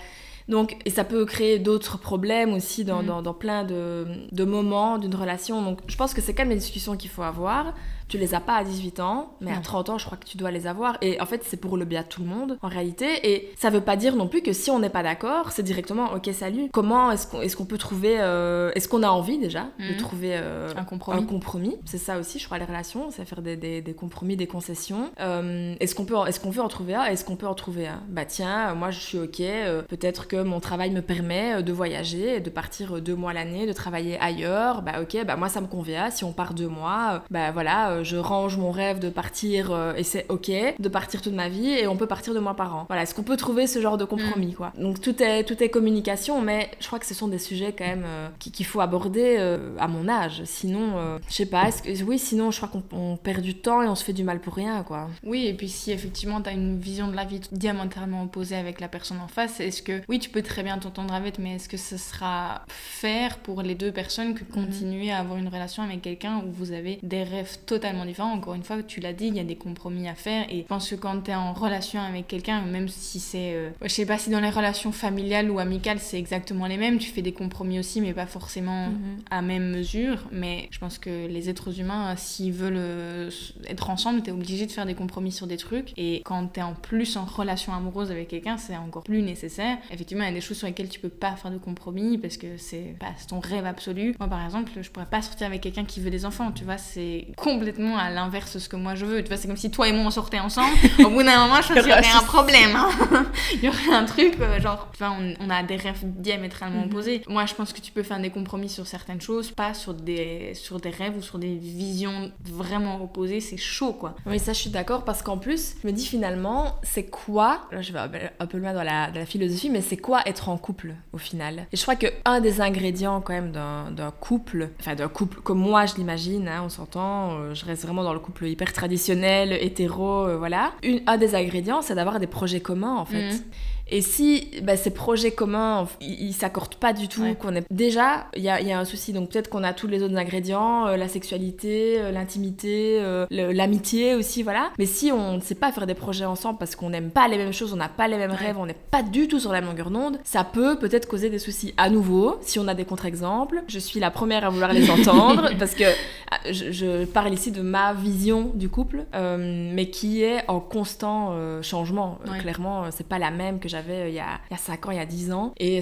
Donc, 0.49 0.77
et 0.85 0.91
ça 0.91 1.05
peut 1.05 1.25
créer 1.25 1.59
d'autres 1.59 1.99
problèmes 1.99 2.53
aussi 2.53 2.85
dans, 2.85 3.03
mm. 3.03 3.23
dans, 3.23 3.35
plein 3.35 3.65
de, 3.65 4.07
de 4.31 4.45
moments 4.45 4.99
d'une 4.99 5.15
relation. 5.15 5.63
Donc, 5.63 5.81
je 5.87 5.97
pense 5.97 6.15
que 6.15 6.21
c'est 6.21 6.35
quand 6.35 6.45
même 6.45 6.53
une 6.53 6.59
discussion 6.59 6.97
qu'il 6.97 7.11
faut 7.11 7.23
avoir 7.23 7.75
tu 8.13 8.19
les 8.19 8.35
as 8.35 8.41
pas 8.41 8.57
à 8.57 8.65
18 8.65 9.01
ans, 9.01 9.35
mais 9.41 9.53
à 9.53 9.57
30 9.57 9.89
ans, 9.89 9.97
je 9.97 10.05
crois 10.05 10.19
que 10.19 10.27
tu 10.27 10.37
dois 10.37 10.51
les 10.51 10.67
avoir. 10.67 10.99
Et 11.01 11.19
en 11.19 11.25
fait, 11.25 11.43
c'est 11.47 11.57
pour 11.57 11.79
le 11.79 11.87
bien 11.87 12.03
de 12.03 12.07
tout 12.07 12.21
le 12.21 12.29
monde, 12.29 12.59
en 12.61 12.69
réalité. 12.69 13.07
Et 13.33 13.51
ça 13.57 13.71
veut 13.71 13.81
pas 13.81 13.97
dire 13.97 14.17
non 14.17 14.29
plus 14.29 14.43
que 14.43 14.53
si 14.53 14.71
on 14.71 14.79
n'est 14.79 14.91
pas 14.91 15.03
d'accord, 15.03 15.51
c'est 15.51 15.63
directement 15.63 16.13
ok, 16.13 16.29
salut. 16.35 16.69
Comment 16.71 17.11
est-ce 17.11 17.27
qu'on 17.27 17.41
est 17.41 17.55
qu'on 17.55 17.65
peut 17.65 17.79
trouver. 17.79 18.17
Euh, 18.21 18.71
est-ce 18.75 18.87
qu'on 18.87 19.03
a 19.03 19.09
envie 19.09 19.39
déjà 19.39 19.69
de 19.79 19.93
mhm. 19.93 19.97
trouver 19.97 20.33
euh, 20.35 20.69
un 20.77 21.23
compromis, 21.23 21.77
C'est 21.87 21.99
ça 21.99 22.19
aussi, 22.19 22.39
je 22.39 22.45
crois, 22.45 22.59
les 22.59 22.67
relations, 22.67 23.11
c'est 23.11 23.25
faire 23.25 23.41
des, 23.41 23.57
des, 23.57 23.95
compromis, 23.95 24.37
des 24.37 24.47
concessions. 24.47 25.11
Euh, 25.21 25.75
est-ce 25.81 25.95
qu'on 25.95 26.05
peut, 26.05 26.17
est-ce 26.27 26.39
qu'on 26.39 26.51
veut 26.51 26.61
en 26.61 26.69
trouver 26.69 26.95
un? 26.95 27.05
Est-ce 27.05 27.25
qu'on 27.25 27.37
peut 27.37 27.47
en 27.47 27.55
trouver 27.55 27.89
un? 27.89 28.03
Bah 28.09 28.27
tiens, 28.27 28.75
moi 28.75 28.91
je 28.91 29.01
suis 29.01 29.19
ok. 29.19 29.43
Peut-être 29.89 30.29
que 30.29 30.43
mon 30.43 30.61
travail 30.61 30.91
me 30.91 31.01
permet 31.01 31.63
de 31.63 31.73
voyager, 31.73 32.41
de 32.41 32.51
partir 32.51 33.01
deux 33.01 33.17
mois 33.17 33.33
l'année, 33.33 33.67
de 33.67 33.73
travailler 33.73 34.19
ailleurs. 34.21 34.83
Bah 34.83 35.01
ok, 35.01 35.25
bah 35.27 35.37
moi 35.37 35.49
ça 35.49 35.61
me 35.63 35.67
convient. 35.67 36.11
Si 36.11 36.25
on 36.25 36.33
part 36.33 36.53
deux 36.55 36.69
mois, 36.69 37.23
bah 37.31 37.53
voilà 37.53 38.02
je 38.03 38.17
range 38.17 38.57
mon 38.57 38.71
rêve 38.71 38.99
de 38.99 39.09
partir 39.09 39.71
euh, 39.71 39.95
et 39.95 40.03
c'est 40.03 40.27
ok, 40.29 40.51
de 40.79 40.89
partir 40.89 41.23
toute 41.23 41.33
ma 41.33 41.49
vie 41.49 41.69
et 41.69 41.87
on 41.87 41.97
peut 41.97 42.07
partir 42.07 42.35
de 42.35 42.41
mois 42.41 42.55
par 42.55 42.75
an. 42.75 42.85
Voilà, 42.89 43.03
est-ce 43.03 43.15
qu'on 43.15 43.23
peut 43.23 43.37
trouver 43.37 43.67
ce 43.67 43.81
genre 43.81 43.99
de 43.99 44.05
compromis 44.05 44.49
mm. 44.49 44.55
quoi? 44.55 44.73
Donc 44.79 45.01
tout 45.01 45.23
est, 45.23 45.45
tout 45.45 45.63
est 45.63 45.69
communication, 45.69 46.41
mais 46.41 46.71
je 46.81 46.87
crois 46.87 46.99
que 46.99 47.07
ce 47.07 47.15
sont 47.15 47.29
des 47.29 47.39
sujets 47.39 47.73
quand 47.77 47.87
même 47.87 48.05
euh, 48.07 48.29
qu'il 48.39 48.67
faut 48.67 48.81
aborder 48.81 49.37
euh, 49.39 49.75
à 49.79 49.89
mon 49.89 50.09
âge. 50.09 50.43
Sinon, 50.45 51.19
je 51.29 51.35
sais 51.35 51.47
pas, 51.47 51.71
que, 51.71 52.03
oui, 52.03 52.19
sinon 52.19 52.51
je 52.51 52.61
crois 52.61 52.71
qu'on 52.91 53.17
perd 53.17 53.43
du 53.43 53.55
temps 53.55 53.83
et 53.83 53.89
on 53.89 53.95
se 53.95 54.05
fait 54.05 54.13
du 54.13 54.25
mal 54.25 54.41
pour 54.41 54.55
rien 54.55 54.83
quoi. 54.83 55.09
Oui, 55.25 55.47
et 55.47 55.55
puis 55.55 55.69
si 55.69 55.91
effectivement 55.93 56.41
tu 56.41 56.49
as 56.49 56.53
une 56.53 56.79
vision 56.79 57.09
de 57.09 57.17
la 57.17 57.25
vie 57.25 57.41
diamétralement 57.53 58.23
opposée 58.23 58.57
avec 58.57 58.81
la 58.81 58.89
personne 58.89 59.19
en 59.21 59.29
face, 59.29 59.61
est-ce 59.61 59.83
que, 59.83 60.01
oui, 60.09 60.19
tu 60.19 60.31
peux 60.31 60.43
très 60.43 60.63
bien 60.63 60.79
t'entendre 60.79 61.15
avec, 61.15 61.39
mais 61.39 61.57
est-ce 61.57 61.69
que 61.69 61.77
ce 61.77 61.97
sera 61.97 62.63
faire 62.69 63.39
pour 63.39 63.63
les 63.63 63.75
deux 63.75 63.93
personnes 63.93 64.35
que 64.35 64.45
mm-hmm. 64.45 64.67
continuer 64.67 65.11
à 65.11 65.19
avoir 65.19 65.39
une 65.39 65.49
relation 65.49 65.83
avec 65.83 66.03
quelqu'un 66.03 66.43
où 66.47 66.51
vous 66.51 66.73
avez 66.73 66.99
des 67.03 67.23
rêves 67.23 67.59
totalement 67.67 67.82
différent. 68.07 68.33
Encore 68.33 68.55
une 68.55 68.63
fois, 68.63 68.83
tu 68.83 69.01
l'as 69.01 69.13
dit, 69.13 69.27
il 69.27 69.37
y 69.37 69.41
a 69.41 69.45
des 69.45 69.57
compromis 69.57 70.09
à 70.09 70.15
faire. 70.15 70.47
Et 70.51 70.59
je 70.59 70.67
pense 70.67 70.89
que 70.91 70.95
quand 70.95 71.23
tu 71.23 71.31
es 71.31 71.35
en 71.35 71.53
relation 71.53 72.01
avec 72.01 72.29
quelqu'un, 72.29 72.63
même 72.63 72.89
si 72.89 73.21
c'est. 73.21 73.55
Euh, 73.55 73.71
je 73.83 73.89
sais 73.89 74.07
pas 74.07 74.19
si 74.19 74.31
dans 74.31 74.41
les 74.41 74.51
relations 74.51 74.93
familiales 74.93 75.51
ou 75.51 75.59
amicales, 75.59 75.99
c'est 75.99 76.19
exactement 76.19 76.67
les 76.67 76.77
mêmes, 76.77 76.99
tu 76.99 77.11
fais 77.11 77.23
des 77.23 77.33
compromis 77.33 77.79
aussi, 77.79 78.01
mais 78.01 78.13
pas 78.13 78.27
forcément 78.27 78.89
mhm. 78.89 79.19
à 79.31 79.43
même 79.43 79.71
mesure. 79.71 80.25
Mais 80.33 80.69
je 80.71 80.79
pense 80.79 80.99
que 80.99 81.27
les 81.27 81.49
êtres 81.49 81.81
humains, 81.81 82.15
s'ils 82.17 82.53
veulent 82.53 82.75
euh, 82.77 83.31
être 83.67 83.91
ensemble, 83.91 84.23
tu 84.23 84.31
es 84.31 84.33
obligé 84.33 84.67
de 84.67 84.73
faire 84.73 84.87
des 84.87 84.95
compromis 84.95 85.33
sur 85.33 85.47
des 85.47 85.57
trucs. 85.57 85.93
Et 85.97 86.23
quand 86.25 86.55
tu 86.55 86.61
es 86.61 86.63
en 86.63 86.75
plus 86.75 87.17
en 87.17 87.25
relation 87.25 87.73
amoureuse 87.73 88.11
avec 88.11 88.29
quelqu'un, 88.29 88.57
c'est 88.57 88.77
encore 88.77 89.03
plus 89.03 89.23
nécessaire. 89.23 89.79
Effectivement, 89.91 90.25
il 90.25 90.29
y 90.29 90.31
a 90.31 90.35
des 90.35 90.41
choses 90.41 90.59
sur 90.59 90.67
lesquelles 90.67 90.89
tu 90.89 91.01
peux 91.01 91.09
pas 91.09 91.37
faire 91.37 91.51
de 91.51 91.59
compromis 91.59 92.19
parce 92.19 92.37
que 92.37 92.57
c'est 92.57 92.95
pas 92.99 93.13
ton 93.29 93.41
rêve 93.41 93.67
absolu. 93.67 94.15
Moi, 94.19 94.29
par 94.29 94.45
exemple, 94.45 94.73
je 94.81 94.91
pourrais 94.91 95.07
pas 95.07 95.23
sortir 95.23 95.47
avec 95.47 95.61
quelqu'un 95.61 95.85
qui 95.85 96.01
veut 96.01 96.11
des 96.11 96.25
enfants, 96.25 96.53
tu 96.53 96.65
vois, 96.65 96.79
c'est 96.79 97.27
complètement 97.37 97.72
à 97.99 98.11
l'inverse 98.11 98.55
de 98.55 98.59
ce 98.59 98.69
que 98.69 98.77
moi 98.77 98.95
je 98.95 99.05
veux. 99.05 99.23
Tu 99.23 99.29
vois, 99.29 99.37
c'est 99.37 99.49
comme 99.49 99.57
si 99.57 99.71
toi 99.71 99.89
et 99.89 99.93
moi 99.93 100.07
on 100.07 100.11
sortait 100.11 100.41
ensemble. 100.41 100.75
Au 101.05 101.11
bout 101.11 101.23
d'un 101.23 101.47
moment, 101.47 101.61
je 101.63 101.73
pense 101.73 101.83
qu'il 101.83 101.89
y 101.89 101.93
aurait 101.93 102.11
un 102.11 102.23
problème. 102.23 102.77
Hein. 102.77 103.27
Il 103.55 103.65
y 103.65 103.69
aurait 103.69 103.95
un 103.95 104.05
truc, 104.05 104.35
euh, 104.41 104.61
genre, 104.61 104.89
vois, 104.99 105.15
on, 105.41 105.51
a 105.51 105.63
des 105.63 105.77
rêves 105.77 106.01
diamétralement 106.03 106.81
mhm. 106.81 106.87
opposés. 106.87 107.23
Moi, 107.29 107.47
je 107.47 107.55
pense 107.55 107.73
que 107.73 107.81
tu 107.81 107.93
peux 107.93 108.03
faire 108.03 108.21
des 108.21 108.31
compromis 108.31 108.69
sur 108.69 108.87
certaines 108.87 109.21
choses, 109.21 109.51
pas 109.51 109.75
sur 109.75 109.95
des, 109.95 110.53
sur 110.55 110.81
des 110.81 110.91
rêves 110.91 111.17
ou 111.17 111.23
sur 111.23 111.39
des 111.39 111.57
visions 111.57 112.33
vraiment 112.45 113.03
opposées. 113.03 113.41
C'est 113.41 113.57
chaud, 113.57 113.93
quoi. 113.93 114.15
Oui, 114.27 114.39
ça, 114.39 114.53
je 114.53 114.59
suis 114.59 114.71
d'accord 114.71 115.05
parce 115.05 115.23
qu'en 115.23 115.39
plus, 115.39 115.75
je 115.83 115.87
me 115.87 115.93
dis 115.93 116.07
finalement, 116.07 116.77
c'est 116.83 117.05
quoi, 117.05 117.69
là 117.71 117.83
je 117.83 117.93
vais 117.93 118.33
un 118.39 118.47
peu 118.47 118.59
loin 118.59 118.73
dans 118.73 118.83
la, 118.83 119.11
dans 119.11 119.21
la 119.21 119.27
philosophie, 119.27 119.71
mais 119.71 119.81
c'est 119.81 119.97
quoi 119.97 120.21
être 120.27 120.49
en 120.49 120.57
couple 120.57 120.95
au 121.13 121.19
final? 121.19 121.67
Et 121.73 121.77
je 121.77 121.83
crois 121.83 121.97
qu'un 121.97 122.41
des 122.41 122.61
ingrédients 122.61 123.21
quand 123.21 123.33
même 123.33 123.53
d'un 123.53 124.11
couple, 124.21 124.71
enfin 124.81 124.95
d'un 124.95 125.09
couple 125.09 125.41
comme 125.41 125.59
moi 125.59 125.87
je 125.87 125.95
l'imagine, 125.97 126.49
hein, 126.49 126.63
on 126.65 126.69
s'entend, 126.69 127.33
euh, 127.33 127.55
je 127.63 127.67
reste 127.67 127.85
vraiment 127.85 128.03
dans 128.03 128.13
le 128.13 128.19
couple 128.19 128.47
hyper 128.47 128.73
traditionnel, 128.73 129.53
hétéro, 129.53 130.27
euh, 130.27 130.37
voilà. 130.37 130.73
un 131.07 131.17
des 131.17 131.35
ingrédients, 131.35 131.81
c'est 131.81 131.95
d'avoir 131.95 132.19
des 132.19 132.27
projets 132.27 132.61
communs, 132.61 132.97
en 132.97 133.05
fait. 133.05 133.33
Mhm. 133.33 133.41
Et 133.89 134.01
si 134.01 134.49
bah, 134.63 134.77
ces 134.77 134.91
projets 134.91 135.33
communs, 135.33 135.87
ils, 136.01 136.33
s'accordent 136.33 136.77
pas 136.77 136.93
du 136.93 137.09
tout, 137.09 137.35
qu'on 137.39 137.55
est 137.55 137.67
déjà, 137.71 138.27
il 138.35 138.43
y 138.43 138.49
a, 138.49 138.61
y 138.61 138.73
a, 138.73 138.79
un 138.79 138.85
souci. 138.85 139.13
Donc 139.13 139.31
peut-être 139.31 139.51
qu'on 139.51 139.65
a 139.65 139.73
tous 139.73 139.87
les 139.87 140.03
autres 140.03 140.17
ingrédients, 140.17 140.87
euh, 140.87 140.97
la 140.97 141.09
sexualité, 141.09 142.01
euh, 142.01 142.11
l'intimité, 142.11 142.99
euh, 143.01 143.27
l'amitié 143.31 144.15
aussi, 144.15 144.43
voilà. 144.43 144.71
Mais 144.79 144.87
si 144.87 145.13
on 145.13 145.37
ne 145.37 145.41
sait 145.41 145.55
pas 145.55 145.73
faire 145.73 145.87
des 145.87 145.95
projets 145.95 146.25
ensemble 146.25 146.59
parce 146.59 146.77
qu'on 146.77 146.91
n'aime 146.91 147.11
pas 147.11 147.29
les 147.29 147.37
mêmes 147.37 147.53
choses, 147.53 147.73
on 147.73 147.77
n'a 147.77 147.89
pas 147.89 148.09
les 148.09 148.17
mêmes 148.17 148.33
rêves, 148.33 148.57
on 148.59 148.67
n'est 148.67 148.77
pas 148.91 149.03
du 149.03 149.29
tout 149.29 149.41
sur 149.41 149.53
la 149.53 149.61
même 149.61 149.71
longueur 149.71 149.91
d'onde, 149.91 150.19
ça 150.25 150.45
peut 150.45 150.79
peut-être 150.79 151.09
causer 151.09 151.29
des 151.29 151.39
soucis. 151.39 151.75
À 151.77 151.91
nouveau, 151.91 152.39
si 152.41 152.59
on 152.59 152.69
a 152.69 152.75
des 152.75 152.85
contre-exemples, 152.85 153.63
je 153.69 153.79
suis 153.79 154.01
la 154.01 154.11
première 154.11 154.45
à 154.45 154.49
vouloir 154.49 154.73
les 154.73 154.91
entendre 154.91 155.51
parce 155.59 155.75
que 155.75 155.85
ah, 156.31 156.39
je, 156.51 157.05
parle 157.05 157.35
ici 157.35 157.51
de 157.51 157.63
ma 157.63 157.93
vision 157.93 158.53
du 158.55 158.69
couple, 158.69 159.05
mais 159.13 159.91
qui 159.91 160.23
est 160.23 160.49
en 160.49 160.61
constant 160.61 161.35
changement. 161.63 162.19
Clairement, 162.41 162.85
c'est 162.91 163.07
pas 163.07 163.19
la 163.19 163.31
même 163.31 163.59
que 163.59 163.69
j'avais 163.73 164.03
euh, 164.03 164.09
il, 164.09 164.15
y 164.15 164.21
a, 164.21 164.39
il 164.51 164.53
y 164.53 164.55
a 164.55 164.59
5 164.59 164.87
ans, 164.87 164.91
il 164.91 164.99
y 164.99 165.01
a 165.01 165.07
10 165.07 165.33
ans. 165.33 165.53
Et 165.59 165.81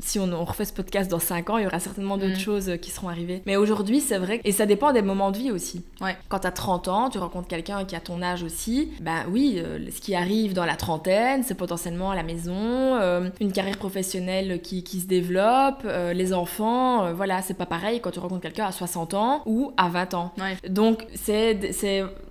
si 0.00 0.18
on, 0.18 0.44
refait 0.44 0.64
ce 0.64 0.72
podcast 0.72 1.10
dans 1.10 1.18
5 1.18 1.50
ans, 1.50 1.58
il 1.58 1.64
y 1.64 1.66
aura 1.66 1.80
certainement 1.80 2.18
d'autres 2.18 2.36
mm. 2.36 2.38
choses 2.38 2.68
euh, 2.68 2.76
qui 2.76 2.90
seront 2.90 3.08
arrivées. 3.08 3.42
Mais 3.46 3.56
aujourd'hui, 3.56 4.00
c'est 4.00 4.18
vrai, 4.18 4.40
et 4.44 4.52
ça 4.52 4.66
dépend 4.66 4.92
des 4.92 5.02
moments 5.02 5.30
de 5.30 5.38
vie 5.38 5.50
aussi. 5.50 5.84
Ouais. 6.00 6.16
Quand 6.28 6.40
tu 6.40 6.46
as 6.46 6.52
30 6.52 6.88
ans, 6.88 7.10
tu 7.10 7.18
rencontres 7.18 7.48
quelqu'un 7.48 7.84
qui 7.84 7.96
a 7.96 8.00
ton 8.00 8.20
âge 8.20 8.42
aussi, 8.42 8.90
bah 9.00 9.24
oui, 9.30 9.54
euh, 9.56 9.78
ce 9.90 10.00
qui 10.00 10.14
arrive 10.14 10.52
dans 10.52 10.66
la 10.66 10.76
trentaine, 10.76 11.42
c'est 11.44 11.54
potentiellement 11.54 12.12
la 12.12 12.22
maison, 12.22 13.00
une 13.40 13.52
carrière 13.52 13.78
professionnelle 13.78 14.60
qui, 14.60 14.82
qui 14.82 15.00
se 15.00 15.06
développe, 15.06 15.84
les 15.84 16.32
enfants, 16.32 17.12
voilà, 17.12 17.42
c'est 17.42 17.54
pas 17.54 17.66
pareil 17.66 18.00
quand 18.00 18.10
tu 18.10 18.18
rencontres 18.18 18.42
quelqu'un 18.42 18.66
à 18.66 18.72
60 18.72 19.14
ans 19.14 19.42
ou 19.46 19.72
à 19.76 19.88
20 19.88 20.14
ans. 20.14 20.32
Donc, 20.68 21.06
c'est 21.14 21.58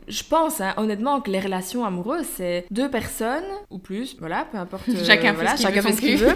je 0.08 0.24
pense 0.24 0.62
hein, 0.62 0.74
honnêtement 0.78 1.22
que 1.22 1.32
les 1.32 1.40
relations 1.40 1.86
amoureuses, 1.86 2.26
c'est 2.36 2.66
deux 2.72 2.90
personnes 2.90 3.44
ou 3.70 3.80
plus, 3.80 4.16
voilà, 4.20 4.46
peu 4.52 4.58
importe. 4.58 4.84
Euh, 4.94 5.06
chacun 5.06 5.82
fait 5.82 5.92
ce 5.94 6.02
qu'il 6.02 6.18
veut. 6.18 6.36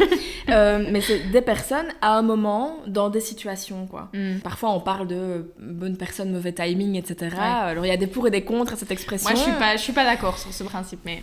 Euh, 0.49 0.87
mais 0.89 1.01
c'est 1.01 1.19
des 1.31 1.41
personnes 1.41 1.87
à 2.01 2.17
un 2.17 2.21
moment 2.21 2.77
dans 2.87 3.09
des 3.09 3.19
situations, 3.19 3.85
quoi. 3.85 4.09
Mm. 4.13 4.39
Parfois, 4.39 4.71
on 4.71 4.79
parle 4.79 5.07
de 5.07 5.53
bonne 5.59 5.97
personne, 5.97 6.31
mauvais 6.31 6.53
timing, 6.53 6.95
etc. 6.95 7.35
Alors, 7.37 7.85
il 7.85 7.89
y 7.89 7.91
a 7.91 7.97
des 7.97 8.07
pour 8.07 8.27
et 8.27 8.31
des 8.31 8.43
contre 8.43 8.73
à 8.73 8.75
cette 8.77 8.91
expression. 8.91 9.29
Moi, 9.29 9.37
je 9.37 9.43
suis 9.43 9.59
pas, 9.59 9.75
je 9.75 9.81
suis 9.81 9.93
pas 9.93 10.05
d'accord 10.05 10.37
sur 10.37 10.53
ce 10.53 10.63
principe, 10.63 11.01
mais. 11.05 11.21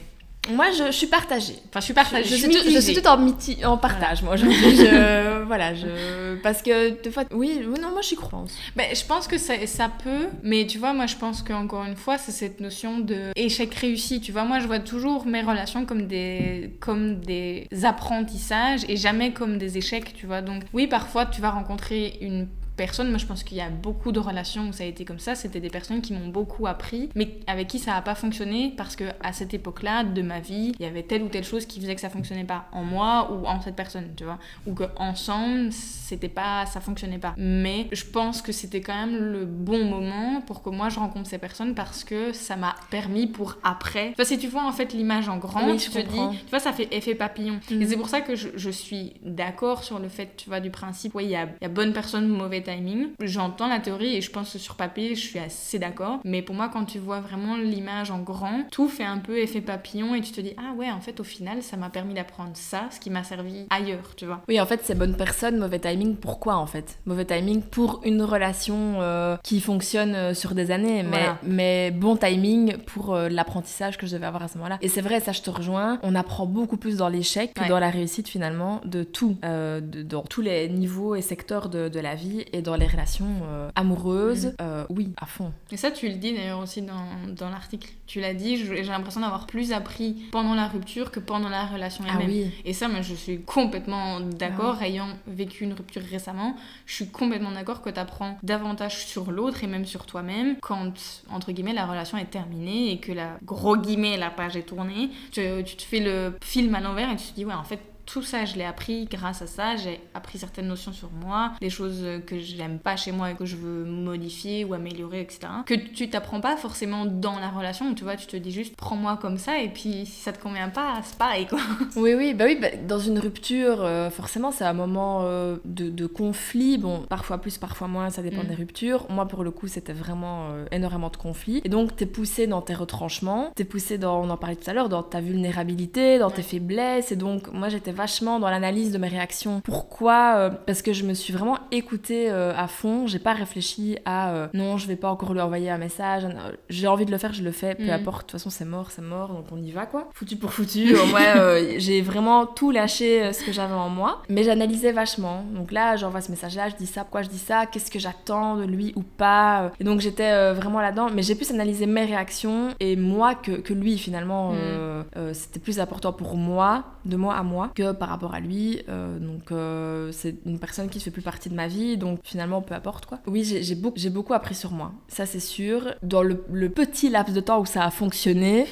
Moi, 0.50 0.66
je, 0.72 0.92
suis 0.92 1.06
partagée. 1.06 1.56
Enfin, 1.68 1.80
je 1.80 1.84
suis 1.84 1.94
partagée. 1.94 2.28
Je, 2.28 2.34
suis, 2.36 2.74
je 2.74 2.80
suis 2.80 2.94
toute 2.94 3.06
en, 3.06 3.18
en 3.64 3.78
partage, 3.78 4.22
moi. 4.22 4.36
Je, 4.36 4.44
voilà, 5.46 5.74
je... 5.74 6.34
Parce 6.42 6.62
que, 6.62 7.02
des 7.02 7.10
fois, 7.10 7.24
oui, 7.32 7.60
non, 7.80 7.90
moi, 7.90 8.02
j'y 8.02 8.16
crois. 8.16 8.44
Ben, 8.76 8.86
je 8.94 9.04
pense 9.04 9.26
que 9.26 9.38
ça, 9.38 9.54
ça 9.66 9.90
peut, 10.02 10.28
mais 10.42 10.66
tu 10.66 10.78
vois, 10.78 10.92
moi, 10.92 11.06
je 11.06 11.16
pense 11.16 11.42
qu'encore 11.42 11.84
une 11.84 11.96
fois, 11.96 12.18
c'est 12.18 12.32
cette 12.32 12.60
notion 12.60 12.98
de 12.98 13.30
échec 13.36 13.74
réussi. 13.74 14.20
Tu 14.20 14.32
vois, 14.32 14.44
moi, 14.44 14.58
je 14.58 14.66
vois 14.66 14.80
toujours 14.80 15.26
mes 15.26 15.42
relations 15.42 15.86
comme 15.86 16.06
des, 16.06 16.76
comme 16.80 17.20
des 17.20 17.66
apprentissages 17.82 18.82
et 18.88 18.96
jamais 18.96 19.32
comme 19.32 19.58
des 19.58 19.78
échecs, 19.78 20.14
tu 20.14 20.26
vois. 20.26 20.42
Donc, 20.42 20.62
oui, 20.72 20.86
parfois, 20.86 21.26
tu 21.26 21.40
vas 21.40 21.50
rencontrer 21.50 22.18
une 22.20 22.48
personnes. 22.76 23.08
Moi, 23.08 23.18
je 23.18 23.26
pense 23.26 23.44
qu'il 23.44 23.56
y 23.56 23.60
a 23.60 23.70
beaucoup 23.70 24.12
de 24.12 24.20
relations 24.20 24.68
où 24.68 24.72
ça 24.72 24.84
a 24.84 24.86
été 24.86 25.04
comme 25.04 25.18
ça. 25.18 25.34
C'était 25.34 25.60
des 25.60 25.70
personnes 25.70 26.00
qui 26.00 26.12
m'ont 26.12 26.28
beaucoup 26.28 26.66
appris, 26.66 27.08
mais 27.14 27.38
avec 27.46 27.68
qui 27.68 27.78
ça 27.78 27.92
n'a 27.92 28.02
pas 28.02 28.14
fonctionné 28.14 28.74
parce 28.76 28.96
que 28.96 29.04
à 29.22 29.32
cette 29.32 29.54
époque-là 29.54 30.04
de 30.04 30.22
ma 30.22 30.40
vie, 30.40 30.72
il 30.78 30.84
y 30.84 30.88
avait 30.88 31.02
telle 31.02 31.22
ou 31.22 31.28
telle 31.28 31.44
chose 31.44 31.66
qui 31.66 31.80
faisait 31.80 31.94
que 31.94 32.00
ça 32.00 32.10
fonctionnait 32.10 32.44
pas 32.44 32.66
en 32.72 32.82
moi 32.82 33.30
ou 33.32 33.46
en 33.46 33.60
cette 33.60 33.76
personne, 33.76 34.08
tu 34.16 34.24
vois, 34.24 34.38
ou 34.66 34.74
que 34.74 34.84
ensemble 34.96 35.72
c'était 35.72 36.28
pas, 36.28 36.66
ça 36.66 36.80
fonctionnait 36.80 37.18
pas. 37.18 37.34
Mais 37.36 37.88
je 37.92 38.04
pense 38.04 38.42
que 38.42 38.52
c'était 38.52 38.80
quand 38.80 38.94
même 38.94 39.16
le 39.16 39.44
bon 39.44 39.84
moment 39.84 40.40
pour 40.42 40.62
que 40.62 40.70
moi 40.70 40.88
je 40.88 40.98
rencontre 40.98 41.28
ces 41.28 41.38
personnes 41.38 41.74
parce 41.74 42.04
que 42.04 42.32
ça 42.32 42.56
m'a 42.56 42.74
permis 42.90 43.26
pour 43.26 43.56
après. 43.62 44.10
Enfin, 44.12 44.24
si 44.24 44.38
tu 44.38 44.48
vois 44.48 44.64
en 44.64 44.72
fait 44.72 44.92
l'image 44.92 45.28
en 45.28 45.38
grand, 45.38 45.76
tu 45.76 45.90
te 45.90 45.98
dis, 45.98 46.38
tu 46.44 46.50
vois, 46.50 46.60
ça 46.60 46.72
fait 46.72 46.88
effet 46.92 47.14
papillon. 47.14 47.60
Et 47.70 47.74
mhm. 47.76 47.86
c'est 47.88 47.96
pour 47.96 48.08
ça 48.08 48.20
que 48.20 48.36
je, 48.36 48.48
je 48.54 48.70
suis 48.70 49.14
d'accord 49.22 49.84
sur 49.84 49.98
le 49.98 50.08
fait, 50.08 50.34
tu 50.36 50.48
vois, 50.48 50.60
du 50.60 50.70
principe, 50.70 51.14
oui, 51.14 51.24
il 51.24 51.30
y 51.30 51.36
a, 51.36 51.48
y 51.60 51.64
a 51.64 51.68
bonne 51.68 51.92
personne, 51.92 52.28
mauvais 52.28 52.60
timing. 52.64 53.10
J'entends 53.20 53.68
la 53.68 53.78
théorie 53.78 54.16
et 54.16 54.20
je 54.20 54.30
pense 54.30 54.52
que 54.52 54.58
sur 54.58 54.74
papier, 54.74 55.14
je 55.14 55.20
suis 55.20 55.38
assez 55.38 55.78
d'accord. 55.78 56.18
Mais 56.24 56.42
pour 56.42 56.54
moi, 56.54 56.68
quand 56.72 56.84
tu 56.84 56.98
vois 56.98 57.20
vraiment 57.20 57.56
l'image 57.56 58.10
en 58.10 58.18
grand, 58.18 58.64
tout 58.70 58.88
fait 58.88 59.04
un 59.04 59.18
peu 59.18 59.38
effet 59.38 59.60
papillon 59.60 60.14
et 60.14 60.20
tu 60.20 60.32
te 60.32 60.40
dis, 60.40 60.54
ah 60.56 60.74
ouais, 60.76 60.90
en 60.90 61.00
fait, 61.00 61.20
au 61.20 61.24
final, 61.24 61.62
ça 61.62 61.76
m'a 61.76 61.90
permis 61.90 62.14
d'apprendre 62.14 62.52
ça, 62.54 62.88
ce 62.90 62.98
qui 62.98 63.10
m'a 63.10 63.22
servi 63.22 63.66
ailleurs, 63.70 64.14
tu 64.16 64.26
vois. 64.26 64.42
Oui, 64.48 64.60
en 64.60 64.66
fait, 64.66 64.80
c'est 64.82 64.96
bonne 64.96 65.16
personne, 65.16 65.58
mauvais 65.58 65.78
timing. 65.78 66.16
Pourquoi, 66.16 66.56
en 66.56 66.66
fait? 66.66 66.98
Mauvais 67.06 67.24
timing 67.24 67.62
pour 67.62 68.00
une 68.04 68.22
relation 68.22 69.00
euh, 69.00 69.36
qui 69.42 69.60
fonctionne 69.60 70.14
euh, 70.14 70.34
sur 70.34 70.54
des 70.54 70.70
années, 70.70 71.02
mais, 71.02 71.26
mais 71.42 71.90
bon 71.90 72.16
timing 72.16 72.78
pour 72.78 73.14
euh, 73.14 73.28
l'apprentissage 73.28 73.98
que 73.98 74.06
je 74.06 74.14
devais 74.14 74.26
avoir 74.26 74.42
à 74.42 74.48
ce 74.48 74.56
moment-là. 74.58 74.78
Et 74.80 74.88
c'est 74.88 75.02
vrai, 75.02 75.20
ça, 75.20 75.32
je 75.32 75.42
te 75.42 75.50
rejoins. 75.50 75.98
On 76.02 76.14
apprend 76.14 76.46
beaucoup 76.46 76.76
plus 76.76 76.96
dans 76.96 77.08
l'échec 77.08 77.54
que 77.54 77.68
dans 77.68 77.78
la 77.78 77.90
réussite, 77.90 78.28
finalement, 78.28 78.80
de 78.84 79.02
tout, 79.02 79.36
de, 79.42 80.02
dans 80.02 80.22
tous 80.22 80.40
les 80.40 80.68
niveaux 80.68 81.14
et 81.14 81.22
secteurs 81.22 81.68
de, 81.68 81.88
de 81.88 82.00
la 82.00 82.14
vie. 82.14 82.44
Et 82.54 82.62
dans 82.62 82.76
les 82.76 82.86
relations 82.86 83.26
euh, 83.48 83.68
amoureuses, 83.74 84.46
mm. 84.46 84.52
euh, 84.60 84.86
oui, 84.88 85.12
à 85.20 85.26
fond. 85.26 85.52
Et 85.72 85.76
ça, 85.76 85.90
tu 85.90 86.08
le 86.08 86.14
dis 86.14 86.32
d'ailleurs 86.32 86.60
aussi 86.60 86.82
dans, 86.82 87.08
dans 87.28 87.50
l'article. 87.50 87.90
Tu 88.06 88.20
l'as 88.20 88.32
dit, 88.32 88.56
j'ai 88.56 88.84
l'impression 88.84 89.20
d'avoir 89.20 89.46
plus 89.46 89.72
appris 89.72 90.26
pendant 90.30 90.54
la 90.54 90.68
rupture 90.68 91.10
que 91.10 91.18
pendant 91.18 91.48
la 91.48 91.66
relation 91.66 92.04
elle-même. 92.04 92.28
Ah 92.28 92.30
oui. 92.30 92.50
Et 92.64 92.72
ça, 92.72 92.86
moi, 92.86 93.00
je 93.00 93.14
suis 93.14 93.42
complètement 93.42 94.20
d'accord. 94.20 94.78
Ah 94.80 94.84
Ayant 94.84 95.08
vécu 95.26 95.64
une 95.64 95.72
rupture 95.72 96.02
récemment, 96.08 96.54
je 96.86 96.94
suis 96.94 97.08
complètement 97.08 97.50
d'accord 97.50 97.82
que 97.82 97.90
tu 97.90 97.98
apprends 97.98 98.36
davantage 98.42 99.04
sur 99.06 99.32
l'autre 99.32 99.64
et 99.64 99.66
même 99.66 99.86
sur 99.86 100.06
toi-même 100.06 100.56
quand, 100.60 100.92
entre 101.30 101.52
guillemets, 101.52 101.72
la 101.72 101.86
relation 101.86 102.18
est 102.18 102.30
terminée 102.30 102.92
et 102.92 102.98
que 102.98 103.12
la, 103.12 103.38
gros 103.42 103.76
guillemets, 103.76 104.16
la 104.16 104.30
page 104.30 104.56
est 104.56 104.62
tournée. 104.62 105.10
Tu, 105.32 105.40
tu 105.64 105.76
te 105.76 105.82
fais 105.82 106.00
le 106.00 106.36
film 106.42 106.74
à 106.74 106.80
l'envers 106.80 107.10
et 107.10 107.16
tu 107.16 107.24
te 107.24 107.34
dis, 107.34 107.44
ouais, 107.44 107.54
en 107.54 107.64
fait, 107.64 107.80
tout 108.06 108.22
ça, 108.22 108.44
je 108.44 108.56
l'ai 108.56 108.64
appris 108.64 109.06
grâce 109.06 109.42
à 109.42 109.46
ça. 109.46 109.76
J'ai 109.76 110.00
appris 110.14 110.38
certaines 110.38 110.68
notions 110.68 110.92
sur 110.92 111.10
moi, 111.10 111.52
les 111.60 111.70
choses 111.70 112.04
que 112.26 112.38
j'aime 112.38 112.78
pas 112.78 112.96
chez 112.96 113.12
moi 113.12 113.30
et 113.30 113.34
que 113.34 113.44
je 113.44 113.56
veux 113.56 113.84
modifier 113.84 114.64
ou 114.64 114.74
améliorer, 114.74 115.20
etc. 115.20 115.40
Que 115.66 115.74
tu 115.74 116.08
t'apprends 116.08 116.40
pas 116.40 116.56
forcément 116.56 117.06
dans 117.06 117.38
la 117.38 117.48
relation, 117.48 117.94
tu 117.94 118.04
vois, 118.04 118.16
tu 118.16 118.26
te 118.26 118.36
dis 118.36 118.52
juste 118.52 118.76
prends-moi 118.76 119.16
comme 119.16 119.38
ça 119.38 119.58
et 119.60 119.68
puis 119.68 120.06
si 120.06 120.20
ça 120.20 120.32
te 120.32 120.42
convient 120.42 120.68
pas, 120.68 121.00
c'est 121.02 121.18
pareil 121.18 121.46
quoi. 121.46 121.60
Oui, 121.96 122.14
oui, 122.14 122.34
bah 122.34 122.44
oui, 122.46 122.58
bah, 122.60 122.68
dans 122.86 122.98
une 122.98 123.18
rupture, 123.18 123.82
euh, 123.82 124.10
forcément, 124.10 124.50
c'est 124.50 124.64
un 124.64 124.72
moment 124.72 125.20
euh, 125.22 125.56
de, 125.64 126.06
conflit. 126.06 126.78
Bon, 126.78 127.00
parfois 127.08 127.38
plus, 127.38 127.58
parfois 127.58 127.88
moins, 127.88 128.10
ça 128.10 128.22
dépend 128.22 128.42
mm. 128.42 128.46
des 128.46 128.54
ruptures. 128.54 129.06
Moi, 129.10 129.26
pour 129.26 129.44
le 129.44 129.50
coup, 129.50 129.68
c'était 129.68 129.92
vraiment 129.92 130.48
euh, 130.50 130.66
énormément 130.70 131.08
de 131.08 131.16
conflits. 131.16 131.60
Et 131.64 131.68
donc, 131.68 131.96
t'es 131.96 132.06
poussé 132.06 132.46
dans 132.46 132.62
tes 132.62 132.74
retranchements, 132.74 133.50
t'es 133.54 133.64
poussé 133.64 133.98
dans, 133.98 134.22
on 134.22 134.30
en 134.30 134.36
parlait 134.36 134.56
tout 134.56 134.68
à 134.68 134.74
l'heure, 134.74 134.88
dans 134.88 135.02
ta 135.02 135.20
vulnérabilité, 135.20 136.18
dans 136.18 136.30
tes 136.30 136.42
faiblesses. 136.42 137.12
Et 137.12 137.16
donc, 137.16 137.52
moi, 137.52 137.68
j'étais 137.68 137.92
vachement 137.94 138.38
dans 138.38 138.50
l'analyse 138.50 138.92
de 138.92 138.98
mes 138.98 139.08
réactions. 139.08 139.60
Pourquoi 139.62 140.34
euh, 140.36 140.50
Parce 140.50 140.82
que 140.82 140.92
je 140.92 141.04
me 141.04 141.14
suis 141.14 141.32
vraiment 141.32 141.58
écoutée 141.70 142.30
euh, 142.30 142.52
à 142.56 142.66
fond. 142.68 143.06
J'ai 143.06 143.18
pas 143.18 143.32
réfléchi 143.32 143.96
à 144.04 144.32
euh, 144.34 144.48
non, 144.52 144.76
je 144.76 144.86
vais 144.86 144.96
pas 144.96 145.10
encore 145.10 145.32
lui 145.32 145.40
envoyer 145.40 145.70
un 145.70 145.78
message. 145.78 146.26
J'ai 146.68 146.86
envie 146.86 147.06
de 147.06 147.10
le 147.10 147.18
faire, 147.18 147.32
je 147.32 147.42
le 147.42 147.52
fais. 147.52 147.74
Peu 147.74 147.86
mm. 147.86 147.90
importe. 147.90 148.16
De 148.16 148.22
toute 148.22 148.32
façon, 148.32 148.50
c'est 148.50 148.64
mort, 148.64 148.90
c'est 148.90 149.02
mort. 149.02 149.28
Donc 149.28 149.46
on 149.52 149.56
y 149.56 149.70
va 149.70 149.86
quoi. 149.86 150.08
Foutu 150.12 150.36
pour 150.36 150.52
foutu. 150.52 150.94
Moi, 151.10 151.20
j'ai 151.78 152.02
vraiment 152.02 152.46
tout 152.46 152.70
lâché 152.70 153.32
ce 153.32 153.44
que 153.44 153.52
j'avais 153.52 153.74
en 153.74 153.88
moi. 153.88 154.22
Mais 154.28 154.42
j'analysais 154.42 154.92
vachement. 154.92 155.44
Donc 155.54 155.72
là, 155.72 155.96
j'envoie 155.96 156.20
ce 156.20 156.30
message-là, 156.30 156.68
je 156.68 156.76
dis 156.76 156.86
ça, 156.86 157.02
pourquoi 157.02 157.22
je 157.22 157.28
dis 157.28 157.38
ça, 157.38 157.66
qu'est-ce 157.66 157.90
que 157.90 157.98
j'attends 157.98 158.56
de 158.56 158.64
lui 158.64 158.92
ou 158.96 159.02
pas. 159.02 159.72
Et 159.80 159.84
donc 159.84 160.00
j'étais 160.00 160.52
vraiment 160.52 160.80
là-dedans. 160.80 161.08
Mais 161.14 161.22
j'ai 161.22 161.34
pu 161.34 161.44
analyser 161.52 161.86
mes 161.86 162.04
réactions 162.04 162.68
et 162.80 162.96
moi 162.96 163.34
que, 163.34 163.52
que 163.52 163.72
lui 163.72 163.98
finalement. 163.98 164.52
Mm. 164.52 165.04
C'était 165.32 165.60
plus 165.60 165.78
important 165.80 166.12
pour 166.12 166.36
moi, 166.36 166.84
de 167.04 167.16
moi 167.16 167.34
à 167.34 167.42
moi, 167.42 167.70
que 167.74 167.83
par 167.92 168.08
rapport 168.08 168.34
à 168.34 168.40
lui. 168.40 168.80
Euh, 168.88 169.18
donc 169.18 169.52
euh, 169.52 170.10
c'est 170.12 170.36
une 170.46 170.58
personne 170.58 170.88
qui 170.88 170.98
ne 170.98 171.02
fait 171.02 171.10
plus 171.10 171.22
partie 171.22 171.48
de 171.48 171.54
ma 171.54 171.68
vie, 171.68 171.96
donc 171.96 172.20
finalement 172.22 172.62
peu 172.62 172.74
importe 172.74 173.06
quoi. 173.06 173.18
Oui, 173.26 173.44
j'ai 173.44 173.74
beaucoup, 173.74 173.98
beaucoup 174.10 174.34
appris 174.34 174.54
sur 174.54 174.70
moi, 174.70 174.92
ça 175.08 175.26
c'est 175.26 175.40
sûr. 175.40 175.94
Dans 176.02 176.22
le, 176.22 176.36
petit 176.68 177.10
laps 177.10 177.34
de 177.34 177.40
temps 177.40 177.60
où 177.60 177.66
ça 177.66 177.84
a 177.84 177.90
fonctionné, 177.90 178.66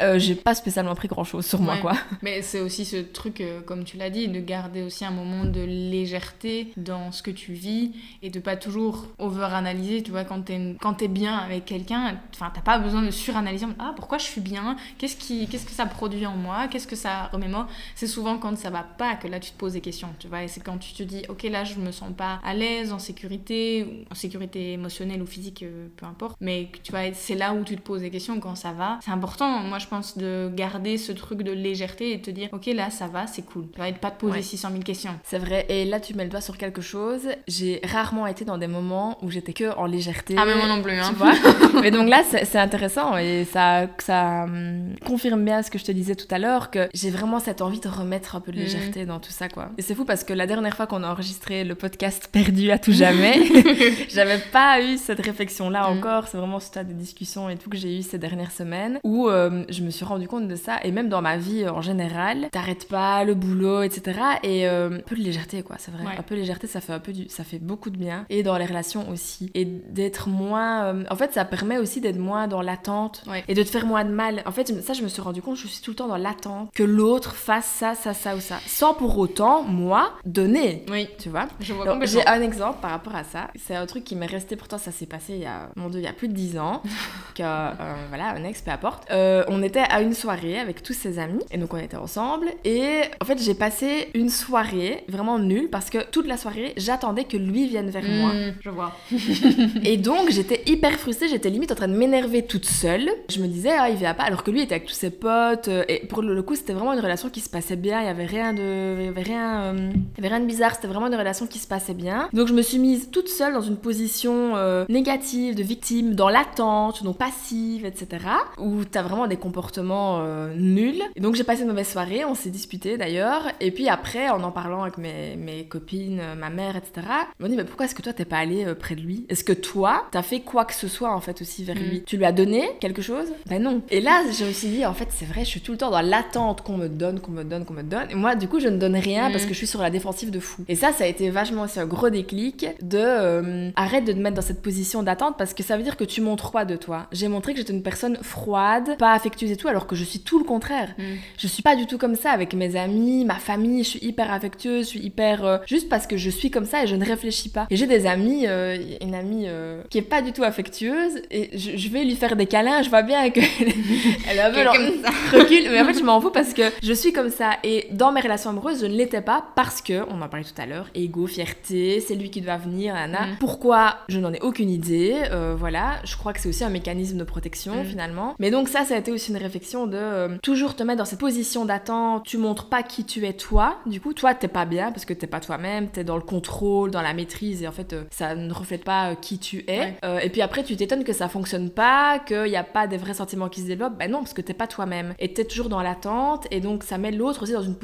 euh, 0.00 0.18
j'ai 0.18 0.34
pas 0.34 0.54
spécialement 0.54 0.92
appris 0.92 1.08
grand 1.08 1.24
chose 1.24 1.46
sur 1.46 1.60
moi 1.60 1.76
quoi. 1.78 1.94
Mais 2.22 2.42
c'est 2.42 2.60
aussi 2.60 2.84
ce 2.84 2.96
truc, 2.96 3.42
comme 3.66 3.84
tu 3.84 3.96
l'as 3.96 4.10
dit, 4.10 4.28
de 4.28 4.40
garder 4.40 4.82
aussi 4.82 5.04
un 5.04 5.10
moment 5.10 5.44
de 5.44 5.60
légèreté 5.60 6.72
dans 6.76 7.12
ce 7.12 7.22
que 7.22 7.30
tu 7.30 7.52
vis 7.52 7.92
et 8.22 8.30
de 8.30 8.38
pas 8.38 8.56
toujours 8.56 9.06
over-analyser. 9.18 10.02
Tu 10.02 10.10
vois, 10.10 10.24
quand 10.24 10.42
t'es 10.42 10.76
es 11.00 11.08
bien 11.08 11.36
avec 11.36 11.64
quelqu'un, 11.64 12.18
enfin 12.34 12.50
t'as 12.54 12.60
pas 12.60 12.78
besoin 12.78 13.02
de 13.02 13.10
suranalyser. 13.10 13.66
Ah 13.78 13.92
pourquoi 13.96 14.18
je 14.18 14.24
suis 14.24 14.40
bien? 14.40 14.76
Qu'est-ce 14.98 15.16
que 15.16 15.72
ça 15.72 15.86
produit 15.86 16.26
en 16.26 16.36
moi? 16.36 16.68
Qu'est-ce 16.68 16.86
que 16.86 16.96
ça 16.96 17.28
remémore 17.32 17.66
C'est 17.94 18.06
souvent 18.06 18.38
quand 18.38 18.51
ça 18.56 18.70
va 18.70 18.82
pas 18.82 19.16
que 19.16 19.28
là 19.28 19.40
tu 19.40 19.52
te 19.52 19.58
poses 19.58 19.74
des 19.74 19.80
questions, 19.80 20.08
tu 20.18 20.28
vois. 20.28 20.44
Et 20.44 20.48
c'est 20.48 20.60
quand 20.60 20.78
tu 20.78 20.92
te 20.92 21.02
dis, 21.02 21.22
ok, 21.28 21.42
là 21.44 21.64
je 21.64 21.76
me 21.76 21.90
sens 21.90 22.10
pas 22.16 22.40
à 22.44 22.54
l'aise, 22.54 22.92
en 22.92 22.98
sécurité, 22.98 24.06
en 24.10 24.14
sécurité 24.14 24.72
émotionnelle 24.72 25.22
ou 25.22 25.26
physique, 25.26 25.62
euh, 25.62 25.88
peu 25.96 26.06
importe. 26.06 26.36
Mais 26.40 26.68
tu 26.82 26.92
vois, 26.92 27.12
c'est 27.12 27.34
là 27.34 27.54
où 27.54 27.64
tu 27.64 27.76
te 27.76 27.82
poses 27.82 28.00
des 28.02 28.10
questions 28.10 28.38
quand 28.40 28.54
ça 28.54 28.72
va. 28.72 28.98
C'est 29.02 29.10
important, 29.10 29.60
moi 29.60 29.78
je 29.78 29.86
pense, 29.86 30.16
de 30.18 30.50
garder 30.54 30.98
ce 30.98 31.12
truc 31.12 31.42
de 31.42 31.52
légèreté 31.52 32.12
et 32.12 32.18
de 32.18 32.22
te 32.22 32.30
dire, 32.30 32.48
ok, 32.52 32.66
là 32.66 32.90
ça 32.90 33.06
va, 33.06 33.26
c'est 33.26 33.42
cool. 33.42 33.68
Tu 33.72 33.78
vois, 33.78 33.88
et 33.88 33.92
de 33.92 33.98
pas 33.98 34.10
te 34.10 34.20
poser 34.20 34.42
600 34.42 34.70
000 34.70 34.82
questions. 34.82 35.18
C'est 35.24 35.38
vrai. 35.38 35.66
Et 35.68 35.84
là 35.84 36.00
tu 36.00 36.14
mets 36.14 36.24
le 36.24 36.30
doigt 36.30 36.40
sur 36.40 36.58
quelque 36.58 36.82
chose. 36.82 37.28
J'ai 37.48 37.80
rarement 37.84 38.26
été 38.26 38.44
dans 38.44 38.58
des 38.58 38.66
moments 38.66 39.18
où 39.22 39.30
j'étais 39.30 39.52
que 39.52 39.76
en 39.76 39.86
légèreté. 39.86 40.34
Ah, 40.38 40.44
mais 40.44 40.54
moi 40.54 40.68
non 40.68 40.82
plus, 40.82 40.98
hein. 40.98 41.08
Tu 41.08 41.14
vois. 41.14 41.32
mais 41.82 41.90
donc 41.90 42.08
là 42.08 42.22
c'est 42.24 42.58
intéressant 42.58 43.16
et 43.16 43.44
ça, 43.44 43.86
ça 43.98 44.44
hum, 44.44 44.94
confirme 45.04 45.44
bien 45.44 45.62
ce 45.62 45.70
que 45.70 45.78
je 45.78 45.84
te 45.84 45.92
disais 45.92 46.14
tout 46.14 46.26
à 46.30 46.38
l'heure, 46.38 46.70
que 46.70 46.88
j'ai 46.94 47.10
vraiment 47.10 47.40
cette 47.40 47.62
envie 47.62 47.80
de 47.80 47.88
remettre 47.88 48.41
peu 48.42 48.52
de 48.52 48.58
mm. 48.58 48.60
légèreté 48.60 49.06
dans 49.06 49.18
tout 49.18 49.32
ça, 49.32 49.48
quoi. 49.48 49.70
Et 49.78 49.82
c'est 49.82 49.94
fou 49.94 50.04
parce 50.04 50.24
que 50.24 50.32
la 50.32 50.46
dernière 50.46 50.76
fois 50.76 50.86
qu'on 50.86 51.02
a 51.02 51.10
enregistré 51.10 51.64
le 51.64 51.74
podcast 51.74 52.28
Perdu 52.30 52.70
à 52.70 52.78
tout 52.78 52.92
jamais, 52.92 53.40
j'avais 54.10 54.38
pas 54.38 54.82
eu 54.82 54.98
cette 54.98 55.20
réflexion-là 55.20 55.88
mm. 55.88 55.98
encore. 55.98 56.28
C'est 56.28 56.36
vraiment 56.36 56.60
ce 56.60 56.70
tas 56.70 56.84
de 56.84 56.92
discussions 56.92 57.48
et 57.48 57.56
tout 57.56 57.70
que 57.70 57.76
j'ai 57.76 57.98
eu 57.98 58.02
ces 58.02 58.18
dernières 58.18 58.52
semaines 58.52 59.00
où 59.04 59.28
euh, 59.28 59.64
je 59.70 59.82
me 59.82 59.90
suis 59.90 60.04
rendu 60.04 60.28
compte 60.28 60.48
de 60.48 60.56
ça. 60.56 60.78
Et 60.84 60.92
même 60.92 61.08
dans 61.08 61.22
ma 61.22 61.36
vie 61.38 61.68
en 61.68 61.80
général, 61.80 62.48
t'arrêtes 62.50 62.88
pas 62.88 63.24
le 63.24 63.34
boulot, 63.34 63.82
etc. 63.82 64.20
Et 64.42 64.68
euh, 64.68 64.98
un 64.98 65.00
peu 65.00 65.16
de 65.16 65.22
légèreté, 65.22 65.62
quoi, 65.62 65.76
c'est 65.78 65.90
vrai. 65.90 66.04
Un 66.18 66.22
peu 66.22 66.34
de 66.34 66.40
légèreté, 66.40 66.66
ça 66.66 66.80
fait 66.80 66.92
un 66.92 67.00
peu 67.00 67.12
du... 67.12 67.28
ça 67.28 67.44
fait 67.44 67.58
beaucoup 67.58 67.90
de 67.90 67.96
bien. 67.96 68.26
Et 68.28 68.42
dans 68.42 68.58
les 68.58 68.66
relations 68.66 69.08
aussi. 69.10 69.50
Et 69.54 69.64
d'être 69.64 70.28
moins. 70.28 70.84
Euh, 70.84 71.04
en 71.10 71.16
fait, 71.16 71.32
ça 71.32 71.44
permet 71.44 71.78
aussi 71.78 72.00
d'être 72.00 72.18
moins 72.18 72.48
dans 72.48 72.62
l'attente 72.62 73.24
et 73.48 73.54
de 73.54 73.62
te 73.62 73.68
faire 73.68 73.86
moins 73.86 74.04
de 74.04 74.10
mal. 74.10 74.42
En 74.46 74.52
fait, 74.52 74.82
ça, 74.82 74.92
je 74.92 75.02
me 75.02 75.08
suis 75.08 75.22
rendu 75.22 75.42
compte, 75.42 75.56
je 75.56 75.66
suis 75.66 75.82
tout 75.82 75.90
le 75.90 75.96
temps 75.96 76.08
dans 76.08 76.16
l'attente 76.16 76.70
que 76.74 76.82
l'autre 76.82 77.34
fasse 77.34 77.66
ça, 77.66 77.94
ça, 77.94 78.14
ça 78.14 78.31
ou 78.36 78.40
ça 78.40 78.58
sans 78.66 78.94
pour 78.94 79.16
autant, 79.18 79.62
moi, 79.62 80.12
donner. 80.24 80.84
Oui. 80.90 81.08
Tu 81.18 81.28
vois? 81.28 81.46
J'ai 81.60 82.26
un 82.26 82.42
exemple 82.42 82.78
par 82.80 82.90
rapport 82.90 83.14
à 83.14 83.24
ça. 83.24 83.48
C'est 83.54 83.74
un 83.74 83.86
truc 83.86 84.04
qui 84.04 84.16
m'est 84.16 84.26
resté, 84.26 84.56
pourtant 84.56 84.78
ça 84.78 84.90
s'est 84.90 85.06
passé 85.06 85.34
il 85.34 85.42
y 85.42 85.46
a, 85.46 85.70
mon 85.76 85.88
Dieu, 85.88 86.00
il 86.00 86.04
y 86.04 86.08
a 86.08 86.12
plus 86.12 86.28
de 86.28 86.32
10 86.32 86.58
ans, 86.58 86.82
que, 87.34 87.42
euh, 87.42 87.94
voilà, 88.08 88.30
un 88.30 88.44
ex, 88.44 88.60
peu 88.62 88.70
importe. 88.70 89.10
Euh, 89.10 89.44
on 89.48 89.62
était 89.62 89.84
à 89.88 90.02
une 90.02 90.14
soirée 90.14 90.58
avec 90.58 90.82
tous 90.82 90.92
ses 90.92 91.18
amis, 91.18 91.44
et 91.50 91.58
donc 91.58 91.72
on 91.74 91.78
était 91.78 91.96
ensemble, 91.96 92.48
et 92.64 93.02
en 93.20 93.24
fait 93.24 93.40
j'ai 93.40 93.54
passé 93.54 94.10
une 94.14 94.30
soirée 94.30 95.04
vraiment 95.08 95.38
nulle, 95.38 95.68
parce 95.70 95.90
que 95.90 95.98
toute 96.10 96.26
la 96.26 96.36
soirée, 96.36 96.72
j'attendais 96.76 97.24
que 97.24 97.36
lui 97.36 97.68
vienne 97.68 97.90
vers 97.90 98.04
moi. 98.04 98.32
Hmm, 98.32 98.52
je 98.60 98.70
vois. 98.70 98.92
et 99.84 99.96
donc 99.96 100.30
j'étais 100.30 100.62
hyper 100.66 100.92
frustrée, 100.98 101.28
j'étais 101.28 101.50
limite 101.50 101.72
en 101.72 101.76
train 101.76 101.88
de 101.88 101.96
m'énerver 101.96 102.44
toute 102.46 102.66
seule. 102.66 103.08
Je 103.28 103.40
me 103.40 103.46
disais, 103.46 103.72
ah, 103.78 103.88
il 103.90 103.96
vient 103.96 104.14
pas, 104.14 104.24
alors 104.24 104.42
que 104.42 104.50
lui 104.50 104.62
était 104.62 104.74
avec 104.74 104.88
tous 104.88 104.94
ses 104.94 105.10
potes, 105.10 105.68
euh, 105.68 105.84
et 105.88 106.06
pour 106.06 106.22
le 106.22 106.42
coup, 106.42 106.54
c'était 106.54 106.72
vraiment 106.72 106.92
une 106.92 107.00
relation 107.00 107.30
qui 107.30 107.40
se 107.40 107.50
passait 107.50 107.76
bien, 107.76 108.00
il 108.00 108.06
y 108.06 108.10
avait 108.10 108.21
rien 108.26 108.52
de 108.52 108.96
il 108.98 109.02
n'y 109.02 109.08
avait 109.08 109.22
rien, 109.22 109.62
euh, 109.62 109.92
avait 110.18 110.28
rien 110.28 110.40
de 110.40 110.46
bizarre, 110.46 110.74
c'était 110.74 110.88
vraiment 110.88 111.06
une 111.06 111.14
relation 111.14 111.46
qui 111.46 111.58
se 111.58 111.66
passait 111.66 111.94
bien. 111.94 112.28
Donc 112.32 112.48
je 112.48 112.54
me 112.54 112.62
suis 112.62 112.78
mise 112.78 113.10
toute 113.10 113.28
seule 113.28 113.52
dans 113.52 113.62
une 113.62 113.76
position 113.76 114.56
euh, 114.56 114.84
négative, 114.88 115.54
de 115.54 115.62
victime, 115.62 116.14
dans 116.14 116.28
l'attente, 116.28 117.02
donc 117.02 117.18
passive, 117.18 117.84
etc. 117.84 118.24
Où 118.58 118.84
t'as 118.84 119.02
vraiment 119.02 119.26
des 119.26 119.36
comportements 119.36 120.20
euh, 120.22 120.54
nuls. 120.54 121.02
Et 121.16 121.20
donc 121.20 121.34
j'ai 121.34 121.44
passé 121.44 121.62
une 121.62 121.68
mauvaise 121.68 121.88
soirée, 121.88 122.24
on 122.24 122.34
s'est 122.34 122.50
disputé 122.50 122.96
d'ailleurs. 122.96 123.42
Et 123.60 123.70
puis 123.70 123.88
après, 123.88 124.28
en 124.30 124.42
en 124.42 124.50
parlant 124.50 124.82
avec 124.82 124.98
mes, 124.98 125.36
mes 125.36 125.64
copines, 125.66 126.20
ma 126.38 126.50
mère, 126.50 126.76
etc., 126.76 127.06
ils 127.38 127.42
m'ont 127.42 127.48
dit 127.48 127.56
mais 127.56 127.64
pourquoi 127.64 127.86
est-ce 127.86 127.94
que 127.94 128.02
toi 128.02 128.12
t'es 128.12 128.24
pas 128.24 128.38
allé 128.38 128.66
près 128.74 128.94
de 128.94 129.00
lui? 129.00 129.26
Est-ce 129.28 129.44
que 129.44 129.52
toi 129.52 130.06
t'as 130.10 130.22
fait 130.22 130.40
quoi 130.40 130.64
que 130.64 130.74
ce 130.74 130.88
soit 130.88 131.12
en 131.12 131.20
fait 131.20 131.40
aussi 131.40 131.64
vers 131.64 131.76
mm. 131.76 131.80
lui? 131.80 132.02
Tu 132.04 132.16
lui 132.16 132.24
as 132.24 132.32
donné 132.32 132.70
quelque 132.80 133.02
chose? 133.02 133.28
Ben 133.46 133.62
non. 133.62 133.82
Et 133.90 134.00
là 134.00 134.22
je 134.32 134.44
me 134.44 134.52
suis 134.52 134.68
dit 134.68 134.86
en 134.86 134.94
fait 134.94 135.08
c'est 135.10 135.24
vrai, 135.24 135.44
je 135.44 135.50
suis 135.50 135.60
tout 135.60 135.72
le 135.72 135.78
temps 135.78 135.90
dans 135.90 136.00
l'attente 136.00 136.62
qu'on 136.62 136.76
me 136.76 136.88
donne, 136.88 137.20
qu'on 137.20 137.32
me 137.32 137.44
donne, 137.44 137.64
qu'on 137.64 137.74
me 137.74 137.82
donne. 137.82 138.01
Et 138.10 138.14
moi 138.14 138.34
du 138.34 138.48
coup 138.48 138.60
je 138.60 138.68
ne 138.68 138.78
donne 138.78 138.96
rien 138.96 139.30
parce 139.30 139.44
mm. 139.44 139.48
que 139.48 139.52
je 139.52 139.58
suis 139.58 139.66
sur 139.66 139.82
la 139.82 139.90
défensive 139.90 140.30
de 140.30 140.40
fou. 140.40 140.62
Et 140.68 140.76
ça, 140.76 140.92
ça 140.92 141.04
a 141.04 141.06
été 141.06 141.30
vachement 141.30 141.62
aussi 141.62 141.80
un 141.80 141.86
gros 141.86 142.10
déclic 142.10 142.66
de 142.82 142.98
euh, 142.98 143.70
arrête 143.76 144.04
de 144.04 144.12
te 144.12 144.18
mettre 144.18 144.36
dans 144.36 144.42
cette 144.42 144.62
position 144.62 145.02
d'attente 145.02 145.36
parce 145.38 145.54
que 145.54 145.62
ça 145.62 145.76
veut 145.76 145.82
dire 145.82 145.96
que 145.96 146.04
tu 146.04 146.20
montres 146.20 146.50
quoi 146.50 146.64
de 146.64 146.76
toi? 146.76 147.06
J'ai 147.12 147.28
montré 147.28 147.52
que 147.52 147.58
j'étais 147.58 147.72
une 147.72 147.82
personne 147.82 148.18
froide, 148.22 148.96
pas 148.98 149.12
affectueuse 149.12 149.50
et 149.50 149.56
tout, 149.56 149.68
alors 149.68 149.86
que 149.86 149.96
je 149.96 150.04
suis 150.04 150.20
tout 150.20 150.38
le 150.38 150.44
contraire. 150.44 150.94
Mm. 150.98 151.02
Je 151.38 151.46
suis 151.46 151.62
pas 151.62 151.76
du 151.76 151.86
tout 151.86 151.98
comme 151.98 152.14
ça 152.14 152.30
avec 152.30 152.54
mes 152.54 152.76
amis, 152.76 153.24
ma 153.24 153.36
famille, 153.36 153.84
je 153.84 153.90
suis 153.90 154.04
hyper 154.04 154.32
affectueuse, 154.32 154.84
je 154.84 154.90
suis 154.90 155.00
hyper. 155.00 155.44
Euh, 155.44 155.58
juste 155.66 155.88
parce 155.88 156.06
que 156.06 156.16
je 156.16 156.30
suis 156.30 156.50
comme 156.50 156.64
ça 156.64 156.84
et 156.84 156.86
je 156.86 156.96
ne 156.96 157.04
réfléchis 157.04 157.48
pas. 157.48 157.66
Et 157.70 157.76
j'ai 157.76 157.86
des 157.86 158.06
amis, 158.06 158.46
euh, 158.46 158.78
une 159.00 159.14
amie 159.14 159.46
qui 159.90 159.98
est 159.98 160.02
pas 160.02 160.22
du 160.22 160.32
tout 160.32 160.42
affectueuse 160.42 161.22
et 161.30 161.50
je, 161.56 161.88
vais 161.88 162.04
lui 162.04 162.16
faire 162.16 162.36
des 162.36 162.46
câlins, 162.46 162.82
je 162.82 162.88
vois 162.88 163.02
bien 163.02 163.30
qu'elle 163.30 163.44
elle 164.30 164.38
a 164.38 164.48
un 164.48 164.50
peu 164.50 165.38
recul, 165.38 165.68
mais 165.70 165.80
en 165.80 165.84
fait 165.84 165.98
je 165.98 166.04
m'en 166.04 166.20
fous 166.20 166.30
parce 166.30 166.54
que 166.54 166.62
je 166.82 166.92
suis 166.92 167.12
comme 167.12 167.30
ça 167.30 167.50
et 167.64 167.88
dans 167.92 168.12
mes 168.12 168.20
relations 168.20 168.50
amoureuse, 168.50 168.80
je 168.80 168.86
ne 168.86 168.94
l'étais 168.94 169.20
pas 169.20 169.44
parce 169.54 169.80
que, 169.80 170.02
on 170.08 170.20
en 170.20 170.28
parlait 170.28 170.44
tout 170.44 170.60
à 170.60 170.66
l'heure, 170.66 170.88
ego, 170.94 171.26
fierté, 171.26 172.00
c'est 172.00 172.14
lui 172.14 172.30
qui 172.30 172.40
doit 172.40 172.56
venir, 172.56 172.94
Anna. 172.94 173.26
Mm. 173.26 173.36
Pourquoi? 173.38 173.96
Je 174.08 174.18
n'en 174.18 174.32
ai 174.32 174.40
aucune 174.40 174.70
idée. 174.70 175.14
Euh, 175.30 175.54
voilà, 175.56 176.00
je 176.04 176.16
crois 176.16 176.32
que 176.32 176.40
c'est 176.40 176.48
aussi 176.48 176.64
un 176.64 176.70
mécanisme 176.70 177.18
de 177.18 177.24
protection 177.24 177.82
mm. 177.82 177.84
finalement. 177.84 178.34
Mais 178.38 178.50
donc 178.50 178.68
ça, 178.68 178.84
ça 178.84 178.94
a 178.94 178.98
été 178.98 179.12
aussi 179.12 179.30
une 179.30 179.36
réflexion 179.36 179.86
de 179.86 179.96
euh, 179.96 180.38
toujours 180.42 180.76
te 180.76 180.82
mettre 180.82 180.98
dans 180.98 181.04
cette 181.04 181.20
position 181.20 181.64
d'attente. 181.64 182.24
Tu 182.24 182.38
montres 182.38 182.68
pas 182.68 182.82
qui 182.82 183.04
tu 183.04 183.26
es 183.26 183.32
toi. 183.32 183.78
Du 183.86 184.00
coup, 184.00 184.14
toi, 184.14 184.34
t'es 184.34 184.48
pas 184.48 184.64
bien 184.64 184.92
parce 184.92 185.04
que 185.04 185.14
t'es 185.14 185.26
pas 185.26 185.40
toi-même. 185.40 185.88
T'es 185.88 186.04
dans 186.04 186.16
le 186.16 186.22
contrôle, 186.22 186.90
dans 186.90 187.02
la 187.02 187.14
maîtrise 187.14 187.62
et 187.62 187.68
en 187.68 187.72
fait, 187.72 187.92
euh, 187.92 188.04
ça 188.10 188.34
ne 188.34 188.52
reflète 188.52 188.84
pas 188.84 189.14
qui 189.16 189.38
tu 189.38 189.64
es. 189.68 189.96
et 190.22 190.30
puis 190.30 190.42
après, 190.42 190.64
tu 190.64 190.76
t'étonnes 190.76 191.04
que 191.04 191.12
ça 191.12 191.28
fonctionne 191.28 191.70
pas, 191.70 192.18
qu'il 192.18 192.44
n'y 192.44 192.56
a 192.56 192.64
pas 192.64 192.86
des 192.86 192.96
vrais 192.96 193.14
sentiments 193.14 193.48
qui 193.48 193.60
se 193.60 193.66
développent. 193.66 193.98
Ben 193.98 194.10
non, 194.10 194.18
parce 194.18 194.34
que 194.34 194.40
t'es 194.40 194.54
pas 194.54 194.66
toi-même. 194.66 195.14
Et 195.18 195.32
t'es 195.32 195.44
toujours 195.44 195.68
dans 195.68 195.82
l'attente 195.82 196.46
et 196.50 196.60
donc 196.60 196.82
ça 196.82 196.98
met 196.98 197.10
l'autre 197.10 197.42
aussi 197.42 197.52
dans 197.52 197.62
une 197.62 197.76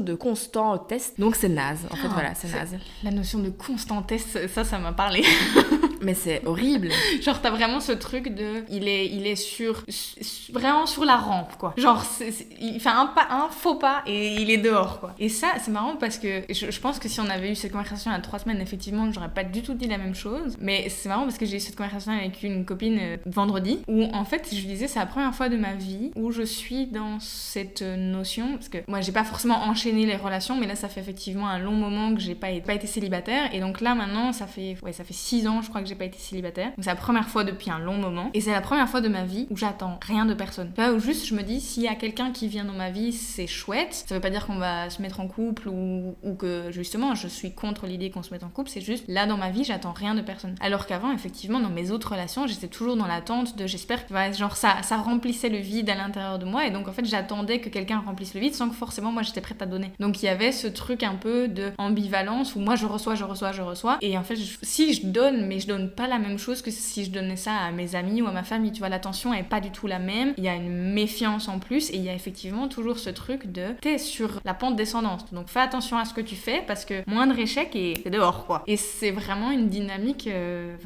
de 0.00 0.14
constant 0.14 0.78
test. 0.78 1.18
Donc 1.20 1.36
c'est 1.36 1.48
naze. 1.48 1.80
En 1.90 1.96
fait, 1.96 2.02
Oh, 2.06 2.12
voilà, 2.12 2.34
c'est- 2.34 2.48
naze. 2.52 2.76
La 3.02 3.10
notion 3.10 3.38
de 3.38 3.50
constant 3.50 4.02
test, 4.02 4.48
ça, 4.48 4.64
ça 4.64 4.78
m'a 4.78 4.92
parlé. 4.92 5.22
Mais 6.04 6.14
c'est 6.14 6.44
horrible. 6.46 6.88
Genre, 7.22 7.40
t'as 7.40 7.50
vraiment 7.50 7.80
ce 7.80 7.92
truc 7.92 8.34
de. 8.34 8.64
Il 8.68 8.88
est, 8.88 9.06
il 9.06 9.26
est 9.26 9.36
sur. 9.36 9.84
su- 9.88 10.52
Vraiment 10.52 10.86
sur 10.86 11.04
la 11.04 11.16
rampe, 11.16 11.56
quoi. 11.58 11.74
Genre, 11.76 12.04
il 12.60 12.78
fait 12.80 12.88
un, 12.90 13.06
pas, 13.06 13.26
un 13.30 13.48
faux 13.50 13.74
pas 13.76 14.02
et 14.06 14.34
il 14.36 14.50
est 14.50 14.58
dehors, 14.58 15.00
quoi. 15.00 15.14
Et 15.18 15.28
ça, 15.28 15.48
c'est 15.60 15.70
marrant 15.70 15.96
parce 15.96 16.18
que 16.18 16.42
je, 16.50 16.70
je 16.70 16.80
pense 16.80 16.98
que 16.98 17.08
si 17.08 17.20
on 17.20 17.28
avait 17.28 17.50
eu 17.50 17.54
cette 17.54 17.72
conversation 17.72 18.10
il 18.10 18.14
y 18.14 18.16
a 18.16 18.20
trois 18.20 18.38
semaines, 18.38 18.60
effectivement, 18.60 19.10
j'aurais 19.12 19.30
pas 19.32 19.44
du 19.44 19.62
tout 19.62 19.74
dit 19.74 19.88
la 19.88 19.98
même 19.98 20.14
chose. 20.14 20.56
Mais 20.60 20.88
c'est 20.88 21.08
marrant 21.08 21.22
parce 21.24 21.38
que 21.38 21.46
j'ai 21.46 21.56
eu 21.56 21.60
cette 21.60 21.76
conversation 21.76 22.12
avec 22.12 22.42
une 22.42 22.64
copine 22.64 22.98
euh, 23.00 23.16
vendredi 23.26 23.80
où, 23.88 24.04
en 24.12 24.24
fait, 24.24 24.48
je 24.50 24.56
lui 24.60 24.66
disais, 24.66 24.86
c'est 24.88 24.98
la 24.98 25.06
première 25.06 25.34
fois 25.34 25.48
de 25.48 25.56
ma 25.56 25.74
vie 25.74 26.10
où 26.16 26.30
je 26.30 26.42
suis 26.42 26.86
dans 26.86 27.18
cette 27.20 27.82
euh, 27.82 27.96
notion. 27.96 28.52
Parce 28.54 28.68
que 28.68 28.78
moi, 28.88 29.00
j'ai 29.00 29.12
pas 29.12 29.24
forcément 29.24 29.62
enchaîné 29.64 30.06
les 30.06 30.16
relations, 30.16 30.56
mais 30.56 30.66
là, 30.66 30.74
ça 30.76 30.88
fait 30.88 31.00
effectivement 31.00 31.48
un 31.48 31.58
long 31.58 31.72
moment 31.72 32.14
que 32.14 32.20
j'ai 32.20 32.34
pas, 32.34 32.48
pas 32.64 32.74
été 32.74 32.86
célibataire. 32.86 33.52
Et 33.54 33.60
donc 33.60 33.80
là, 33.80 33.94
maintenant, 33.94 34.32
ça 34.32 34.46
fait, 34.46 34.76
ouais, 34.82 34.92
ça 34.92 35.04
fait 35.04 35.14
six 35.14 35.46
ans, 35.48 35.62
je 35.62 35.68
crois 35.68 35.80
que 35.82 35.88
j'ai 35.88 35.93
pas 35.94 36.04
été 36.04 36.18
célibataire. 36.18 36.72
C'est 36.78 36.86
la 36.86 36.96
première 36.96 37.28
fois 37.28 37.44
depuis 37.44 37.70
un 37.70 37.78
long 37.78 37.96
moment. 37.96 38.30
Et 38.34 38.40
c'est 38.40 38.52
la 38.52 38.60
première 38.60 38.88
fois 38.88 39.00
de 39.00 39.08
ma 39.08 39.24
vie 39.24 39.46
où 39.50 39.56
j'attends 39.56 39.98
rien 40.02 40.26
de 40.26 40.34
personne. 40.34 40.72
Vois, 40.76 40.92
où 40.92 40.98
juste 40.98 41.26
je 41.26 41.34
me 41.34 41.42
dis, 41.42 41.60
s'il 41.60 41.82
y 41.82 41.88
a 41.88 41.94
quelqu'un 41.94 42.32
qui 42.32 42.48
vient 42.48 42.64
dans 42.64 42.72
ma 42.72 42.90
vie, 42.90 43.12
c'est 43.12 43.46
chouette. 43.46 44.04
Ça 44.06 44.14
veut 44.14 44.20
pas 44.20 44.30
dire 44.30 44.46
qu'on 44.46 44.58
va 44.58 44.90
se 44.90 45.00
mettre 45.02 45.20
en 45.20 45.28
couple 45.28 45.68
ou, 45.68 46.14
que 46.38 46.72
justement 46.72 47.14
je 47.14 47.28
suis 47.28 47.52
contre 47.52 47.86
l'idée 47.86 48.10
qu'on 48.10 48.22
se 48.22 48.32
mette 48.32 48.42
en 48.42 48.48
couple. 48.48 48.70
C'est 48.70 48.80
juste 48.80 49.04
là 49.08 49.26
dans 49.26 49.36
ma 49.36 49.50
vie, 49.50 49.62
j'attends 49.64 49.92
rien 49.92 50.14
de 50.14 50.20
personne. 50.20 50.56
Alors 50.60 50.86
qu'avant, 50.86 51.12
effectivement, 51.12 51.60
dans 51.60 51.70
mes 51.70 51.90
autres 51.90 52.10
relations, 52.10 52.46
j'étais 52.46 52.66
toujours 52.66 52.96
dans 52.96 53.06
l'attente 53.06 53.56
de 53.56 53.66
j'espère 53.66 54.06
que 54.06 54.14
genre 54.32 54.56
ça, 54.56 54.82
ça 54.82 54.96
remplissait 54.96 55.48
le 55.48 55.58
vide 55.58 55.88
à 55.90 55.94
l'intérieur 55.94 56.38
de 56.38 56.44
moi. 56.44 56.66
Et 56.66 56.70
donc 56.70 56.88
en 56.88 56.92
fait, 56.92 57.04
j'attendais 57.04 57.60
que 57.60 57.68
quelqu'un 57.68 57.98
remplisse 57.98 58.34
le 58.34 58.40
vide 58.40 58.54
sans 58.54 58.68
que 58.68 58.74
forcément 58.74 59.12
moi 59.12 59.22
j'étais 59.22 59.40
prête 59.40 59.62
à 59.62 59.66
donner. 59.66 59.92
Donc 60.00 60.22
il 60.22 60.26
y 60.26 60.28
avait 60.28 60.52
ce 60.52 60.66
truc 60.66 61.02
un 61.02 61.14
peu 61.14 61.48
de 61.48 61.72
ambivalence 61.78 62.56
où 62.56 62.60
moi 62.60 62.76
je 62.76 62.86
reçois, 62.86 63.14
je 63.14 63.24
reçois, 63.24 63.52
je 63.52 63.62
reçois. 63.62 63.98
Et 64.00 64.18
en 64.18 64.22
fait, 64.22 64.36
si 64.62 64.92
je 64.92 65.06
donne, 65.06 65.46
mais 65.46 65.60
je 65.60 65.66
donne 65.66 65.83
pas 65.90 66.06
la 66.06 66.18
même 66.18 66.38
chose 66.38 66.62
que 66.62 66.70
si 66.70 67.04
je 67.04 67.10
donnais 67.10 67.36
ça 67.36 67.56
à 67.56 67.70
mes 67.72 67.94
amis 67.94 68.22
ou 68.22 68.26
à 68.26 68.32
ma 68.32 68.42
famille. 68.42 68.72
Tu 68.72 68.80
vois, 68.80 68.88
l'attention 68.88 69.32
est 69.32 69.42
pas 69.42 69.60
du 69.60 69.70
tout 69.70 69.86
la 69.86 69.98
même. 69.98 70.34
Il 70.36 70.44
y 70.44 70.48
a 70.48 70.54
une 70.54 70.92
méfiance 70.92 71.48
en 71.48 71.58
plus 71.58 71.90
et 71.90 71.96
il 71.96 72.02
y 72.02 72.08
a 72.08 72.14
effectivement 72.14 72.68
toujours 72.68 72.98
ce 72.98 73.10
truc 73.10 73.50
de 73.50 73.74
t'es 73.80 73.98
sur 73.98 74.40
la 74.44 74.54
pente 74.54 74.76
descendante. 74.76 75.32
Donc 75.32 75.48
fais 75.48 75.60
attention 75.60 75.96
à 75.96 76.04
ce 76.04 76.14
que 76.14 76.20
tu 76.20 76.36
fais 76.36 76.62
parce 76.66 76.84
que 76.84 77.08
moindre 77.08 77.38
échec 77.38 77.74
et 77.74 77.94
c'est 78.02 78.10
dehors 78.10 78.46
quoi. 78.46 78.62
Et 78.66 78.76
c'est 78.76 79.10
vraiment 79.10 79.50
une 79.50 79.68
dynamique. 79.68 80.26
euh, 80.26 80.76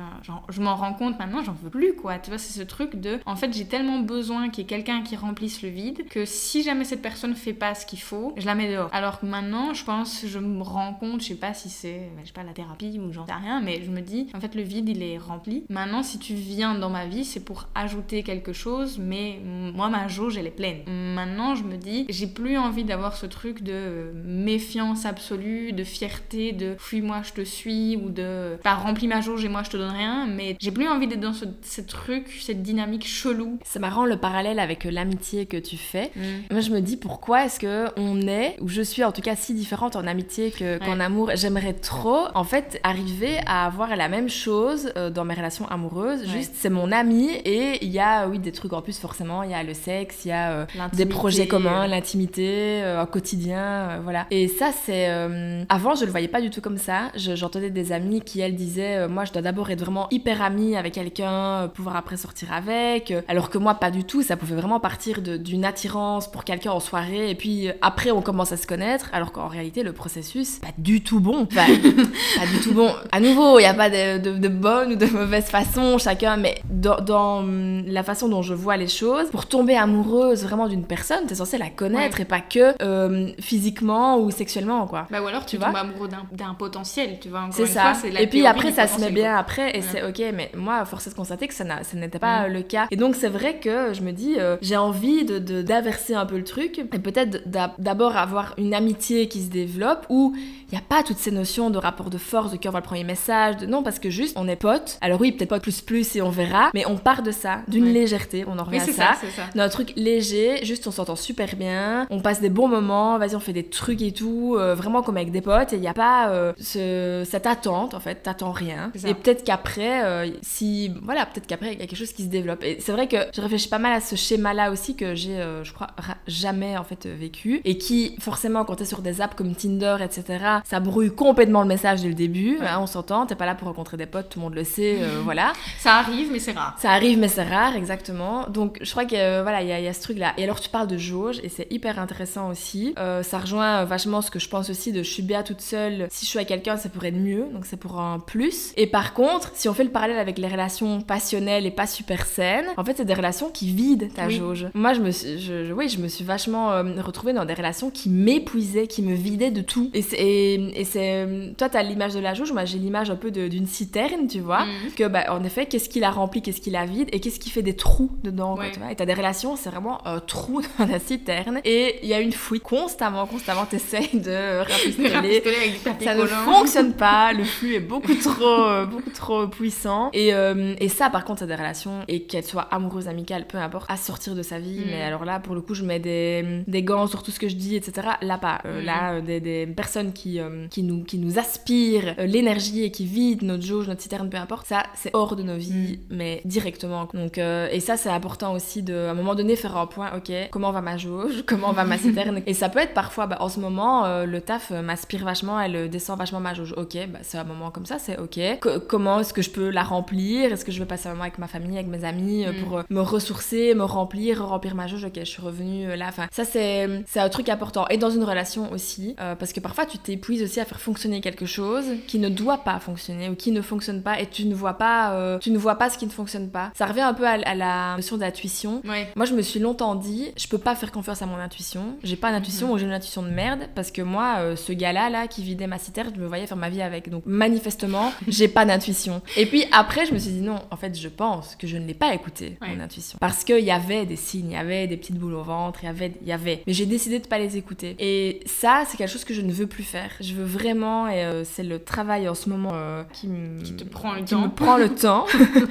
je 0.49 0.61
m'en 0.61 0.77
rends 0.77 0.95
compte 0.95 1.19
maintenant, 1.19 1.43
j'en 1.43 1.57
veux 1.63 1.71
plus 1.71 1.95
quoi. 1.95 2.19
Tu 2.19 2.31
vois, 2.31 2.39
c'est 2.39 2.59
ce 2.59 2.65
truc 2.65 2.97
de 2.97 3.19
en 3.27 3.37
fait, 3.37 3.53
j'ai 3.53 3.67
tellement 3.67 4.01
besoin 4.01 4.49
qu'il 4.49 4.63
y 4.63 4.67
ait 4.67 4.69
quelqu'un 4.69 5.03
qui 5.03 5.17
remplisse 5.17 5.63
le 5.63 5.69
vide 5.69 6.09
que 6.09 6.25
si 6.25 6.63
jamais 6.63 6.85
cette 6.85 7.03
personne 7.03 7.35
fait 7.35 7.53
pas 7.53 7.75
ce 7.75 7.87
qu'il 7.87 8.01
faut, 8.01 8.35
je 8.37 8.47
la 8.47 8.55
mets 8.55 8.71
dehors. 8.71 8.91
Alors 8.93 9.21
que 9.21 9.27
maintenant, 9.27 9.75
je 9.75 9.85
pense, 9.85 10.25
je 10.27 10.39
me 10.39 10.63
rends 10.63 10.95
compte, 10.95 11.21
je 11.23 11.29
sais 11.29 11.35
pas 11.35 11.55
si 11.55 11.69
c'est, 11.69 12.11
je 12.21 12.27
sais 12.27 12.33
pas, 12.33 12.43
la 12.43 12.53
thérapie 12.53 12.99
ou 12.99 13.13
j'en 13.13 13.27
sais 13.27 13.33
rien, 13.33 13.61
mais 13.61 13.83
je 13.85 13.91
me 13.91 14.01
dis, 14.01 14.29
en 14.35 14.41
fait, 14.41 14.55
le 14.55 14.63
vide, 14.63 14.88
il 14.89 15.03
est 15.03 15.19
rempli. 15.19 15.65
Maintenant, 15.69 16.03
si 16.03 16.19
tu 16.19 16.35
viens 16.35 16.75
dans 16.75 16.91
ma 16.91 17.07
vie, 17.07 17.25
c'est 17.25 17.41
pour 17.45 17.67
ajouter 17.75 18.23
quelque 18.23 18.53
chose, 18.53 18.99
mais 18.99 19.39
moi, 19.45 19.89
ma 19.89 20.09
jauge, 20.09 20.37
elle 20.39 20.47
est 20.47 20.51
pleine. 20.51 20.79
Maintenant, 21.15 21.55
je 21.55 21.63
me 21.65 21.77
dis, 21.77 22.07
j'ai 22.09 22.27
plus 22.27 22.57
envie 22.59 22.85
d'avoir 22.85 23.17
ce 23.17 23.27
truc 23.27 23.63
de 23.63 24.13
méfiance 24.39 25.05
absolue, 25.07 25.73
de 25.73 25.85
fierté, 25.85 26.53
de 26.53 26.75
fuis-moi, 26.79 27.23
je 27.25 27.33
te 27.33 27.45
suis, 27.45 27.97
ou 27.97 28.11
de 28.11 28.57
pas 28.63 28.75
remplis 28.75 29.07
ma 29.09 29.21
jauge 29.21 29.45
et 29.45 29.49
moi, 29.49 29.63
je 29.63 29.71
te 29.71 29.77
donne 29.77 29.91
rien, 29.93 30.27
mais 30.27 30.57
j'ai 30.61 30.71
plus 30.71 30.89
envie 30.89 31.07
d'être 31.07 31.21
dans 31.21 31.33
ce, 31.33 31.45
ce 31.63 31.81
truc, 31.81 32.27
cette 32.41 32.63
dynamique 32.63 33.07
chelou. 33.07 33.59
C'est 33.65 33.79
marrant 33.79 34.05
le 34.07 34.17
parallèle 34.17 34.59
avec 34.59 34.85
l'amitié 34.85 35.47
que 35.47 35.57
tu 35.57 35.77
fais. 35.77 36.11
Moi, 36.51 36.61
je 36.61 36.71
me 36.71 36.81
dis 36.81 36.97
pourquoi 36.97 37.45
est-ce 37.45 37.61
que 37.61 37.87
on 37.97 38.21
est, 38.29 38.57
ou 38.61 38.69
je 38.69 38.83
suis 38.83 39.05
en 39.05 39.13
tout 39.13 39.21
cas 39.23 39.37
si 39.37 39.55
différente 39.55 39.97
en 39.97 40.07
amitié 40.07 40.51
que- 40.51 40.79
qu'en 40.79 40.97
Ouais. 40.99 41.05
amour. 41.05 41.31
J'aimerais 41.35 41.75
trop, 41.75 42.27
en 42.35 42.45
fait, 42.45 42.81
arriver 42.83 43.39
à 43.47 43.67
avoir 43.67 43.95
la 43.97 44.09
même 44.09 44.29
chose 44.29 44.68
euh, 44.97 45.11
dans 45.11 45.25
mes 45.25 45.35
relations 45.35 45.67
amoureuses. 45.69 46.21
Ouais. 46.21 46.27
Juste, 46.39 46.53
c'est 46.57 46.71
mon 46.71 46.93
ami 46.93 47.29
et 47.45 47.85
il 47.85 47.91
y 47.91 47.99
a, 48.01 48.27
oui, 48.29 48.39
des 48.39 48.53
trucs 48.53 48.73
en 48.73 48.83
plus, 48.83 48.99
forcément. 48.99 49.43
Il 49.43 49.51
y 49.51 49.55
a 49.55 49.63
le 49.63 49.75
sexe, 49.75 50.25
il 50.25 50.29
y 50.29 50.33
a 50.33 50.51
euh, 50.53 50.67
des 50.93 51.07
projets 51.07 51.47
communs, 51.47 51.85
euh, 51.85 51.87
l'intimité, 51.87 52.81
euh, 52.83 53.01
un 53.01 53.07
quotidien, 53.07 53.59
euh, 53.59 53.99
voilà. 54.03 54.27
Et 54.31 54.49
ça, 54.49 54.71
c'est. 54.85 55.09
euh, 55.09 55.63
Avant, 55.69 55.95
je 55.95 56.05
le 56.05 56.11
voyais 56.11 56.29
pas 56.29 56.41
du 56.41 56.51
tout 56.51 56.61
comme 56.61 56.79
ça. 56.79 57.11
Je- 57.17 57.35
J'entendais 57.37 57.71
des 57.71 57.93
amis 57.93 58.21
qui, 58.21 58.41
elles, 58.41 58.57
disaient 58.57 58.97
euh, 58.97 59.09
Moi, 59.09 59.25
je 59.25 59.33
dois 59.33 59.43
d'abord 59.43 59.71
être 59.71 59.81
vraiment 59.81 60.09
hyper 60.11 60.43
amie 60.43 60.77
avec 60.77 60.95
quelqu'un, 60.95 61.33
euh, 61.33 61.69
pouvoir 61.69 61.97
après 61.97 62.17
sortir 62.17 62.53
avec. 62.53 63.11
euh, 63.11 63.21
Alors 63.29 63.51
que 63.51 63.59
moi, 63.59 63.75
pas 63.75 63.91
du 63.91 64.05
tout. 64.05 64.23
Ça 64.23 64.37
pouvait 64.37 64.57
vraiment 64.57 64.81
partir 64.81 65.21
d'une 65.23 65.65
attirance 65.65 66.31
pour 66.31 66.45
quelqu'un 66.45 66.71
en 66.73 66.81
soirée. 66.81 67.31
Et 67.31 67.35
puis 67.35 67.69
euh, 67.69 67.73
après, 67.83 68.11
on 68.11 68.23
commence 68.23 68.53
à 68.53 68.57
se 68.57 68.67
connaître. 68.67 69.09
Alors 69.13 69.33
qu'en 69.33 69.49
réalité, 69.49 69.83
le 69.83 69.93
processus, 69.93 70.59
pas 70.59 70.69
du 70.79 71.03
tout 71.03 71.21
bon. 71.21 71.47
Enfin, 71.51 71.67
pas 72.39 72.47
du 72.47 72.59
tout 72.63 72.73
bon. 72.75 72.91
À 73.13 73.21
nouveau, 73.21 73.59
il 73.59 73.63
n'y 73.63 73.69
a 73.69 73.75
pas 73.75 73.91
de, 73.91 74.19
de, 74.19 74.39
de 74.39 74.49
bonne 74.59 74.93
ou 74.93 74.97
de 74.97 75.07
mauvaise 75.07 75.47
façon, 75.47 75.97
chacun, 75.99 76.37
mais 76.37 76.61
dans, 76.69 77.01
dans, 77.01 77.39
hum, 77.39 77.85
la 77.87 78.03
façon 78.03 78.29
dont 78.29 78.43
je 78.43 78.55
vois 78.55 78.77
les 78.77 78.89
choses, 78.89 79.29
pour 79.31 79.47
tomber 79.47 79.77
amoureuse 79.77 80.43
vraiment 80.45 80.69
d'une 80.69 80.85
personne, 80.85 81.27
t'es 81.27 81.35
censé 81.35 81.57
la 81.59 81.71
connaître 81.71 82.21
et 82.21 82.25
pas 82.25 82.41
que 82.41 82.75
euh, 82.83 83.29
physiquement 83.41 84.19
ou 84.19 84.31
sexuellement, 84.31 84.87
quoi. 84.87 85.07
Bah 85.11 85.23
ou 85.23 85.27
alors 85.27 85.47
tu, 85.47 85.57
Tu 85.57 85.63
tombes 85.63 85.71
vois? 85.71 85.81
amoureux 85.81 86.09
d'un- 86.09 86.55
potentiel, 86.55 87.19
tu 87.21 87.29
vois. 87.29 87.49
C'est 87.53 87.67
ça. 87.67 87.83
fois, 87.83 87.95
c'est 87.95 88.11
la 88.11 88.21
et 88.23 88.27
puis 88.27 88.47
après, 88.47 88.73
ça 88.73 88.87
se 88.87 89.01
met 89.01 89.11
bien 89.11 89.31
quoi. 89.33 89.39
après, 89.41 89.71
et 89.77 89.79
Ouais. 89.81 89.85
c'est 89.91 90.03
ok. 90.03 90.33
Mais 90.35 90.51
moi, 90.57 90.85
force 90.85 91.07
est 91.07 91.11
de 91.11 91.15
constater 91.15 91.47
que 91.49 91.55
ça, 91.55 91.65
n'était 91.95 92.19
pas 92.19 92.49
Mm. 92.49 92.53
le 92.53 92.63
cas. 92.63 92.87
Et 92.91 92.97
donc, 92.97 93.15
c'est 93.15 93.29
vrai 93.29 93.59
que 93.59 93.93
je 93.95 94.03
me 94.03 94.13
dis, 94.13 94.35
euh, 94.39 94.57
j'ai 94.61 94.77
envie 94.77 95.25
de 95.25 95.39
de- 95.39 95.63
d'inverser 95.63 96.15
un 96.15 96.27
peu 96.27 96.37
le 96.37 96.45
truc, 96.45 96.79
et 96.79 96.85
peut-être 96.99 97.43
d'a- 97.49 97.75
d'abord 97.79 98.17
avoir 98.17 98.55
une 98.59 98.75
amitié 98.75 99.29
qui 99.29 99.43
se 99.43 99.51
développe 99.51 100.05
où 100.09 100.35
il 100.71 100.75
n'y 100.75 100.79
a 100.79 100.85
pas 100.87 101.03
toutes 101.03 101.19
ces 101.19 101.31
notions 101.31 101.71
de 101.71 101.79
rapport 101.79 102.11
de 102.11 102.19
force, 102.19 102.53
de 102.53 102.57
qui 102.57 102.69
envoie 102.69 102.81
le 102.81 102.87
premier 102.87 103.05
message, 103.05 103.57
de 103.59 103.67
non, 103.67 103.83
parce 103.83 103.99
que 103.99 104.11
juste, 104.11 104.37
on 104.39 104.47
est 104.49 104.57
potes. 104.57 104.99
Alors 105.01 105.21
oui, 105.21 105.33
peut-être 105.33 105.49
pas 105.49 105.61
plus 105.61 105.81
plus 105.81 106.15
et 106.17 106.23
on 106.23 106.31
verra, 106.31 106.71
mais 106.75 106.85
on 106.87 106.97
part 106.97 107.23
de 107.23 107.31
ça, 107.31 107.61
d'une 107.69 107.87
légèreté, 107.93 108.45
on 108.47 108.59
en 108.59 108.65
revient 108.65 108.77
Oui, 108.79 108.83
à 108.83 108.87
c'est 108.87 108.93
ça. 108.93 109.15
ça, 109.15 109.19
c'est 109.21 109.31
ça. 109.31 109.43
D'un 109.55 109.69
truc 109.69 109.93
léger, 109.97 110.65
juste 110.65 110.87
on 110.87 110.91
s'entend 110.91 111.17
super 111.17 111.57
bien, 111.57 112.07
on 112.11 112.21
passe 112.21 112.41
des 112.41 112.51
bons 112.51 112.69
moments, 112.69 113.19
vas-y 113.19 113.35
on 113.37 113.41
fait 113.41 113.53
des 113.53 113.65
trucs 113.69 114.03
et 114.03 114.13
tout, 114.13 114.57
euh, 114.59 114.75
vraiment 114.75 115.03
comme 115.03 115.17
avec 115.17 115.31
des 115.31 115.41
potes, 115.41 115.73
et 115.73 115.77
il 115.77 115.81
n'y 115.81 115.89
a 115.89 115.95
pas 115.95 116.29
euh, 116.31 116.53
ce- 116.61 117.25
cette 117.29 117.47
attente 117.47 117.95
en 117.95 118.01
fait, 118.01 118.17
t'attends 118.23 118.53
rien. 118.53 118.93
Et 119.07 119.15
peut-être 119.15 119.45
qu'après, 119.45 120.05
euh, 120.05 120.31
si, 120.43 120.93
voilà, 121.03 121.27
peut-être 121.27 121.47
qu'après 121.47 121.73
il 121.73 121.79
y 121.81 121.83
a 121.83 121.87
quelque 121.87 121.97
chose 121.99 122.13
qui 122.13 122.25
se 122.25 122.29
développe. 122.29 122.63
Et 122.65 122.79
c'est 122.81 122.93
vrai 122.93 123.09
que 123.09 123.17
je 123.35 123.41
réfléchis 123.41 123.69
pas 123.69 123.79
mal 123.79 123.93
à 123.93 124.01
ce 124.01 124.17
schéma-là 124.17 124.71
aussi 124.71 124.97
que 124.97 125.15
j'ai, 125.15 125.43
je 125.63 125.73
crois, 125.73 125.89
jamais 126.27 126.77
en 126.77 126.85
fait 126.85 127.07
vécu, 127.07 127.61
et 127.65 127.79
qui 127.79 128.17
forcément 128.21 128.65
quand 128.65 128.77
t'es 128.77 128.85
sur 128.85 129.01
des 129.01 129.21
apps 129.21 129.35
comme 129.35 129.55
Tinder, 129.55 129.97
etc., 130.05 130.39
ça 130.65 130.81
brouille 130.81 131.11
complètement 131.15 131.63
le 131.63 131.69
message 131.69 132.03
dès 132.03 132.09
le 132.09 132.15
début. 132.15 132.59
Ouais. 132.59 132.67
Hein, 132.67 132.79
on 132.81 132.87
s'entend, 132.87 133.27
t'es 133.27 133.35
pas 133.35 133.47
là 133.47 133.55
pour 133.55 133.69
rencontrer 133.69 133.97
des 133.97 134.07
potes, 134.07 134.29
tout 134.31 134.39
le 134.39 134.45
monde 134.45 134.55
le 134.55 134.65
sait, 134.65 134.99
euh, 135.01 135.21
voilà. 135.25 135.53
Ça 135.79 135.95
arrive, 135.97 136.31
mais 136.33 136.39
c'est 136.39 136.53
rare. 136.53 136.75
Ça 136.79 136.91
arrive, 136.93 137.19
mais 137.19 137.29
c'est 137.29 137.43
rare, 137.45 137.77
exactement. 137.77 138.47
Donc, 138.49 138.79
je 138.83 138.91
crois 138.91 139.05
que 139.05 139.15
euh, 139.17 139.43
voilà, 139.43 139.63
il 139.63 139.69
y, 139.69 139.73
a- 139.73 139.79
il 139.81 139.85
y 139.85 139.89
a 139.89 139.93
ce 139.93 140.03
truc-là. 140.03 140.35
Et 140.39 140.45
alors, 140.45 140.61
tu 140.61 140.69
parles 140.69 140.87
de 140.89 140.97
jauge, 140.99 141.39
et 141.43 141.49
c'est 141.49 141.67
hyper 141.73 141.99
intéressant 141.99 142.51
aussi. 142.51 142.95
Euh, 142.99 143.23
ça 143.23 143.39
rejoint 143.39 143.83
euh, 143.83 143.85
vachement 143.85 144.21
ce 144.23 144.31
que 144.31 144.39
je 144.39 144.49
pense 144.49 144.71
aussi 144.71 144.93
de 144.93 145.03
je 145.03 145.11
suis 145.11 145.23
bien 145.23 145.43
toute 145.43 145.61
seule. 145.61 146.07
Si 146.11 146.25
je 146.25 146.31
suis 146.31 146.39
avec 146.39 146.49
quelqu'un, 146.49 146.77
ça 146.77 146.89
pourrait 146.89 147.09
être 147.09 147.17
mieux, 147.17 147.47
donc 147.53 147.65
c'est 147.65 147.77
pour 147.77 147.99
un 148.01 148.19
plus. 148.19 148.73
Et 148.77 148.87
par 148.87 149.15
contre, 149.15 149.51
si 149.55 149.69
on 149.69 149.75
fait 149.75 149.85
le 149.85 149.91
parallèle 149.91 150.19
avec 150.19 150.39
les 150.39 150.49
relations 150.49 151.01
passionnelles 151.01 151.67
et 151.67 151.71
pas 151.71 151.87
super 151.87 152.27
saines, 152.27 152.67
en 152.77 152.85
fait, 152.85 152.97
c'est 152.97 153.05
des 153.05 153.15
relations 153.15 153.51
qui 153.51 153.69
vident 153.71 154.09
ta 154.15 154.27
Oui. 154.27 154.37
jauge. 154.37 154.67
Moi, 154.75 154.93
je 154.95 155.01
me 155.01 155.11
suis, 155.11 155.39
je, 155.39 155.65
je- 155.65 155.73
oui, 155.73 155.89
je 155.89 155.99
me 155.99 156.09
suis 156.09 156.25
vachement 156.25 156.69
retrouvée 156.99 157.33
dans 157.33 157.45
des 157.45 157.55
relations 157.55 157.91
qui 157.91 158.09
m'épuisaient, 158.11 158.87
qui 158.87 159.03
me 159.03 159.15
vidaient 159.15 159.51
de 159.51 159.61
tout. 159.63 159.91
Et 159.95 160.03
c'est, 160.03 160.48
et, 160.55 160.81
et 160.81 160.85
c'est, 160.85 161.25
euh, 161.27 161.51
toi, 161.57 161.69
t'as 161.69 161.83
l'image 161.83 162.15
de 162.15 162.21
la 162.21 162.35
jauge, 162.35 162.53
moi, 162.53 162.65
j'ai 162.65 162.79
l'image 162.79 163.11
un 163.11 163.17
peu 163.17 163.31
d'une 163.31 163.67
citerne, 163.67 164.27
tu 164.29 164.41
vois 164.41 164.65
Mhm. 164.65 164.93
que 164.97 165.05
bah, 165.09 165.25
en 165.31 165.43
effet 165.45 165.67
qu'est-ce 165.67 165.89
qui 165.89 166.01
la 166.01 166.11
remplit 166.11 166.43
qu'est-ce 166.43 166.61
qui 166.61 166.71
la 166.71 166.85
vide 166.87 167.09
et 167.13 167.21
qu'est-ce 167.21 167.39
qui 167.41 167.51
fait 167.51 167.63
des 167.63 167.77
trous 167.77 168.11
dedans 168.25 168.55
quoi, 168.55 168.65
Ouais. 168.65 168.71
tu 168.73 168.81
vois 168.81 168.91
et 168.93 168.97
t'as 168.97 169.07
des 169.07 169.15
relations 169.15 169.57
c'est 169.57 169.71
vraiment 169.71 170.07
un 170.07 170.21
trou 170.21 170.61
dans 170.79 170.87
la 170.87 170.99
citerne 170.99 171.61
et 171.65 171.99
il 172.03 172.09
y 172.09 172.15
a 172.15 172.21
une 172.21 172.33
fuite 172.33 172.63
constamment 172.63 173.27
constamment 173.27 173.65
t'essayes 173.67 174.21
de 174.21 174.63
papier 175.85 176.07
ça 176.07 176.15
ne 176.15 176.25
fonctionne 176.27 176.93
pas, 176.95 177.33
le 177.33 177.45
flux 177.45 177.75
est 177.75 177.81
beaucoup 177.81 178.15
trop, 178.15 178.45
euh, 178.69 178.85
beaucoup 178.87 179.11
trop 179.11 179.47
puissant. 179.47 180.11
Et, 180.13 180.33
euh, 180.35 180.75
et 180.81 180.89
ça, 180.89 181.11
par 181.11 181.25
contre, 181.25 181.41
c'est 181.41 181.47
des 181.47 181.55
relations, 181.55 182.01
et 182.09 182.23
qu'elles 182.23 182.45
soient 182.45 182.69
amoureuses, 182.71 183.09
amicales, 183.09 183.47
peu 183.47 183.59
importe, 183.59 183.91
à 183.91 183.97
sortir 183.97 184.35
de 184.35 184.43
sa 184.43 184.59
vie. 184.59 184.81
Mm. 184.81 184.85
Mais 184.91 185.03
alors 185.03 185.25
là, 185.25 185.41
pour 185.41 185.55
le 185.55 185.61
coup, 185.61 185.75
je 185.75 185.85
mets 185.85 185.99
des, 185.99 186.63
des 186.67 186.83
gants 186.83 187.07
sur 187.07 187.23
tout 187.23 187.31
ce 187.31 187.39
que 187.41 187.49
je 187.49 187.55
dis, 187.57 187.77
etc. 187.77 188.09
Là, 188.23 188.39
pas. 188.39 188.61
Euh, 188.65 188.79
Mm. 188.79 188.85
Là, 188.85 189.21
des, 189.21 189.41
des 189.41 189.67
personnes 189.67 190.13
qui, 190.13 190.38
euh, 190.39 190.67
qui, 190.69 190.83
nous, 190.83 191.05
qui 191.05 191.19
nous 191.19 191.39
aspirent 191.39 192.15
euh, 192.19 192.27
l'énergie 192.27 192.85
et 192.85 192.91
qui 192.91 193.05
vident 193.05 193.47
notre 193.47 193.65
jauge, 193.65 193.89
notre 193.89 194.01
citerne 194.01 194.29
peu 194.29 194.37
importe. 194.37 194.67
Ça, 194.67 194.85
c'est 194.95 195.11
hors 195.13 195.37
de 195.37 195.43
nos 195.43 195.57
vies, 195.57 195.99
mm. 196.11 196.17
mais 196.17 196.41
directement. 196.45 197.09
Donc, 197.13 197.39
euh, 197.39 197.69
et 197.71 197.81
ça, 197.81 197.97
c'est 197.97 198.09
important 198.09 198.53
aussi 198.53 198.83
de, 198.83 198.95
à 198.95 199.11
un 199.11 199.15
moment 199.15 199.35
donné, 199.35 199.57
faire 199.57 199.77
un 199.77 199.87
point, 199.87 200.11
ok, 200.17 200.33
comment 200.51 200.73
va 200.73 200.81
ma 200.81 200.97
jauge, 200.97 201.45
comment 201.47 201.73
va 201.73 201.85
ma 201.85 201.99
citerne? 201.99 202.43
et 202.47 202.55
ça 202.55 202.69
peut 202.69 202.79
être 202.81 202.95
parfois, 202.95 203.27
bah, 203.27 203.39
en 203.41 203.49
ce 203.49 203.61
moment, 203.61 204.25
le 204.25 204.41
taf 204.41 204.71
m'aspire 204.71 205.25
vachement, 205.25 205.61
elle 205.61 205.89
descend 205.91 206.19
vachement 206.19 206.41
ma 206.41 206.55
jauge. 206.55 206.75
Ok, 206.77 206.97
bah, 207.09 207.19
c'est 207.23 207.39
un 207.39 207.45
moment 207.45 207.71
comme 207.71 207.87
ça, 207.87 207.99
c'est 207.99 208.19
ok. 208.19 208.39
comment 208.87 209.21
est-ce 209.21 209.33
que 209.33 209.43
je 209.43 209.51
peux 209.51 209.71
la 209.71 209.83
remplir? 209.83 210.53
Est-ce 210.53 210.65
que 210.65 210.73
je 210.73 210.81
veux 210.81 210.87
passer 210.87 211.09
un 211.09 211.13
moment 211.13 211.23
avec 211.23 211.39
ma 211.39 211.49
famille, 211.49 211.77
avec 211.77 211.89
mes 211.89 212.05
amis, 212.05 212.47
mm. 212.47 212.65
pour 212.65 212.83
me 212.89 213.01
ressourcer, 213.01 213.75
me 213.75 213.85
remplir, 213.85 214.47
remplir 214.47 214.75
ma 214.75 214.87
jauge? 214.87 215.05
Ok, 215.05 215.15
je 215.17 215.25
suis 215.25 215.43
revenue 215.43 215.97
là. 215.97 216.07
Enfin, 216.09 216.27
ça, 216.31 216.45
c'est 216.45 216.89
un 217.17 217.29
truc 217.29 217.49
important. 217.49 217.87
Et 217.89 217.97
dans 217.97 218.11
une 218.11 218.25
relation 218.25 218.71
aussi, 218.73 219.15
parce 219.17 219.53
que 219.53 219.61
parfois, 219.61 219.87
tu 219.87 219.99
t'épuises 219.99 220.28
aussi 220.37 220.61
à 220.61 220.65
faire 220.65 220.81
fonctionner 220.81 221.21
quelque 221.21 221.47
chose 221.47 221.85
qui 222.07 222.19
ne 222.19 222.29
doit 222.29 222.59
pas 222.59 222.79
fonctionner 222.81 223.29
ou 223.29 223.35
qui 223.35 223.51
ne 223.51 223.63
fonctionne 223.63 224.03
pas 224.03 224.21
et 224.21 224.27
tu 224.27 224.45
ne 224.45 224.55
vois 224.55 224.75
pas, 224.75 225.13
euh, 225.15 225.39
tu 225.39 225.51
ne 225.51 225.59
vois 225.59 225.77
pas 225.77 225.91
ce 225.91 225.99
qui 225.99 226.07
ne 226.07 226.11
fonctionne 226.11 226.51
pas. 226.51 226.71
Ça 226.75 226.87
revient 226.87 227.03
un 227.03 227.15
peu 227.15 227.27
à, 227.27 227.37
la 227.55 227.97
notion 227.97 228.17
d'intuition. 228.17 228.83
Moi, 229.17 229.27
je 229.27 229.35
me 229.35 229.43
suis 229.43 229.61
longtemps 229.61 229.95
dit, 229.95 230.31
je 230.37 230.47
peux 230.49 230.59
pas 230.59 230.75
faire 230.75 230.93
confiance 230.93 231.23
à 231.23 231.27
mon 231.27 231.37
intuition. 231.37 231.97
J'ai 232.03 232.17
pas 232.17 232.31
d'intuition 232.33 232.69
mhm. 232.69 232.73
ou 232.73 232.79
j'ai 232.79 232.85
une 232.85 232.93
intuition 232.93 233.23
de 233.23 233.31
merde 233.31 233.69
parce 233.75 233.91
que 233.91 234.03
moi, 234.03 234.37
euh, 234.39 234.57
ce 234.57 234.73
gars-là, 234.73 235.11
là, 235.11 235.27
qui 235.27 235.43
vidait 235.43 235.67
ma 235.67 235.79
citerne, 235.79 236.13
je 236.15 236.21
me 236.21 236.27
voyais 236.27 236.47
faire 236.47 236.57
ma 236.57 236.69
vie 236.69 236.83
avec. 236.83 237.09
Donc, 237.09 237.25
manifestement, 237.27 238.13
j'ai 238.29 238.49
pas 238.49 238.65
d'intuition. 238.65 239.23
Et 239.37 239.47
puis 239.47 239.65
après, 239.73 240.07
je 240.07 240.13
me 240.13 240.19
suis 240.19 240.33
dit 240.33 240.41
non, 240.41 240.61
en 240.71 240.77
fait, 240.77 240.99
je 240.99 241.09
pense 241.09 241.57
que 241.57 241.67
je 241.67 241.77
ne 241.77 241.87
l'ai 241.87 241.95
pas 241.95 242.15
écouté, 242.15 242.59
mon 242.61 242.81
intuition. 242.81 243.19
Parce 243.21 243.45
qu'il 243.45 243.65
y 243.65 243.71
avait 243.71 244.07
des 244.07 244.17
signes, 244.17 244.51
il 244.51 244.55
y 244.55 244.57
avait 244.57 244.87
des 244.87 244.97
petites 244.97 245.17
boules 245.17 245.35
au 245.35 245.43
ventre, 245.43 245.81
il 245.83 245.87
y 245.87 245.89
avait, 245.89 246.13
il 246.21 246.29
y 246.29 246.33
avait. 246.33 246.63
Mais 246.67 246.73
j'ai 246.73 246.87
décidé 246.87 247.19
de 247.19 247.27
pas 247.27 247.39
les 247.39 247.57
écouter. 247.57 247.97
Et 247.99 248.41
ça, 248.47 248.85
c'est 248.87 248.97
quelque 248.97 249.11
chose 249.11 249.25
que 249.25 249.35
je 249.35 249.41
ne 249.41 249.53
veux 249.53 249.67
plus 249.67 249.85
faire. 249.85 250.11
Je 250.21 250.35
veux 250.35 250.45
vraiment, 250.45 251.09
et 251.09 251.25
euh, 251.25 251.45
c'est 251.45 251.63
le 251.63 251.79
travail 251.79 252.29
en 252.29 252.35
ce 252.35 252.49
moment 252.49 252.71
euh, 252.73 253.05
qui, 253.13 253.29
te 253.77 253.85
prend 253.85 254.15
le 254.15 254.21
qui 254.21 254.35
temps. 254.35 254.41
me 254.41 254.49
prend 254.49 254.77
le 254.77 254.89
temps, 254.95 255.27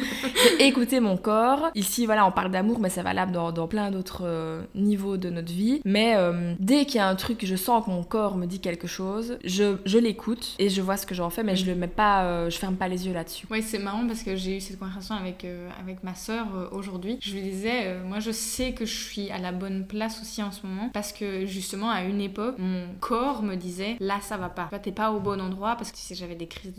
écouter 0.59 0.99
mon 0.99 1.17
corps. 1.17 1.69
Ici, 1.75 2.05
voilà, 2.05 2.25
on 2.25 2.31
parle 2.31 2.51
d'amour, 2.51 2.79
mais 2.79 2.89
c'est 2.89 3.01
valable 3.01 3.31
dans, 3.31 3.51
dans 3.51 3.67
plein 3.67 3.91
d'autres 3.91 4.23
euh, 4.23 4.61
niveaux 4.75 5.17
de 5.17 5.29
notre 5.29 5.51
vie. 5.51 5.81
Mais 5.85 6.15
dès 6.59 6.85
qu'il 6.85 6.95
y 6.95 6.99
a 6.99 7.07
un 7.07 7.15
truc, 7.15 7.45
je 7.45 7.55
sens 7.55 7.85
que 7.85 7.89
mon 7.89 8.03
corps 8.03 8.37
me 8.37 8.45
dit 8.45 8.59
quelque 8.59 8.87
chose, 8.87 9.37
je, 9.43 9.77
je 9.85 9.97
l'écoute 9.97 10.55
et 10.59 10.69
je 10.69 10.81
vois 10.81 10.97
ce 10.97 11.05
que 11.05 11.15
j'en 11.15 11.29
fais, 11.29 11.43
mais 11.43 11.55
je 11.55 11.65
le 11.65 11.75
mets 11.75 11.87
pas, 11.87 12.49
je 12.49 12.57
ferme 12.57 12.75
pas 12.75 12.87
les 12.87 13.07
yeux 13.07 13.13
là-dessus. 13.13 13.47
Oui, 13.51 13.61
c'est 13.61 13.79
marrant 13.79 14.05
parce 14.07 14.23
que 14.23 14.35
j'ai 14.35 14.57
eu 14.57 14.61
cette 14.61 14.79
conversation 14.79 15.15
avec, 15.15 15.45
avec 15.81 16.03
ma 16.03 16.15
soeur 16.15 16.45
aujourd'hui. 16.71 17.17
Je 17.21 17.33
lui 17.33 17.41
disais, 17.41 17.97
moi 18.05 18.19
je 18.19 18.31
sais 18.31 18.73
que 18.73 18.85
je 18.85 18.95
suis 18.95 19.29
à 19.31 19.37
la 19.37 19.51
bonne 19.51 19.85
place 19.85 20.21
aussi 20.21 20.41
en 20.41 20.51
ce 20.51 20.65
moment 20.65 20.89
parce 20.93 21.11
que 21.11 21.45
justement 21.45 21.89
à 21.89 22.03
une 22.03 22.21
époque, 22.21 22.55
mon 22.57 22.87
corps 22.99 23.43
me 23.43 23.55
disait, 23.55 23.97
là 23.99 24.15
ça 24.21 24.36
va 24.37 24.49
pas. 24.49 24.69
T'es 24.79 24.91
pas 24.91 25.11
au 25.11 25.19
bon 25.19 25.39
endroit 25.41 25.75
parce 25.75 25.91
que 25.91 25.97
j'avais 26.15 26.35
des 26.35 26.47
crises 26.47 26.73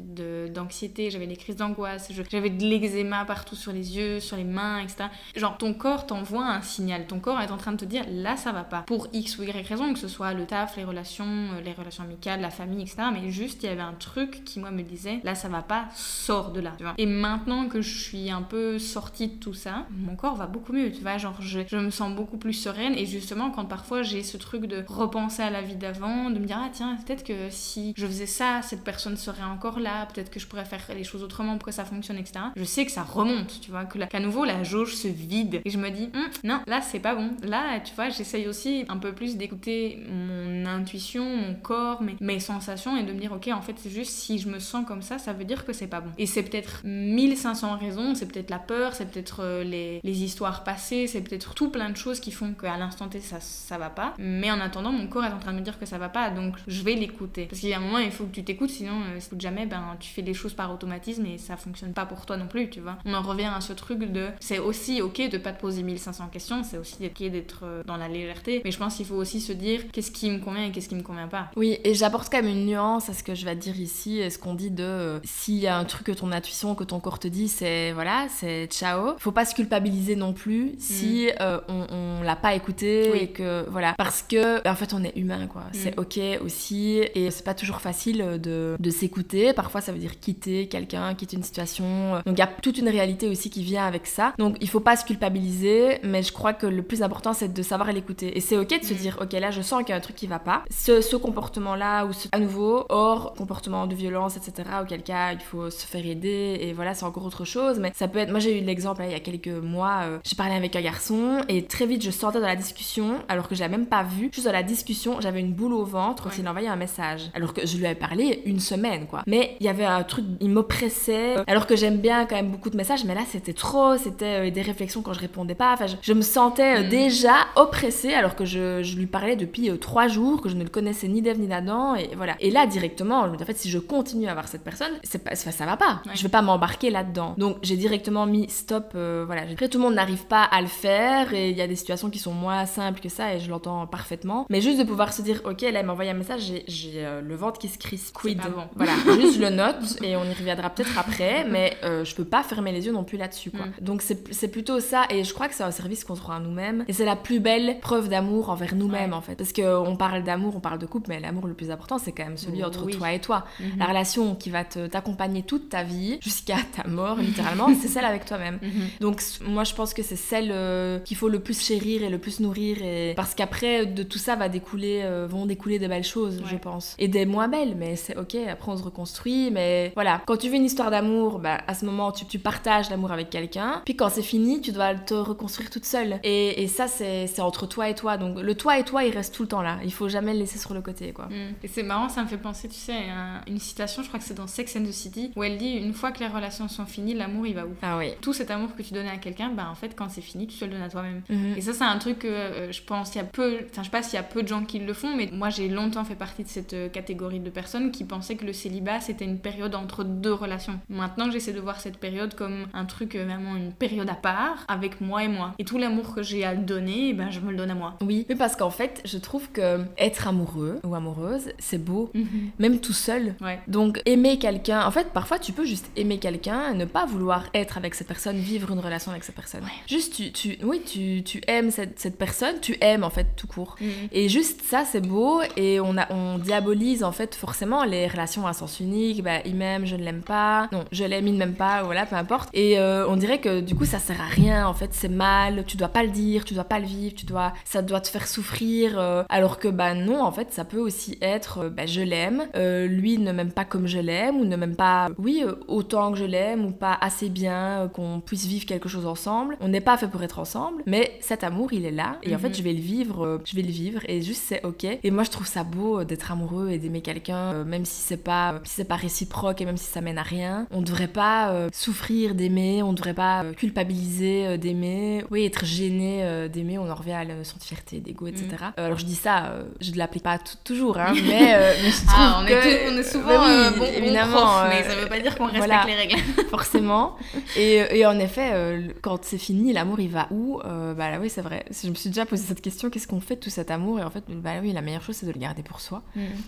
d'anxiété, 0.52 1.10
j'avais 1.10 1.26
des 1.26 1.36
crises 1.36 1.56
d'angoisse, 1.56 2.10
j'avais 2.30 2.50
de 2.50 2.64
l'eczéma 2.64 3.24
partout 3.24 3.56
sur 3.56 3.72
les 3.72 3.96
yeux, 3.96 4.20
sur 4.20 4.36
les 4.36 4.44
mains, 4.44 4.80
etc. 4.80 5.04
Genre, 5.36 5.56
ton 5.58 5.74
corps 5.74 6.06
t'envoie 6.06 6.46
un 6.46 6.62
signal. 6.62 7.06
Ton 7.06 7.20
corps 7.20 7.40
est 7.40 7.50
en 7.50 7.56
train 7.56 7.72
de 7.72 7.78
te 7.78 7.84
dire 7.84 8.04
là, 8.10 8.36
ça 8.36 8.52
va 8.52 8.64
pas. 8.64 8.82
Pour 8.82 9.08
X 9.12 9.38
ou 9.38 9.42
Y 9.42 9.66
raison, 9.66 9.92
que 9.92 9.98
ce 9.98 10.08
soit 10.08 10.32
le 10.34 10.46
taf, 10.46 10.76
les 10.76 10.84
relations, 10.84 11.26
euh, 11.26 11.60
les 11.60 11.72
relations 11.72 12.04
amicales, 12.04 12.40
la 12.40 12.50
famille, 12.50 12.82
etc. 12.82 13.04
Mais 13.12 13.30
juste, 13.30 13.62
il 13.62 13.66
y 13.66 13.68
avait 13.68 13.80
un 13.80 13.94
truc 13.94 14.44
qui, 14.44 14.60
moi, 14.60 14.70
me 14.70 14.82
disait 14.82 15.20
là, 15.24 15.34
ça 15.34 15.48
va 15.48 15.62
pas, 15.62 15.86
sors 15.94 16.52
de 16.52 16.60
là. 16.60 16.72
Et 16.98 17.06
maintenant 17.06 17.68
que 17.68 17.80
je 17.80 17.98
suis 17.98 18.30
un 18.30 18.42
peu 18.42 18.78
sortie 18.78 19.28
de 19.28 19.34
tout 19.34 19.54
ça, 19.54 19.86
mon 19.90 20.16
corps 20.16 20.36
va 20.36 20.46
beaucoup 20.46 20.72
mieux. 20.72 20.92
Tu 20.92 21.02
vois, 21.02 21.18
genre, 21.18 21.40
je, 21.40 21.60
je 21.66 21.76
me 21.76 21.90
sens 21.90 22.14
beaucoup 22.14 22.38
plus 22.38 22.52
sereine. 22.52 22.94
Et 22.94 23.06
justement, 23.06 23.50
quand 23.50 23.64
parfois 23.64 24.02
j'ai 24.02 24.22
ce 24.22 24.36
truc 24.36 24.66
de 24.66 24.84
repenser 24.86 25.42
à 25.42 25.50
la 25.50 25.62
vie 25.62 25.76
d'avant, 25.76 26.30
de 26.30 26.38
me 26.38 26.46
dire 26.46 26.58
ah 26.60 26.68
tiens, 26.72 26.96
peut-être 27.04 27.24
que 27.24 27.47
si 27.50 27.94
je 27.96 28.06
faisais 28.06 28.26
ça, 28.26 28.60
cette 28.62 28.84
personne 28.84 29.16
serait 29.16 29.42
encore 29.42 29.80
là, 29.80 30.06
peut-être 30.06 30.30
que 30.30 30.40
je 30.40 30.46
pourrais 30.46 30.64
faire 30.64 30.84
les 30.94 31.04
choses 31.04 31.22
autrement 31.22 31.58
pour 31.58 31.66
que 31.66 31.74
ça 31.74 31.84
fonctionne, 31.84 32.18
etc. 32.18 32.40
Je 32.56 32.64
sais 32.64 32.84
que 32.84 32.92
ça 32.92 33.02
remonte, 33.02 33.60
tu 33.60 33.70
vois, 33.70 33.84
qu'à 33.84 34.20
nouveau 34.20 34.44
la 34.44 34.62
jauge 34.64 34.94
se 34.94 35.08
vide 35.08 35.60
et 35.64 35.70
je 35.70 35.78
me 35.78 35.90
dis, 35.90 36.10
hum, 36.14 36.28
non, 36.44 36.60
là 36.66 36.80
c'est 36.80 37.00
pas 37.00 37.14
bon. 37.14 37.30
Là, 37.42 37.80
tu 37.80 37.94
vois, 37.94 38.08
j'essaye 38.08 38.46
aussi 38.48 38.84
un 38.88 38.96
peu 38.96 39.12
plus 39.12 39.36
d'écouter 39.36 40.04
mon 40.10 40.66
intuition, 40.66 41.24
mon 41.24 41.54
corps, 41.54 42.02
mes, 42.20 42.40
sensations 42.40 42.96
et 42.96 43.02
de 43.02 43.12
me 43.12 43.18
dire, 43.18 43.32
ok, 43.32 43.48
en 43.52 43.60
fait, 43.60 43.74
c'est 43.78 43.90
juste 43.90 44.12
si 44.12 44.38
je 44.38 44.48
me 44.48 44.60
sens 44.60 44.86
comme 44.86 45.02
ça, 45.02 45.18
ça 45.18 45.32
veut 45.32 45.44
dire 45.44 45.64
que 45.64 45.72
c'est 45.72 45.88
pas 45.88 46.00
bon. 46.00 46.10
Et 46.16 46.26
c'est 46.26 46.42
peut-être 46.42 46.82
1500 46.84 47.76
raisons, 47.78 48.14
c'est 48.14 48.26
peut-être 48.26 48.50
la 48.50 48.60
peur, 48.60 48.94
c'est 48.94 49.10
peut-être 49.10 49.40
euh, 49.40 49.64
les, 49.64 50.00
les, 50.04 50.22
histoires 50.22 50.62
passées, 50.62 51.06
c'est 51.06 51.20
peut-être 51.20 51.54
tout 51.54 51.70
plein 51.70 51.90
de 51.90 51.96
choses 51.96 52.20
qui 52.20 52.30
font 52.30 52.52
qu'à 52.52 52.76
l'instant 52.76 53.08
T 53.08 53.20
ça, 53.20 53.40
ça 53.40 53.78
va 53.78 53.90
pas. 53.90 54.14
Mais 54.18 54.50
en 54.50 54.60
attendant, 54.60 54.92
mon 54.92 55.06
corps 55.08 55.24
est 55.24 55.32
en 55.32 55.38
train 55.38 55.52
de 55.52 55.58
me 55.58 55.62
dire 55.62 55.78
que 55.78 55.86
ça 55.86 55.98
va 55.98 56.08
pas, 56.08 56.30
donc 56.30 56.54
je 56.66 56.82
vais 56.82 56.94
l'écouter. 56.94 57.27
Parce 57.34 57.60
qu'il 57.60 57.68
y 57.68 57.74
a 57.74 57.78
un 57.78 57.80
moment, 57.80 57.98
il 57.98 58.10
faut 58.10 58.24
que 58.24 58.34
tu 58.34 58.44
t'écoutes, 58.44 58.70
sinon, 58.70 59.00
euh, 59.02 59.20
si 59.20 59.30
tu 59.30 59.36
jamais, 59.40 59.66
ben, 59.66 59.96
tu 60.00 60.10
fais 60.10 60.22
les 60.22 60.34
choses 60.34 60.54
par 60.54 60.72
automatisme 60.72 61.26
et 61.26 61.38
ça 61.38 61.56
fonctionne 61.56 61.92
pas 61.92 62.06
pour 62.06 62.26
toi 62.26 62.36
non 62.36 62.46
plus, 62.46 62.70
tu 62.70 62.80
vois. 62.80 62.98
On 63.04 63.14
en 63.14 63.22
revient 63.22 63.50
à 63.54 63.60
ce 63.60 63.72
truc 63.72 64.00
de 64.00 64.28
c'est 64.40 64.58
aussi 64.58 65.02
ok 65.02 65.28
de 65.30 65.38
pas 65.38 65.52
te 65.52 65.60
poser 65.60 65.82
1500 65.82 66.28
questions, 66.28 66.62
c'est 66.62 66.78
aussi 66.78 66.96
ok 67.04 67.30
d'être 67.30 67.60
euh, 67.64 67.82
dans 67.84 67.96
la 67.96 68.08
légèreté, 68.08 68.62
mais 68.64 68.70
je 68.70 68.78
pense 68.78 68.96
qu'il 68.96 69.06
faut 69.06 69.16
aussi 69.16 69.40
se 69.40 69.52
dire 69.52 69.82
qu'est-ce 69.92 70.10
qui 70.10 70.30
me 70.30 70.38
convient 70.38 70.66
et 70.66 70.72
qu'est-ce 70.72 70.88
qui 70.88 70.94
me 70.94 71.02
convient 71.02 71.28
pas. 71.28 71.50
Oui, 71.56 71.78
et 71.84 71.94
j'apporte 71.94 72.30
quand 72.30 72.42
même 72.42 72.50
une 72.50 72.66
nuance 72.66 73.08
à 73.08 73.14
ce 73.14 73.22
que 73.22 73.34
je 73.34 73.44
vais 73.44 73.54
te 73.54 73.60
dire 73.60 73.78
ici, 73.78 74.28
ce 74.30 74.38
qu'on 74.38 74.54
dit 74.54 74.70
de 74.70 74.82
euh, 74.82 75.20
s'il 75.24 75.58
y 75.58 75.66
a 75.66 75.76
un 75.76 75.84
truc 75.84 76.06
que 76.06 76.12
ton 76.12 76.32
intuition, 76.32 76.74
que 76.74 76.84
ton 76.84 77.00
corps 77.00 77.18
te 77.18 77.28
dit, 77.28 77.48
c'est 77.48 77.92
voilà, 77.92 78.26
c'est 78.28 78.66
ciao. 78.66 79.14
Faut 79.18 79.32
pas 79.32 79.44
se 79.44 79.54
culpabiliser 79.54 80.16
non 80.16 80.32
plus 80.32 80.74
si 80.78 81.28
mm. 81.38 81.60
on, 81.68 81.86
on 81.90 82.22
l'a 82.22 82.36
pas 82.36 82.54
écouté 82.54 83.22
et 83.22 83.28
que 83.28 83.64
voilà, 83.70 83.94
parce 83.96 84.22
que 84.22 84.66
en 84.68 84.74
fait 84.74 84.92
on 84.92 85.02
est 85.02 85.16
humain 85.16 85.46
quoi, 85.46 85.64
c'est 85.72 85.96
mm. 85.96 86.00
ok 86.00 86.20
aussi 86.44 87.02
et 87.18 87.30
c'est 87.30 87.44
pas 87.44 87.54
toujours 87.54 87.80
facile 87.80 88.38
de, 88.40 88.76
de 88.78 88.90
s'écouter. 88.90 89.52
Parfois, 89.52 89.80
ça 89.80 89.92
veut 89.92 89.98
dire 89.98 90.20
quitter 90.20 90.68
quelqu'un, 90.68 91.14
quitter 91.14 91.36
une 91.36 91.42
situation. 91.42 92.22
Donc, 92.26 92.36
il 92.36 92.38
y 92.38 92.42
a 92.42 92.46
toute 92.46 92.78
une 92.78 92.88
réalité 92.88 93.28
aussi 93.28 93.50
qui 93.50 93.62
vient 93.62 93.86
avec 93.86 94.06
ça. 94.06 94.34
Donc, 94.38 94.56
il 94.60 94.68
faut 94.68 94.80
pas 94.80 94.96
se 94.96 95.04
culpabiliser, 95.04 95.98
mais 96.02 96.22
je 96.22 96.32
crois 96.32 96.52
que 96.52 96.66
le 96.66 96.82
plus 96.82 97.02
important, 97.02 97.32
c'est 97.32 97.52
de 97.52 97.62
savoir 97.62 97.92
l'écouter. 97.92 98.36
Et 98.36 98.40
c'est 98.40 98.56
ok 98.56 98.80
de 98.80 98.84
se 98.84 98.94
mm. 98.94 98.96
dire, 98.96 99.18
ok, 99.20 99.32
là, 99.32 99.50
je 99.50 99.62
sens 99.62 99.80
qu'il 99.80 99.90
y 99.90 99.92
a 99.92 99.96
un 99.96 100.00
truc 100.00 100.16
qui 100.16 100.26
va 100.26 100.38
pas. 100.38 100.64
Ce, 100.70 101.00
ce 101.00 101.16
comportement-là, 101.16 102.04
ou 102.06 102.12
ce, 102.12 102.28
à 102.32 102.38
nouveau, 102.38 102.84
hors 102.88 103.34
comportement 103.34 103.86
de 103.86 103.94
violence, 103.94 104.36
etc., 104.36 104.68
auquel 104.82 105.02
cas, 105.02 105.32
il 105.32 105.40
faut 105.40 105.70
se 105.70 105.86
faire 105.86 106.04
aider. 106.04 106.58
Et 106.60 106.72
voilà, 106.72 106.94
c'est 106.94 107.04
encore 107.04 107.24
autre 107.24 107.44
chose. 107.44 107.78
Mais 107.78 107.92
ça 107.94 108.08
peut 108.08 108.18
être. 108.18 108.30
Moi, 108.30 108.40
j'ai 108.40 108.60
eu 108.60 108.64
l'exemple 108.64 109.02
il 109.04 109.12
y 109.12 109.14
a 109.14 109.20
quelques 109.20 109.48
mois, 109.48 110.00
euh, 110.04 110.18
j'ai 110.24 110.36
parlé 110.36 110.54
avec 110.54 110.74
un 110.74 110.80
garçon, 110.80 111.40
et 111.48 111.64
très 111.64 111.86
vite, 111.86 112.02
je 112.02 112.10
sortais 112.10 112.40
dans 112.40 112.46
la 112.46 112.56
discussion, 112.56 113.18
alors 113.28 113.48
que 113.48 113.54
je 113.54 113.60
l'avais 113.60 113.76
même 113.76 113.86
pas 113.86 114.02
vu. 114.02 114.30
Juste 114.32 114.46
dans 114.46 114.52
la 114.52 114.62
discussion, 114.62 115.20
j'avais 115.20 115.40
une 115.40 115.52
boule 115.52 115.72
au 115.72 115.84
ventre 115.84 116.24
quand 116.24 116.38
il 116.38 116.48
envoyé 116.48 116.68
un 116.68 116.76
message. 116.76 117.07
Alors 117.34 117.54
que 117.54 117.66
je 117.66 117.76
lui 117.76 117.86
avais 117.86 117.94
parlé 117.94 118.42
une 118.44 118.60
semaine, 118.60 119.06
quoi. 119.06 119.22
Mais 119.26 119.56
il 119.60 119.66
y 119.66 119.68
avait 119.68 119.84
un 119.84 120.02
truc, 120.02 120.24
il 120.40 120.50
m'oppressait. 120.50 121.36
Alors 121.46 121.66
que 121.66 121.76
j'aime 121.76 121.98
bien 121.98 122.26
quand 122.26 122.36
même 122.36 122.50
beaucoup 122.50 122.70
de 122.70 122.76
messages, 122.76 123.04
mais 123.04 123.14
là 123.14 123.22
c'était 123.30 123.52
trop, 123.52 123.96
c'était 123.96 124.48
euh, 124.48 124.50
des 124.50 124.62
réflexions 124.62 125.02
quand 125.02 125.12
je 125.12 125.20
répondais 125.20 125.54
pas. 125.54 125.72
Enfin, 125.72 125.86
je, 126.00 126.12
me 126.12 126.22
sentais 126.22 126.78
euh, 126.78 126.84
mm. 126.84 126.88
déjà 126.88 127.34
oppressée 127.56 128.14
alors 128.14 128.34
que 128.34 128.44
je, 128.44 128.82
je 128.82 128.96
lui 128.96 129.06
parlais 129.06 129.36
depuis 129.36 129.70
euh, 129.70 129.76
trois 129.76 130.08
jours, 130.08 130.40
que 130.40 130.48
je 130.48 130.56
ne 130.56 130.62
le 130.62 130.68
connaissais 130.68 131.08
ni 131.08 131.22
d'Ève 131.22 131.38
ni 131.38 131.46
d'Adam, 131.46 131.94
et 131.94 132.10
voilà. 132.16 132.36
Et 132.40 132.50
là 132.50 132.66
directement, 132.66 133.26
je 133.26 133.30
me 133.30 133.36
dis 133.36 133.42
en 133.42 133.46
fait, 133.46 133.58
si 133.58 133.70
je 133.70 133.78
continue 133.78 134.28
à 134.28 134.34
voir 134.34 134.48
cette 134.48 134.64
personne, 134.64 134.92
c'est 135.02 135.22
pas, 135.22 135.34
ça 135.34 135.66
va 135.66 135.76
pas. 135.76 136.02
Je 136.14 136.22
vais 136.22 136.28
pas 136.28 136.42
m'embarquer 136.42 136.90
là-dedans. 136.90 137.34
Donc 137.38 137.58
j'ai 137.62 137.76
directement 137.76 138.26
mis 138.26 138.48
stop, 138.48 138.90
voilà. 138.94 139.42
Après, 139.52 139.68
tout 139.68 139.78
le 139.78 139.84
monde 139.84 139.94
n'arrive 139.94 140.26
pas 140.26 140.42
à 140.42 140.60
le 140.60 140.66
faire, 140.66 141.34
et 141.34 141.50
il 141.50 141.56
y 141.56 141.62
a 141.62 141.66
des 141.66 141.76
situations 141.76 142.10
qui 142.10 142.18
sont 142.18 142.32
moins 142.32 142.66
simples 142.66 143.00
que 143.00 143.08
ça, 143.08 143.34
et 143.34 143.40
je 143.40 143.50
l'entends 143.50 143.86
parfaitement. 143.86 144.46
Mais 144.50 144.60
juste 144.60 144.78
de 144.78 144.84
pouvoir 144.84 145.12
se 145.12 145.22
dire, 145.22 145.40
ok, 145.44 145.62
là, 145.62 145.80
il 145.80 145.86
m'a 145.86 145.92
envoyé 145.92 146.10
un 146.10 146.14
message, 146.14 146.52
j'ai 146.66 146.97
le 147.04 147.34
ventre 147.36 147.58
qui 147.58 147.68
se 147.68 147.78
crispe. 147.78 148.14
Quid. 148.14 148.40
Voilà, 148.74 148.92
juste 149.20 149.36
je 149.36 149.40
le 149.40 149.50
note 149.50 150.02
et 150.02 150.16
on 150.16 150.24
y 150.24 150.32
reviendra 150.32 150.70
peut-être 150.70 150.98
après, 150.98 151.44
mais 151.44 151.76
euh, 151.84 152.04
je 152.04 152.14
peux 152.14 152.24
pas 152.24 152.42
fermer 152.42 152.72
les 152.72 152.86
yeux 152.86 152.92
non 152.92 153.04
plus 153.04 153.18
là-dessus, 153.18 153.50
quoi. 153.50 153.66
Mm. 153.66 153.72
Donc 153.80 154.02
c'est 154.02 154.48
plutôt 154.48 154.80
ça, 154.80 155.04
et 155.10 155.24
je 155.24 155.32
crois 155.32 155.48
que 155.48 155.54
c'est 155.54 155.64
un 155.64 155.70
service 155.70 156.04
qu'on 156.04 156.14
se 156.14 156.22
rend 156.22 156.34
à 156.34 156.40
nous-mêmes, 156.40 156.84
et 156.88 156.92
c'est 156.92 157.04
la 157.04 157.16
plus 157.16 157.40
belle 157.40 157.78
preuve 157.80 158.08
d'amour 158.08 158.50
envers 158.50 158.74
nous-mêmes, 158.74 159.12
en 159.12 159.20
fait. 159.20 159.36
Parce 159.36 159.52
qu'on 159.52 159.96
parle 159.96 160.22
d'amour, 160.22 160.54
on 160.56 160.60
parle 160.60 160.78
de 160.78 160.86
couple, 160.86 161.06
mais 161.08 161.20
l'amour 161.20 161.46
le 161.46 161.54
plus 161.54 161.70
important, 161.70 161.98
c'est 161.98 162.12
quand 162.12 162.24
même 162.24 162.36
celui 162.36 162.64
entre 162.64 162.86
toi 162.90 163.12
et 163.12 163.20
toi. 163.20 163.44
Mm-hmm. 163.60 163.78
La 163.78 163.86
relation 163.86 164.34
qui 164.34 164.50
va 164.50 164.64
t'accompagner 164.64 165.42
toute 165.42 165.68
ta 165.68 165.82
vie, 165.82 166.18
jusqu'à 166.20 166.58
ta 166.74 166.88
mort, 166.88 167.16
littéralement, 167.16 167.68
c'est 167.80 167.88
celle 167.88 168.04
avec 168.04 168.24
toi-même. 168.24 168.58
Mm-hmm. 168.62 169.00
Donc 169.00 169.22
moi, 169.42 169.64
je 169.64 169.74
pense 169.74 169.94
que 169.94 170.02
c'est 170.02 170.16
celle 170.16 170.50
euh, 170.50 170.98
qu'il 171.00 171.16
faut 171.16 171.28
le 171.28 171.40
plus 171.40 171.60
chérir 171.60 172.02
et 172.02 172.08
le 172.08 172.18
plus 172.18 172.40
nourrir, 172.40 172.82
et... 172.82 173.14
parce 173.16 173.34
qu'après, 173.34 173.86
de 173.86 174.02
tout 174.02 174.18
ça 174.18 174.36
va 174.36 174.48
découler, 174.48 175.02
euh, 175.04 175.26
vont 175.28 175.46
découler 175.46 175.78
des 175.78 175.88
belles 175.88 176.04
choses, 176.04 176.42
je 176.44 176.56
pense. 176.56 176.87
Et 176.98 177.08
des 177.08 177.26
moins 177.26 177.48
belles, 177.48 177.74
mais 177.76 177.96
c'est 177.96 178.16
ok, 178.16 178.36
après 178.50 178.72
on 178.72 178.76
se 178.76 178.82
reconstruit, 178.82 179.50
mais 179.50 179.92
voilà. 179.94 180.22
Quand 180.26 180.36
tu 180.36 180.48
veux 180.48 180.56
une 180.56 180.64
histoire 180.64 180.90
d'amour, 180.90 181.38
bah, 181.38 181.58
à 181.66 181.74
ce 181.74 181.84
moment, 181.84 182.12
tu, 182.12 182.24
tu 182.26 182.38
partages 182.38 182.90
l'amour 182.90 183.12
avec 183.12 183.30
quelqu'un, 183.30 183.82
puis 183.84 183.96
quand 183.96 184.08
c'est 184.08 184.22
fini, 184.22 184.60
tu 184.60 184.72
dois 184.72 184.94
te 184.94 185.14
reconstruire 185.14 185.70
toute 185.70 185.84
seule. 185.84 186.20
Et, 186.22 186.62
et 186.62 186.68
ça, 186.68 186.88
c'est 186.88 187.40
entre 187.40 187.66
toi 187.66 187.88
et 187.88 187.94
toi. 187.94 188.16
Donc 188.16 188.38
le 188.40 188.54
toi 188.54 188.78
et 188.78 188.84
toi, 188.84 189.04
il 189.04 189.14
reste 189.14 189.34
tout 189.34 189.42
le 189.42 189.48
temps 189.48 189.62
là. 189.62 189.78
Il 189.84 189.92
faut 189.92 190.08
jamais 190.08 190.32
le 190.32 190.40
laisser 190.40 190.58
sur 190.58 190.74
le 190.74 190.80
côté, 190.80 191.12
quoi. 191.12 191.26
Mm. 191.26 191.54
Et 191.62 191.68
c'est 191.68 191.82
marrant, 191.82 192.08
ça 192.08 192.22
me 192.22 192.28
fait 192.28 192.38
penser, 192.38 192.68
tu 192.68 192.76
sais, 192.76 192.92
à 192.92 193.48
une 193.48 193.58
citation, 193.58 194.02
je 194.02 194.08
crois 194.08 194.18
que 194.18 194.26
c'est 194.26 194.34
dans 194.34 194.46
Sex 194.46 194.76
and 194.76 194.84
the 194.84 194.92
City, 194.92 195.32
où 195.36 195.42
elle 195.42 195.58
dit 195.58 195.72
une 195.72 195.92
fois 195.92 196.12
que 196.12 196.20
les 196.20 196.28
relations 196.28 196.68
sont 196.68 196.86
finies, 196.86 197.14
l'amour 197.14 197.46
il 197.46 197.54
va 197.54 197.66
où? 197.66 197.74
Ah 197.82 197.98
oui. 197.98 198.12
Tout 198.20 198.32
cet 198.32 198.50
amour 198.50 198.74
que 198.76 198.82
tu 198.82 198.94
donnais 198.94 199.10
à 199.10 199.16
quelqu'un, 199.16 199.50
bah 199.50 199.68
en 199.70 199.74
fait, 199.74 199.94
quand 199.94 200.08
c'est 200.08 200.20
fini, 200.20 200.46
tu 200.46 200.58
te 200.58 200.64
le 200.64 200.72
donnes 200.72 200.82
à 200.82 200.88
toi-même. 200.88 201.22
Mm-hmm. 201.30 201.56
Et 201.56 201.60
ça, 201.60 201.72
c'est 201.72 201.84
un 201.84 201.98
truc 201.98 202.20
que 202.20 202.28
euh, 202.28 202.72
je 202.72 202.82
pense, 202.82 203.14
il 203.14 203.18
y 203.18 203.20
a 203.20 203.24
peu, 203.24 203.58
enfin, 203.70 203.82
je 203.82 203.84
sais 203.84 203.90
pas 203.90 204.02
s'il 204.02 204.14
y 204.14 204.20
a 204.20 204.22
peu 204.22 204.42
de 204.42 204.48
gens 204.48 204.64
qui 204.64 204.78
le 204.78 204.92
font, 204.92 205.14
mais 205.14 205.28
moi 205.32 205.50
j'ai 205.50 205.68
longtemps 205.68 206.04
fait 206.04 206.14
partie 206.14 206.44
de 206.44 206.48
cette 206.48 206.74
catégorie 206.86 207.40
de 207.40 207.50
personnes 207.50 207.90
qui 207.90 208.04
pensaient 208.04 208.36
que 208.36 208.44
le 208.44 208.52
célibat 208.52 209.00
c'était 209.00 209.24
une 209.24 209.38
période 209.38 209.74
entre 209.74 210.04
deux 210.04 210.32
relations 210.32 210.48
relation. 210.48 210.80
Maintenant, 210.88 211.30
j'essaie 211.30 211.52
de 211.52 211.60
voir 211.60 211.78
cette 211.80 211.98
période 211.98 212.34
comme 212.34 212.68
un 212.72 212.84
truc, 212.84 213.14
euh, 213.16 213.24
vraiment 213.24 213.54
une 213.56 213.72
période 213.72 214.08
à 214.08 214.14
part, 214.14 214.64
avec 214.68 215.00
moi 215.00 215.22
et 215.24 215.28
moi. 215.28 215.52
Et 215.58 215.64
tout 215.64 215.76
l'amour 215.76 216.14
que 216.14 216.22
j'ai 216.22 216.44
à 216.44 216.54
donner, 216.54 217.08
eh 217.08 217.12
ben, 217.12 217.30
je 217.30 217.40
me 217.40 217.50
le 217.50 217.56
donne 217.56 217.70
à 217.70 217.74
moi. 217.74 217.98
Oui, 218.00 218.24
mais 218.28 218.34
parce 218.36 218.56
qu'en 218.56 218.70
fait, 218.70 219.02
je 219.04 219.18
trouve 219.18 219.50
que 219.50 219.80
être 219.98 220.26
amoureux 220.26 220.80
ou 220.84 220.94
amoureuse, 220.94 221.50
c'est 221.58 221.76
beau, 221.84 222.10
Mhm. 222.14 222.50
même 222.58 222.80
tout 222.80 222.92
seul. 222.94 223.34
Ouais. 223.42 223.58
Donc 223.68 224.00
aimer 224.06 224.38
quelqu'un, 224.38 224.86
en 224.86 224.90
fait, 224.90 225.08
parfois 225.12 225.38
tu 225.38 225.52
peux 225.52 225.64
juste 225.66 225.90
aimer 225.96 226.18
quelqu'un, 226.18 226.72
et 226.72 226.74
ne 226.76 226.84
pas 226.84 227.04
vouloir 227.04 227.44
être 227.52 227.76
avec 227.76 227.94
cette 227.94 228.08
personne, 228.08 228.36
vivre 228.36 228.70
une 228.72 228.80
relation 228.80 229.10
avec 229.10 229.24
cette 229.24 229.34
personne. 229.34 229.62
Ouais. 229.64 229.70
Juste, 229.86 230.14
tu, 230.14 230.32
tu, 230.32 230.56
oui, 230.62 230.80
tu, 230.84 231.22
tu 231.24 231.40
aimes 231.46 231.70
cette, 231.70 231.98
cette 232.00 232.16
personne, 232.16 232.54
tu 232.62 232.76
aimes 232.80 233.04
en 233.04 233.10
fait 233.10 233.26
tout 233.36 233.46
court. 233.48 233.76
Mhm. 233.80 233.88
Et 234.12 234.28
juste 234.28 234.62
ça, 234.62 234.84
c'est 234.84 235.00
beau. 235.00 235.40
Et 235.56 235.80
on, 235.80 235.96
a, 235.98 236.10
on 236.12 236.38
diabolise 236.74 237.02
en 237.04 237.12
fait 237.12 237.34
forcément 237.34 237.84
les 237.84 238.06
relations 238.08 238.46
à 238.46 238.52
sens 238.52 238.80
unique. 238.80 239.22
Bah, 239.22 239.38
il 239.44 239.56
m'aime, 239.56 239.86
je 239.86 239.96
ne 239.96 240.02
l'aime 240.02 240.22
pas. 240.22 240.68
Non, 240.72 240.84
je 240.92 241.04
l'aime, 241.04 241.26
il 241.26 241.32
ne 241.34 241.38
m'aime 241.38 241.54
pas. 241.54 241.82
Voilà, 241.82 242.04
peu 242.06 242.16
importe. 242.16 242.48
Et 242.52 242.78
euh, 242.78 243.06
on 243.08 243.16
dirait 243.16 243.40
que 243.40 243.60
du 243.60 243.74
coup, 243.74 243.84
ça 243.84 243.98
sert 243.98 244.20
à 244.20 244.26
rien. 244.26 244.66
En 244.66 244.74
fait, 244.74 244.90
c'est 244.92 245.08
mal. 245.08 245.64
Tu 245.66 245.76
dois 245.76 245.88
pas 245.88 246.02
le 246.02 246.10
dire, 246.10 246.44
tu 246.44 246.54
dois 246.54 246.64
pas 246.64 246.78
le 246.78 246.86
vivre. 246.86 247.14
Tu 247.14 247.24
dois, 247.26 247.52
ça 247.64 247.80
doit 247.82 248.00
te 248.00 248.08
faire 248.08 248.26
souffrir. 248.26 248.98
euh, 248.98 249.22
alors 249.28 249.58
que 249.58 249.68
bah 249.68 249.94
non, 249.94 250.22
en 250.22 250.32
fait, 250.32 250.52
ça 250.52 250.64
peut 250.64 250.78
aussi 250.78 251.18
être, 251.22 251.58
euh, 251.64 251.70
bah, 251.70 251.86
je 251.86 252.00
l'aime. 252.00 252.46
lui 252.88 253.18
ne 253.18 253.32
m'aime 253.32 253.52
pas 253.52 253.64
comme 253.64 253.86
je 253.86 253.98
l'aime 253.98 254.36
ou 254.40 254.44
ne 254.44 254.56
m'aime 254.56 254.76
pas, 254.76 255.08
oui, 255.18 255.44
autant 255.68 256.12
que 256.12 256.18
je 256.18 256.24
l'aime 256.24 256.64
ou 256.66 256.70
pas 256.70 256.96
assez 257.00 257.28
bien 257.28 257.88
qu'on 257.92 258.20
puisse 258.20 258.46
vivre 258.46 258.66
quelque 258.66 258.88
chose 258.88 259.06
ensemble. 259.06 259.56
On 259.60 259.68
n'est 259.68 259.80
pas 259.80 259.96
fait 259.96 260.08
pour 260.08 260.22
être 260.22 260.38
ensemble, 260.38 260.82
mais 260.86 261.12
cet 261.20 261.44
amour, 261.44 261.72
il 261.72 261.84
est 261.84 261.90
là. 261.90 262.18
Et 262.22 262.34
en 262.34 262.38
fait, 262.38 262.48
Mhm. 262.48 262.54
je 262.54 262.62
vais 262.62 262.72
le 262.72 262.80
vivre, 262.80 263.40
je 263.44 263.56
vais 263.56 263.62
le 263.62 263.68
vivre 263.70 264.00
et 264.08 264.20
juste 264.22 264.42
c'est 264.46 264.64
ok. 264.64 264.84
Et 265.02 265.10
moi, 265.10 265.22
je 265.24 265.30
trouve 265.30 265.46
ça 265.46 265.64
beau 265.64 266.04
d'être 266.04 266.30
amoureux 266.32 266.57
et 266.66 266.78
d'aimer 266.78 267.00
quelqu'un, 267.02 267.52
euh, 267.52 267.64
même 267.64 267.84
si 267.84 268.00
c'est 268.02 268.16
pas, 268.16 268.54
euh, 268.54 268.58
si 268.64 268.74
c'est 268.74 268.84
pas 268.84 268.96
réciproque 268.96 269.60
et 269.60 269.64
même 269.64 269.76
si 269.76 269.86
ça 269.86 270.00
mène 270.00 270.18
à 270.18 270.22
rien. 270.22 270.66
On 270.70 270.82
devrait 270.82 271.06
pas 271.08 271.50
euh, 271.50 271.68
souffrir 271.72 272.34
d'aimer, 272.34 272.82
on 272.82 272.92
devrait 272.92 273.14
pas 273.14 273.44
culpabiliser 273.56 274.58
d'aimer, 274.58 275.24
oui, 275.30 275.44
être 275.44 275.64
gêné 275.64 276.48
d'aimer. 276.52 276.78
On 276.78 276.90
en 276.90 276.94
revient 276.94 277.12
à 277.12 277.24
la 277.24 277.34
notion 277.34 277.56
de 277.58 277.62
fierté, 277.64 278.00
d'ego, 278.00 278.26
etc. 278.26 278.48
Euh, 278.78 278.86
alors 278.86 278.98
je 278.98 279.04
dis 279.04 279.14
ça, 279.14 279.54
je 279.80 279.92
ne 279.92 279.96
l'applique 279.96 280.22
pas 280.24 280.38
toujours, 280.64 280.98
hein, 280.98 281.12
mais, 281.14 281.58
mais 281.82 281.90
je 281.90 281.96
trouve 282.06 282.14
Ah, 282.16 282.40
on, 282.42 282.46
que 282.46 282.52
est 282.52 282.86
tout- 282.86 282.92
on 282.94 282.98
est 282.98 283.02
souvent 283.02 283.28
Bah 283.28 283.44
oui, 283.67 283.67
bon, 283.78 283.84
évidemment, 283.96 284.32
prof, 284.36 284.62
euh, 284.64 284.68
mais 284.68 284.82
ça 284.84 284.94
veut 284.94 285.08
pas 285.08 285.18
dire 285.20 285.36
qu'on 285.36 285.44
respecte 285.46 285.66
voilà. 285.66 285.84
les 285.86 285.94
règles. 285.94 286.16
forcément. 286.50 287.16
Et, 287.56 287.98
et 287.98 288.06
en 288.06 288.18
effet, 288.18 288.50
euh, 288.52 288.88
quand 289.02 289.24
c'est 289.24 289.38
fini, 289.38 289.72
l'amour 289.72 290.00
il 290.00 290.10
va 290.10 290.26
où 290.30 290.60
Euh, 290.64 290.94
Bah 290.94 291.10
là, 291.10 291.18
oui, 291.20 291.30
c'est 291.30 291.42
vrai. 291.42 291.64
Je 291.70 291.88
me 291.88 291.94
suis 291.94 292.10
déjà 292.10 292.26
posé 292.26 292.44
cette 292.46 292.60
question 292.60 292.90
qu'est-ce 292.90 293.08
qu'on 293.08 293.20
fait 293.20 293.36
de 293.36 293.40
tout 293.40 293.50
cet 293.50 293.70
amour? 293.70 294.00
Et 294.00 294.02
en 294.02 294.10
fait, 294.10 294.24
bah 294.28 294.50
oui, 294.62 294.72
la 294.72 294.80
meilleure 294.82 295.02
chose 295.02 295.16
c'est 295.16 295.26
de 295.26 295.32
le 295.32 295.38
garder 295.38 295.62
pour 295.62 295.80
soi 295.80 296.02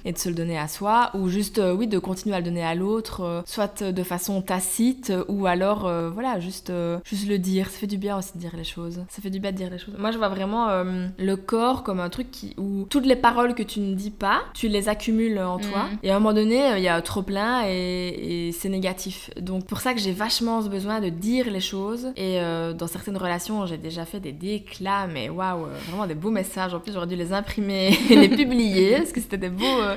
et 0.04 0.12
de 0.12 0.18
se 0.18 0.28
le 0.28 0.34
donner 0.34 0.58
à 0.58 0.68
soi, 0.68 1.10
ou 1.14 1.28
juste, 1.28 1.58
euh, 1.58 1.74
oui, 1.74 1.86
de 1.86 1.98
continuer 1.98 2.34
à 2.36 2.38
le 2.38 2.44
donner 2.44 2.64
à 2.64 2.74
l'autre, 2.74 3.20
euh, 3.22 3.42
soit 3.46 3.82
de 3.82 4.02
façon 4.02 4.42
tacite, 4.42 5.10
euh, 5.10 5.24
ou 5.28 5.46
alors, 5.46 5.86
euh, 5.86 6.10
voilà, 6.10 6.40
juste, 6.40 6.70
euh, 6.70 6.98
juste 7.04 7.28
le 7.28 7.38
dire. 7.38 7.68
Ça 7.70 7.78
fait 7.78 7.86
du 7.86 7.98
bien 7.98 8.16
aussi 8.18 8.32
de 8.34 8.38
dire 8.38 8.52
les 8.56 8.64
choses. 8.64 9.04
Ça 9.08 9.22
fait 9.22 9.30
du 9.30 9.40
bien 9.40 9.52
de 9.52 9.56
dire 9.56 9.70
les 9.70 9.78
choses. 9.78 9.94
Moi, 9.98 10.10
je 10.10 10.18
vois 10.18 10.28
vraiment 10.28 10.68
euh, 10.68 11.06
le 11.18 11.36
corps 11.36 11.82
comme 11.82 12.00
un 12.00 12.08
truc 12.08 12.30
qui, 12.30 12.54
où 12.58 12.86
toutes 12.90 13.06
les 13.06 13.16
paroles 13.16 13.54
que 13.54 13.62
tu 13.62 13.80
ne 13.80 13.94
dis 13.94 14.10
pas, 14.10 14.40
tu 14.54 14.68
les 14.68 14.88
accumules 14.88 15.38
en 15.38 15.58
toi. 15.58 15.84
Mhm. 15.84 15.98
Et 16.02 16.10
à 16.10 16.16
un 16.16 16.18
moment 16.20 16.34
donné, 16.34 16.62
euh, 16.72 16.78
il 16.78 16.84
y 16.84 16.88
a 16.88 17.00
trop 17.02 17.19
plein 17.22 17.62
et, 17.66 18.48
et 18.48 18.52
c'est 18.52 18.68
négatif. 18.68 19.30
Donc, 19.40 19.66
pour 19.66 19.80
ça 19.80 19.94
que 19.94 20.00
j'ai 20.00 20.12
vachement 20.12 20.62
ce 20.62 20.68
besoin 20.68 21.00
de 21.00 21.08
dire 21.08 21.50
les 21.50 21.60
choses. 21.60 22.08
Et 22.16 22.40
euh, 22.40 22.72
dans 22.72 22.86
certaines 22.86 23.16
relations, 23.16 23.66
j'ai 23.66 23.78
déjà 23.78 24.04
fait 24.04 24.20
des 24.20 24.32
déclats, 24.32 25.06
mais 25.06 25.28
waouh, 25.28 25.64
euh, 25.64 25.68
vraiment 25.88 26.06
des 26.06 26.14
beaux 26.14 26.30
messages. 26.30 26.74
En 26.74 26.80
plus, 26.80 26.92
j'aurais 26.92 27.06
dû 27.06 27.16
les 27.16 27.32
imprimer 27.32 27.96
et 28.10 28.16
les 28.16 28.28
publier 28.28 28.96
parce 28.98 29.12
que 29.12 29.20
c'était 29.20 29.38
des 29.38 29.50
beaux. 29.50 29.64
euh, 29.82 29.96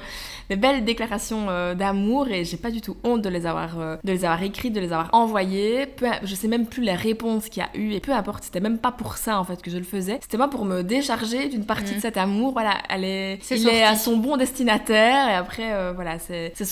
des 0.49 0.57
belles 0.57 0.84
déclarations 0.84 1.49
euh, 1.49 1.74
d'amour 1.74 2.28
et 2.28 2.43
j'ai 2.43 2.57
pas 2.57 2.69
du 2.69 2.82
tout 2.82 2.97
honte 3.05 3.21
de 3.21 3.30
les 3.30 3.45
avoir 3.45 3.78
de 4.03 4.11
les 4.11 4.26
avoir 4.26 4.43
écrites, 4.43 4.74
de 4.74 4.82
les 4.82 4.91
avoir 4.91 5.09
envoyées. 5.13 5.86
Peu, 5.86 6.07
je 6.21 6.36
sais 6.36 6.49
même 6.49 6.65
plus 6.65 6.84
les 6.84 6.93
réponses 6.93 7.47
qu'il 7.47 7.63
y 7.63 7.65
a 7.65 7.69
eu 7.80 7.93
et 7.93 8.01
peu 8.01 8.11
importe, 8.11 8.43
c'était 8.43 8.59
même 8.59 8.78
pas 8.78 8.91
pour 8.91 9.15
ça 9.15 9.39
en 9.39 9.45
fait 9.45 9.61
que 9.61 9.71
je 9.71 9.78
le 9.78 9.84
faisais. 9.86 10.19
C'était 10.21 10.38
pas 10.38 10.49
pour 10.49 10.65
me 10.65 10.84
décharger 10.84 11.47
d'une 11.47 11.65
partie 11.65 11.95
de 11.95 12.01
cet 12.01 12.17
amour. 12.17 12.51
Voilà, 12.51 12.74
elle 12.89 13.05
est, 13.05 13.39
il 13.51 13.59
sorti. 13.59 13.67
est 13.69 13.84
à 13.84 13.95
son 13.95 14.17
bon 14.17 14.36
destinataire 14.36 15.30
et 15.30 15.34
après 15.34 15.93
voilà, 15.93 16.19
c'est 16.19 16.51
c'est 16.55 16.65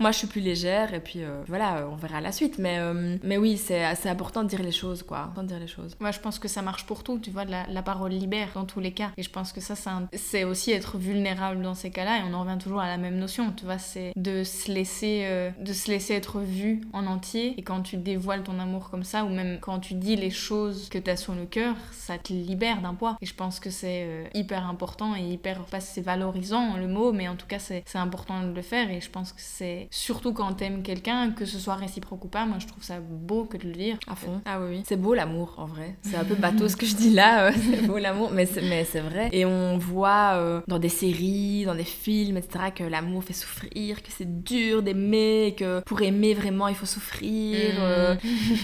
Moi 0.00 0.10
je 0.12 0.18
suis 0.18 0.26
plus 0.26 0.40
légère 0.40 0.94
et 0.94 1.00
puis 1.00 1.22
euh, 1.22 1.42
voilà, 1.46 1.78
euh, 1.78 1.88
on 1.90 1.96
verra 1.96 2.20
la 2.20 2.32
suite. 2.32 2.58
Mais 2.58 2.78
euh, 2.78 3.16
mais 3.22 3.36
oui, 3.36 3.56
c'est 3.56 3.94
c'est 3.94 4.08
important 4.08 4.42
de 4.42 4.48
dire 4.48 4.62
les 4.62 4.72
choses 4.72 5.02
quoi, 5.02 5.32
de 5.36 5.42
dire 5.42 5.58
les 5.58 5.66
choses. 5.66 5.96
Moi, 6.00 6.10
je 6.10 6.20
pense 6.20 6.38
que 6.38 6.48
ça 6.48 6.62
marche 6.62 6.86
pour 6.86 7.02
tout, 7.02 7.18
tu 7.18 7.30
vois, 7.30 7.44
la, 7.44 7.82
parole 7.82 8.10
libère 8.10 8.48
dans 8.54 8.64
tous 8.64 8.80
les 8.80 8.92
cas. 8.92 9.12
Et 9.16 9.22
je 9.22 9.30
pense 9.30 9.52
que 9.52 9.60
ça, 9.60 9.74
c'est 10.12 10.44
aussi 10.44 10.72
être 10.72 10.98
vulnérable 10.98 11.62
dans 11.62 11.74
ces 11.74 11.90
cas-là. 11.90 12.18
Et 12.18 12.22
on 12.28 12.34
en 12.34 12.42
revient 12.42 12.58
toujours 12.60 12.80
à 12.80 12.88
la 12.88 12.96
même 12.96 13.16
notion, 13.16 13.52
tu 13.52 13.64
vois, 13.64 13.78
c'est 13.78 14.12
de 14.16 14.42
se 14.42 14.72
laisser, 14.72 15.52
de 15.60 15.72
se 15.72 15.90
laisser 15.90 16.14
être 16.14 16.40
vu 16.40 16.80
en 16.92 17.06
entier. 17.06 17.54
Et 17.58 17.62
quand 17.62 17.82
tu 17.82 17.96
dévoiles 17.96 18.42
ton 18.42 18.58
amour 18.58 18.90
comme 18.90 19.04
ça, 19.04 19.24
ou 19.24 19.28
même 19.28 19.58
quand 19.60 19.78
tu 19.78 19.94
dis 19.94 20.16
les 20.16 20.30
choses 20.30 20.88
que 20.88 20.98
tu 20.98 21.10
as 21.10 21.16
sur 21.16 21.34
le 21.34 21.46
cœur, 21.46 21.76
ça 21.92 22.18
te 22.18 22.32
libère 22.32 22.82
d'un 22.82 22.94
poids. 22.94 23.16
Et 23.20 23.26
je 23.26 23.34
pense 23.34 23.60
que 23.60 23.70
c'est 23.70 24.30
hyper 24.34 24.68
important 24.68 25.14
et 25.14 25.22
hyper, 25.22 25.64
pas 25.64 25.80
c'est 25.80 26.00
valorisant 26.00 26.76
le 26.76 26.88
mot, 26.88 27.12
mais 27.12 27.28
en 27.28 27.36
tout 27.36 27.46
cas, 27.46 27.58
c'est 27.58 27.84
important 27.94 28.42
de 28.42 28.52
le 28.52 28.62
faire. 28.62 28.90
Et 28.90 29.00
je 29.00 29.10
pense 29.10 29.32
que 29.32 29.40
c'est 29.40 29.75
surtout 29.90 30.32
quand 30.32 30.52
t'aimes 30.54 30.82
quelqu'un, 30.82 31.30
que 31.30 31.44
ce 31.44 31.58
soit 31.58 31.74
réciproque 31.74 32.24
ou 32.24 32.28
pas, 32.28 32.46
moi, 32.46 32.58
je 32.58 32.66
trouve 32.66 32.82
ça 32.82 33.00
beau 33.00 33.44
que 33.44 33.56
de 33.56 33.64
le 33.64 33.72
dire. 33.72 33.98
À 34.06 34.14
fond. 34.14 34.40
Ah 34.44 34.60
oui, 34.60 34.66
oui. 34.70 34.82
C'est 34.86 34.96
beau 34.96 35.14
l'amour 35.14 35.54
en 35.58 35.66
vrai. 35.66 35.96
C'est 36.02 36.16
un 36.16 36.24
peu 36.24 36.34
bateau 36.34 36.68
ce 36.68 36.76
que 36.76 36.86
je 36.86 36.94
dis 36.94 37.10
là. 37.10 37.46
euh, 37.46 37.52
c'est 37.70 37.86
beau 37.86 37.98
l'amour, 37.98 38.30
mais 38.32 38.46
c'est, 38.46 39.00
vrai. 39.00 39.28
Et 39.32 39.44
on 39.44 39.78
voit 39.78 40.34
euh, 40.34 40.60
dans 40.66 40.78
des 40.78 40.88
séries, 40.88 41.64
dans 41.64 41.74
des 41.74 41.84
films, 41.84 42.36
etc., 42.36 42.66
que 42.74 42.84
l'amour 42.84 43.24
fait 43.24 43.32
souffrir, 43.32 44.02
que 44.02 44.10
c'est 44.10 44.42
dur 44.42 44.82
d'aimer, 44.82 45.54
que 45.56 45.80
pour 45.80 46.02
aimer 46.02 46.34
vraiment 46.34 46.68
il 46.68 46.74
faut 46.74 46.86
souffrir. 46.86 47.74
Mm. 47.74 47.78
euh. 47.80 48.14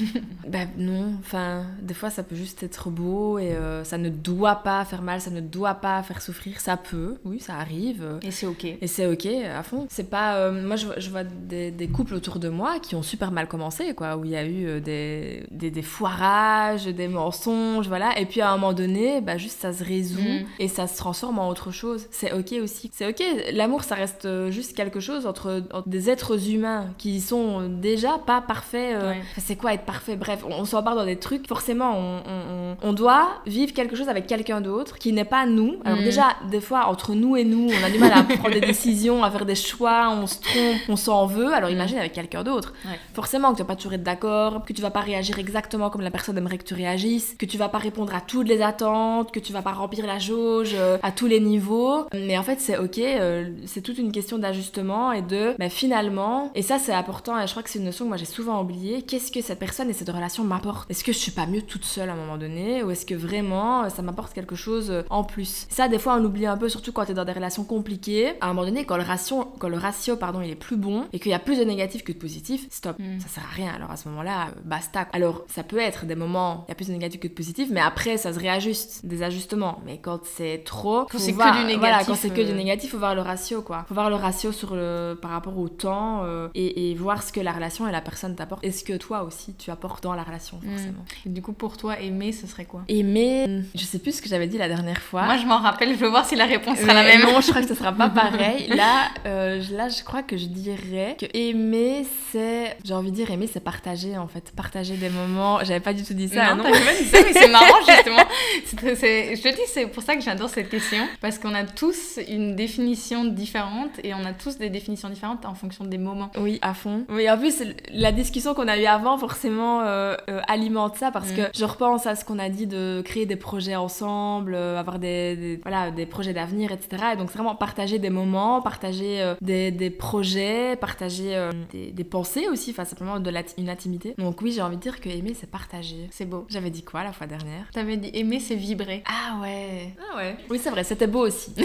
bah 0.49 0.67
non, 0.77 1.15
enfin, 1.19 1.67
des 1.81 1.95
fois 1.95 2.11
ça 2.11 2.23
peut 2.23 2.37
juste 2.37 2.63
être 2.63 2.91
beau 2.91 3.39
et 3.39 3.53
euh, 3.53 3.85
ça 3.85 3.99
ne 3.99 4.09
doit 4.09 4.57
pas 4.57 4.85
faire 4.85 5.03
mal, 5.03 5.21
ça 5.21 5.31
ne 5.31 5.41
doit 5.41 5.75
pas 5.75 6.03
faire 6.03 6.23
souffrir. 6.23 6.61
Ça 6.61 6.77
peut, 6.77 7.17
oui, 7.25 7.41
ça 7.41 7.57
arrive. 7.57 8.19
Et 8.23 8.31
c'est 8.31 8.47
ok. 8.47 8.65
et 8.65 8.87
c'est 8.87 9.07
ok 9.07 9.27
à 9.27 9.63
fond. 9.63 9.87
C'est 9.91 10.09
pas. 10.09 10.51
moi, 10.51 10.77
je, 10.77 11.02
je 11.03 11.11
vois 11.11 11.25
des, 11.25 11.71
des 11.71 11.89
couples 11.89 12.15
autour 12.15 12.39
de 12.39 12.49
moi 12.49 12.79
qui 12.81 12.95
ont 12.95 13.03
super 13.03 13.31
mal 13.33 13.49
commencé, 13.49 13.95
quoi, 13.95 14.17
où 14.17 14.25
il 14.25 14.31
y 14.31 14.37
a 14.37 14.45
eu 14.45 14.67
euh, 14.67 14.81
des, 14.81 15.45
des, 15.51 15.71
des 15.71 15.83
foirages, 15.83 16.85
des 16.87 17.09
mensonges, 17.09 17.89
voilà. 17.89 18.19
Et 18.19 18.27
puis 18.27 18.41
à 18.41 18.51
un 18.51 18.57
moment 18.57 18.73
donné, 18.73 19.21
bah, 19.21 19.37
juste 19.39 19.61
ça 19.61 19.73
se 19.73 19.83
résout 19.85 20.21
Mm. 20.23 20.45
et 20.61 20.69
ça 20.69 20.87
se 20.87 20.97
transforme 20.97 21.39
en 21.39 21.49
autre 21.49 21.71
chose. 21.73 22.07
C'est 22.11 22.33
ok 22.33 22.53
aussi. 22.63 22.91
C'est 22.93 23.09
ok. 23.09 23.23
L'amour, 23.53 23.83
ça 23.85 23.95
reste 23.95 24.25
euh, 24.27 24.51
juste 24.51 24.77
quelque 24.77 25.01
chose 25.01 25.27
entre, 25.27 25.63
entre 25.73 25.89
des 25.89 26.11
êtres 26.11 26.49
humains 26.51 26.87
qui 26.99 27.21
sont 27.21 27.69
déjà 27.69 28.19
pas 28.25 28.41
parfaits. 28.41 28.95
euh, 28.95 29.11
Ouais. 29.13 29.21
C'est 29.39 29.57
quoi 29.57 29.75
être 29.75 29.85
parfait? 29.85 30.17
Bref, 30.17 30.45
on, 30.49 30.53
on 30.61 30.65
s'embarque 30.65 30.97
dans 30.97 31.05
des 31.07 31.17
trucs. 31.19 31.49
Forcément, 31.49 31.93
on, 31.99 32.17
on- 32.19 32.77
on- 32.83 32.89
on 32.89 32.93
doit 32.93 33.29
vivre 33.47 33.73
quelque 33.73 33.97
chose 33.97 34.09
avec 34.09 34.27
quelqu'un 34.27 34.61
d'autre 34.61 34.99
qui 34.99 35.13
n'est 35.13 35.25
pas 35.25 35.47
nous. 35.47 35.77
Alors 35.85 35.99
Mm. 36.01 36.05
déjà, 36.05 36.27
des 36.51 36.61
fois, 36.61 36.87
entre 36.87 37.15
nous 37.15 37.37
et 37.37 37.45
nous, 37.45 37.69
on 37.69 37.85
a 37.87 37.91
du 37.91 37.99
mal 37.99 38.13
à 38.13 38.23
prendre 38.23 38.55
des 38.55 38.61
décisions, 38.75 39.25
à 39.25 39.31
faire 39.31 39.45
des 39.47 39.55
choix, 39.55 40.11
on 40.11 40.27
se 40.27 40.41
trompe, 40.41 40.77
on 40.93 40.97
s'en 40.97 41.27
veut. 41.27 41.53
Alors 41.53 41.71
Mm. 41.71 41.75
imagine 41.75 41.99
avec 41.99 42.13
quelqu'un 42.13 42.43
d'autre. 42.43 42.73
Ouais. 42.85 42.99
Forcément 43.15 43.51
que 43.53 43.57
tu 43.57 43.63
vas 43.63 43.69
pas 43.69 43.77
toujours 43.77 43.95
être 43.95 44.03
d'accord, 44.03 44.65
que 44.65 44.73
tu 44.73 44.83
vas 44.83 44.91
pas 44.91 45.01
réagir 45.01 45.39
exactement 45.39 45.91
comme 45.91 46.01
la 46.03 46.11
personne 46.11 46.37
aimerait 46.39 46.59
que 46.59 46.65
tu 46.65 46.75
réagisses, 46.75 47.35
que 47.39 47.47
tu 47.47 47.57
vas 47.59 47.69
pas 47.69 47.79
répondre 47.79 48.15
à 48.15 48.21
toutes 48.21 48.49
les 48.49 48.63
attentes, 48.63 49.33
que 49.33 49.41
tu 49.41 49.53
vas 49.53 49.63
pas 49.63 49.73
remplir 49.73 50.07
la 50.07 50.19
jauge 50.19 50.73
euh, 50.75 50.99
à 51.03 51.11
tous 51.13 51.27
les 51.27 51.41
niveaux. 51.41 52.07
Mais 52.15 52.37
en 52.39 52.43
fait, 52.43 52.61
c'est 52.61 52.77
ok, 52.79 52.99
euh, 52.99 53.51
c'est 53.67 53.81
toute 53.83 53.99
une 53.99 54.13
question 54.13 54.39
d'ajustement 54.39 55.13
et 55.13 55.23
de 55.23 55.55
bah, 55.59 55.69
finalement, 55.69 56.51
et 56.55 56.63
ça 56.63 56.79
c'est 56.79 56.93
important 56.93 57.39
et 57.41 57.47
je 57.47 57.51
crois 57.53 57.63
que 57.63 57.71
c'est 57.71 57.79
une 57.79 57.85
notion 57.87 58.05
que 58.05 58.09
moi 58.09 58.17
j'ai 58.17 58.25
souvent 58.25 58.61
oubliée, 58.63 59.03
qu'est-ce 59.03 59.31
que 59.33 59.41
cette 59.41 59.59
personne 59.59 59.89
et 59.91 59.93
cette 59.93 60.11
relation 60.11 60.45
m'apporte 60.45 60.91
Est-ce 60.91 61.05
que 61.05 61.13
je 61.13 61.19
suis 61.19 61.33
pas 61.33 61.47
mieux 61.47 61.63
toute 61.63 61.85
seule 61.85 62.09
à 62.09 62.13
un 62.13 62.17
moment 62.17 62.37
donné 62.37 62.83
ou 62.83 62.91
est-ce 62.91 63.07
que 63.07 63.15
vraiment 63.15 63.85
euh, 63.85 63.89
ça 63.89 64.03
m'apporte 64.03 64.33
quelque 64.33 64.57
chose 64.57 64.93
en 65.11 65.25
plus? 65.25 65.67
Ça, 65.71 65.89
des 65.89 65.99
fois, 65.99 66.17
on 66.21 66.25
oublie 66.25 66.47
un 66.47 66.57
peu, 66.57 66.69
surtout 66.69 66.93
quand 66.93 67.05
t'es 67.07 67.15
dans 67.15 67.25
des 67.25 67.33
relations 67.33 67.65
compliquées. 67.65 68.33
À 68.41 68.47
un 68.47 68.49
moment 68.55 68.65
donné, 68.67 68.85
quand 68.85 68.97
le 68.97 69.03
ratio, 69.03 69.53
quand 69.59 69.69
le 69.69 69.79
ratio 69.79 70.17
pardon, 70.17 70.41
il 70.41 70.51
est 70.51 70.55
plus 70.55 70.77
et 71.13 71.19
qu'il 71.19 71.31
y 71.31 71.35
a 71.35 71.39
plus 71.39 71.59
de 71.59 71.65
négatifs 71.65 72.05
que 72.05 72.13
de 72.13 72.19
positifs, 72.19 72.67
stop, 72.71 72.99
Mm. 72.99 73.21
ça 73.21 73.29
sert 73.29 73.45
à 73.45 73.55
rien. 73.55 73.73
Alors 73.75 73.91
à 73.91 73.97
ce 73.97 74.09
moment-là, 74.09 74.49
euh, 74.49 74.61
basta. 74.65 75.07
Alors 75.13 75.45
ça 75.49 75.63
peut 75.63 75.79
être 75.79 76.05
des 76.07 76.15
moments, 76.15 76.65
il 76.67 76.71
y 76.71 76.73
a 76.73 76.75
plus 76.75 76.89
de 76.89 76.93
négatifs 76.93 77.21
que 77.21 77.29
de 77.29 77.33
positifs, 77.33 77.69
mais 77.71 77.81
après 77.81 78.17
ça 78.17 78.33
se 78.33 78.39
réajuste, 78.39 79.05
des 79.07 79.23
ajustements. 79.23 79.81
Mais 79.87 79.99
quand 79.99 80.21
c'est 80.25 80.63
trop, 80.65 81.07
Quand 81.11 81.19
c'est 81.19 81.33
que 81.33 81.37
du 81.53 81.59
négatif, 81.67 81.79
Voilà, 81.79 82.05
quand 82.05 82.15
c'est 82.15 82.31
que 82.31 82.41
du 82.43 82.53
euh, 82.53 82.55
négatif, 82.55 82.91
faut 82.93 82.99
voir 82.99 83.15
le 83.15 83.23
ratio 83.23 83.63
quoi. 83.63 83.85
Faut 83.89 83.95
voir 83.95 84.11
le 84.11 84.17
ratio 84.17 84.53
sur 84.53 84.75
le 84.75 85.19
par 85.21 85.31
rapport 85.33 85.59
au 85.59 85.69
temps 85.69 86.23
euh, 86.25 86.49
et, 86.55 86.91
et 86.91 86.95
voir 86.95 87.23
ce 87.23 87.33
que 87.33 87.41
la 87.41 87.53
relation 87.53 87.89
et 87.89 87.93
la 87.93 88.01
personne 88.01 88.35
t'apportent 88.37 88.65
et 88.65 88.71
ce 88.73 88.85
que 88.85 88.97
toi 88.97 89.23
aussi 89.25 89.55
tu 89.55 89.71
apportes 89.71 90.03
dans 90.03 90.15
la 90.15 90.23
relation 90.23 90.59
Mm. 90.63 90.71
forcément? 90.71 91.05
Et 91.27 91.29
du 91.29 91.43
coup, 91.43 91.53
pour 91.53 91.77
toi, 91.77 91.99
aimer, 92.01 92.33
ce 92.33 92.47
serait 92.47 92.65
quoi? 92.65 92.83
Aimer, 92.89 93.63
je 93.75 93.85
sais 93.85 93.99
plus 93.99 94.17
ce 94.17 94.23
que 94.23 94.29
j'avais 94.29 94.47
dit 94.47 94.59
la 94.59 94.69
dernière 94.69 95.01
fois. 95.03 95.25
Moi, 95.25 95.37
je 95.37 95.47
m'en 95.47 95.59
rappelle, 95.59 95.91
je 95.91 95.97
veux 95.99 96.09
voir 96.09 96.25
si 96.27 96.37
la 96.37 96.47
réponse 96.47 96.79
sera 96.79 96.95
la 96.95 97.03
même. 97.03 97.23
Non, 97.23 97.41
je 97.41 97.49
crois 97.51 97.63
que 97.63 97.69
ce 97.69 97.75
sera 97.75 97.93
pas 97.93 98.09
pareil. 98.23 98.69
Là, 98.69 99.09
euh, 99.27 99.61
je- 99.61 99.75
là, 99.75 99.89
je 99.89 100.03
crois 100.03 100.23
que 100.23 100.37
je 100.37 100.47
dirais 100.77 101.17
que 101.19 101.27
aimer, 101.35 102.05
c'est, 102.31 102.77
j'ai 102.85 102.95
envie 102.95 103.11
de 103.11 103.17
dire 103.17 103.31
aimer, 103.31 103.49
c'est 103.53 103.61
partager 103.61 104.17
en 104.17 104.29
fait, 104.29 104.53
partager 104.55 104.97
des 104.97 105.11
moments. 105.11 105.59
J'avais 105.65 105.81
pas 105.81 105.93
du 105.93 106.03
tout 106.03 106.15
dit 106.15 106.29
ça, 106.29 106.55
non, 106.55 106.63
non, 106.63 106.71
t'avais 106.71 106.85
pas 106.85 106.95
dit 106.95 107.05
ça, 107.05 107.19
mais 107.25 107.33
c'est 107.33 107.49
marrant 107.51 107.81
justement. 107.87 108.25
C'est- 108.65 108.95
c'est- 108.97 109.37
je 109.37 109.43
te 109.43 109.49
dis, 109.49 109.63
c'est 109.67 109.87
pour 109.87 110.03
ça 110.03 110.17
que 110.17 110.23
j'adore 110.23 110.49
cette 110.49 110.69
question, 110.69 111.07
parce 111.21 111.39
qu'on 111.39 111.55
a 111.55 111.65
tous 111.65 112.19
une 112.29 112.57
définition 112.57 113.25
différente 113.25 113.91
et 114.03 114.15
on 114.15 114.25
a 114.25 114.33
tous 114.33 114.59
des 114.59 114.71
définitions 114.71 115.09
différentes 115.09 115.45
en 115.45 115.55
fonction 115.55 115.85
des 115.85 115.99
moments. 115.99 116.31
Oui, 116.37 116.59
à 116.63 116.75
fond. 116.75 117.05
Oui, 117.09 117.29
en 117.31 117.39
plus, 117.39 117.63
la 117.93 118.13
discussion 118.13 118.55
qu'on 118.55 118.69
a 118.69 118.79
eue 118.79 118.87
avant, 118.87 119.19
forcément, 119.19 119.83
euh, 119.83 120.17
euh, 120.29 120.41
alimente 120.49 120.97
ça 120.97 121.11
parce 121.11 121.31
mm. 121.33 121.37
que 121.37 121.43
je 121.55 121.65
repense 121.65 122.07
à 122.07 122.15
ce 122.15 122.25
qu'on 122.25 122.39
a 122.39 122.49
dit 122.49 122.67
de 122.67 123.03
créer 123.05 123.27
des 123.27 123.37
projets 123.37 123.77
ensemble, 123.77 124.55
euh, 124.55 124.79
avoir 124.79 124.99
des, 124.99 125.61
voilà, 125.63 125.91
des 125.91 126.07
projets 126.07 126.33
d'avenir, 126.33 126.73
etc. 126.73 127.05
Et 127.15 127.17
donc, 127.17 127.31
c'est 127.31 127.39
vraiment 127.39 127.55
partager 127.55 127.99
des 127.99 128.11
moments, 128.11 128.61
partager 128.61 129.35
des, 129.41 129.71
des, 129.71 129.91
projets, 129.91 130.62
partager 130.81 131.51
des, 131.71 131.91
des, 131.93 132.05
pensées 132.05 132.49
aussi, 132.49 132.71
enfin, 132.71 132.85
simplement 132.85 133.21
de 133.21 133.31
la, 133.31 133.43
une 133.59 133.69
intimité. 133.69 134.15
Donc, 134.19 134.43
oui, 134.43 134.53
j'ai 134.53 134.63
envie 134.63 134.77
de 134.77 134.83
dire 134.83 135.01
que 135.01 135.09
aimer, 135.09 135.35
c'est 135.39 135.51
partager. 135.51 136.09
C'est 136.11 136.27
beau. 136.27 136.47
J'avais 136.49 136.71
dit 136.71 136.83
quoi 136.83 137.05
la 137.05 137.13
fois 137.13 137.27
dernière? 137.27 137.67
T'avais 137.73 137.97
dit 137.97 138.11
aimer, 138.15 138.41
c'est 138.41 138.57
vibrer. 138.57 139.03
Ah 139.07 139.41
ouais. 139.41 139.95
Ah 140.01 140.17
ouais. 140.17 140.37
Oui, 140.51 140.61
c'est 140.63 140.71
vrai, 140.71 140.85
c'était 140.85 141.07
beau 141.07 141.27
aussi. 141.27 141.53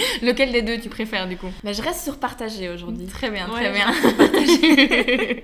Lequel 0.22 0.52
des 0.52 0.62
deux 0.62 0.78
tu 0.78 0.88
préfères 0.88 1.28
du 1.28 1.36
coup? 1.36 1.50
Mais 1.64 1.74
je 1.74 1.82
reste 1.82 2.02
sur 2.02 2.18
partager 2.18 2.68
aujourd'hui. 2.68 3.06
Très 3.06 3.30
bien, 3.30 3.48
très 3.48 3.72
bien. 3.72 3.86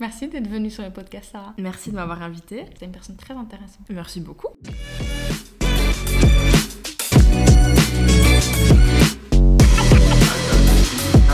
Merci 0.00 0.28
d'être 0.28 0.48
venue 0.48 0.70
sur 0.70 0.82
le 0.82 0.90
podcast, 0.90 1.30
Sarah. 1.32 1.54
Merci 1.58 1.90
de 1.90 1.96
m'avoir 1.96 2.22
invitée. 2.22 2.64
C'est 2.78 2.86
une 2.86 2.92
personne 2.92 3.16
très 3.16 3.34
intéressante. 3.34 3.86
Merci 3.90 4.20
beaucoup. 4.20 4.48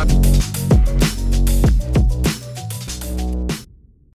ん? 0.04 0.79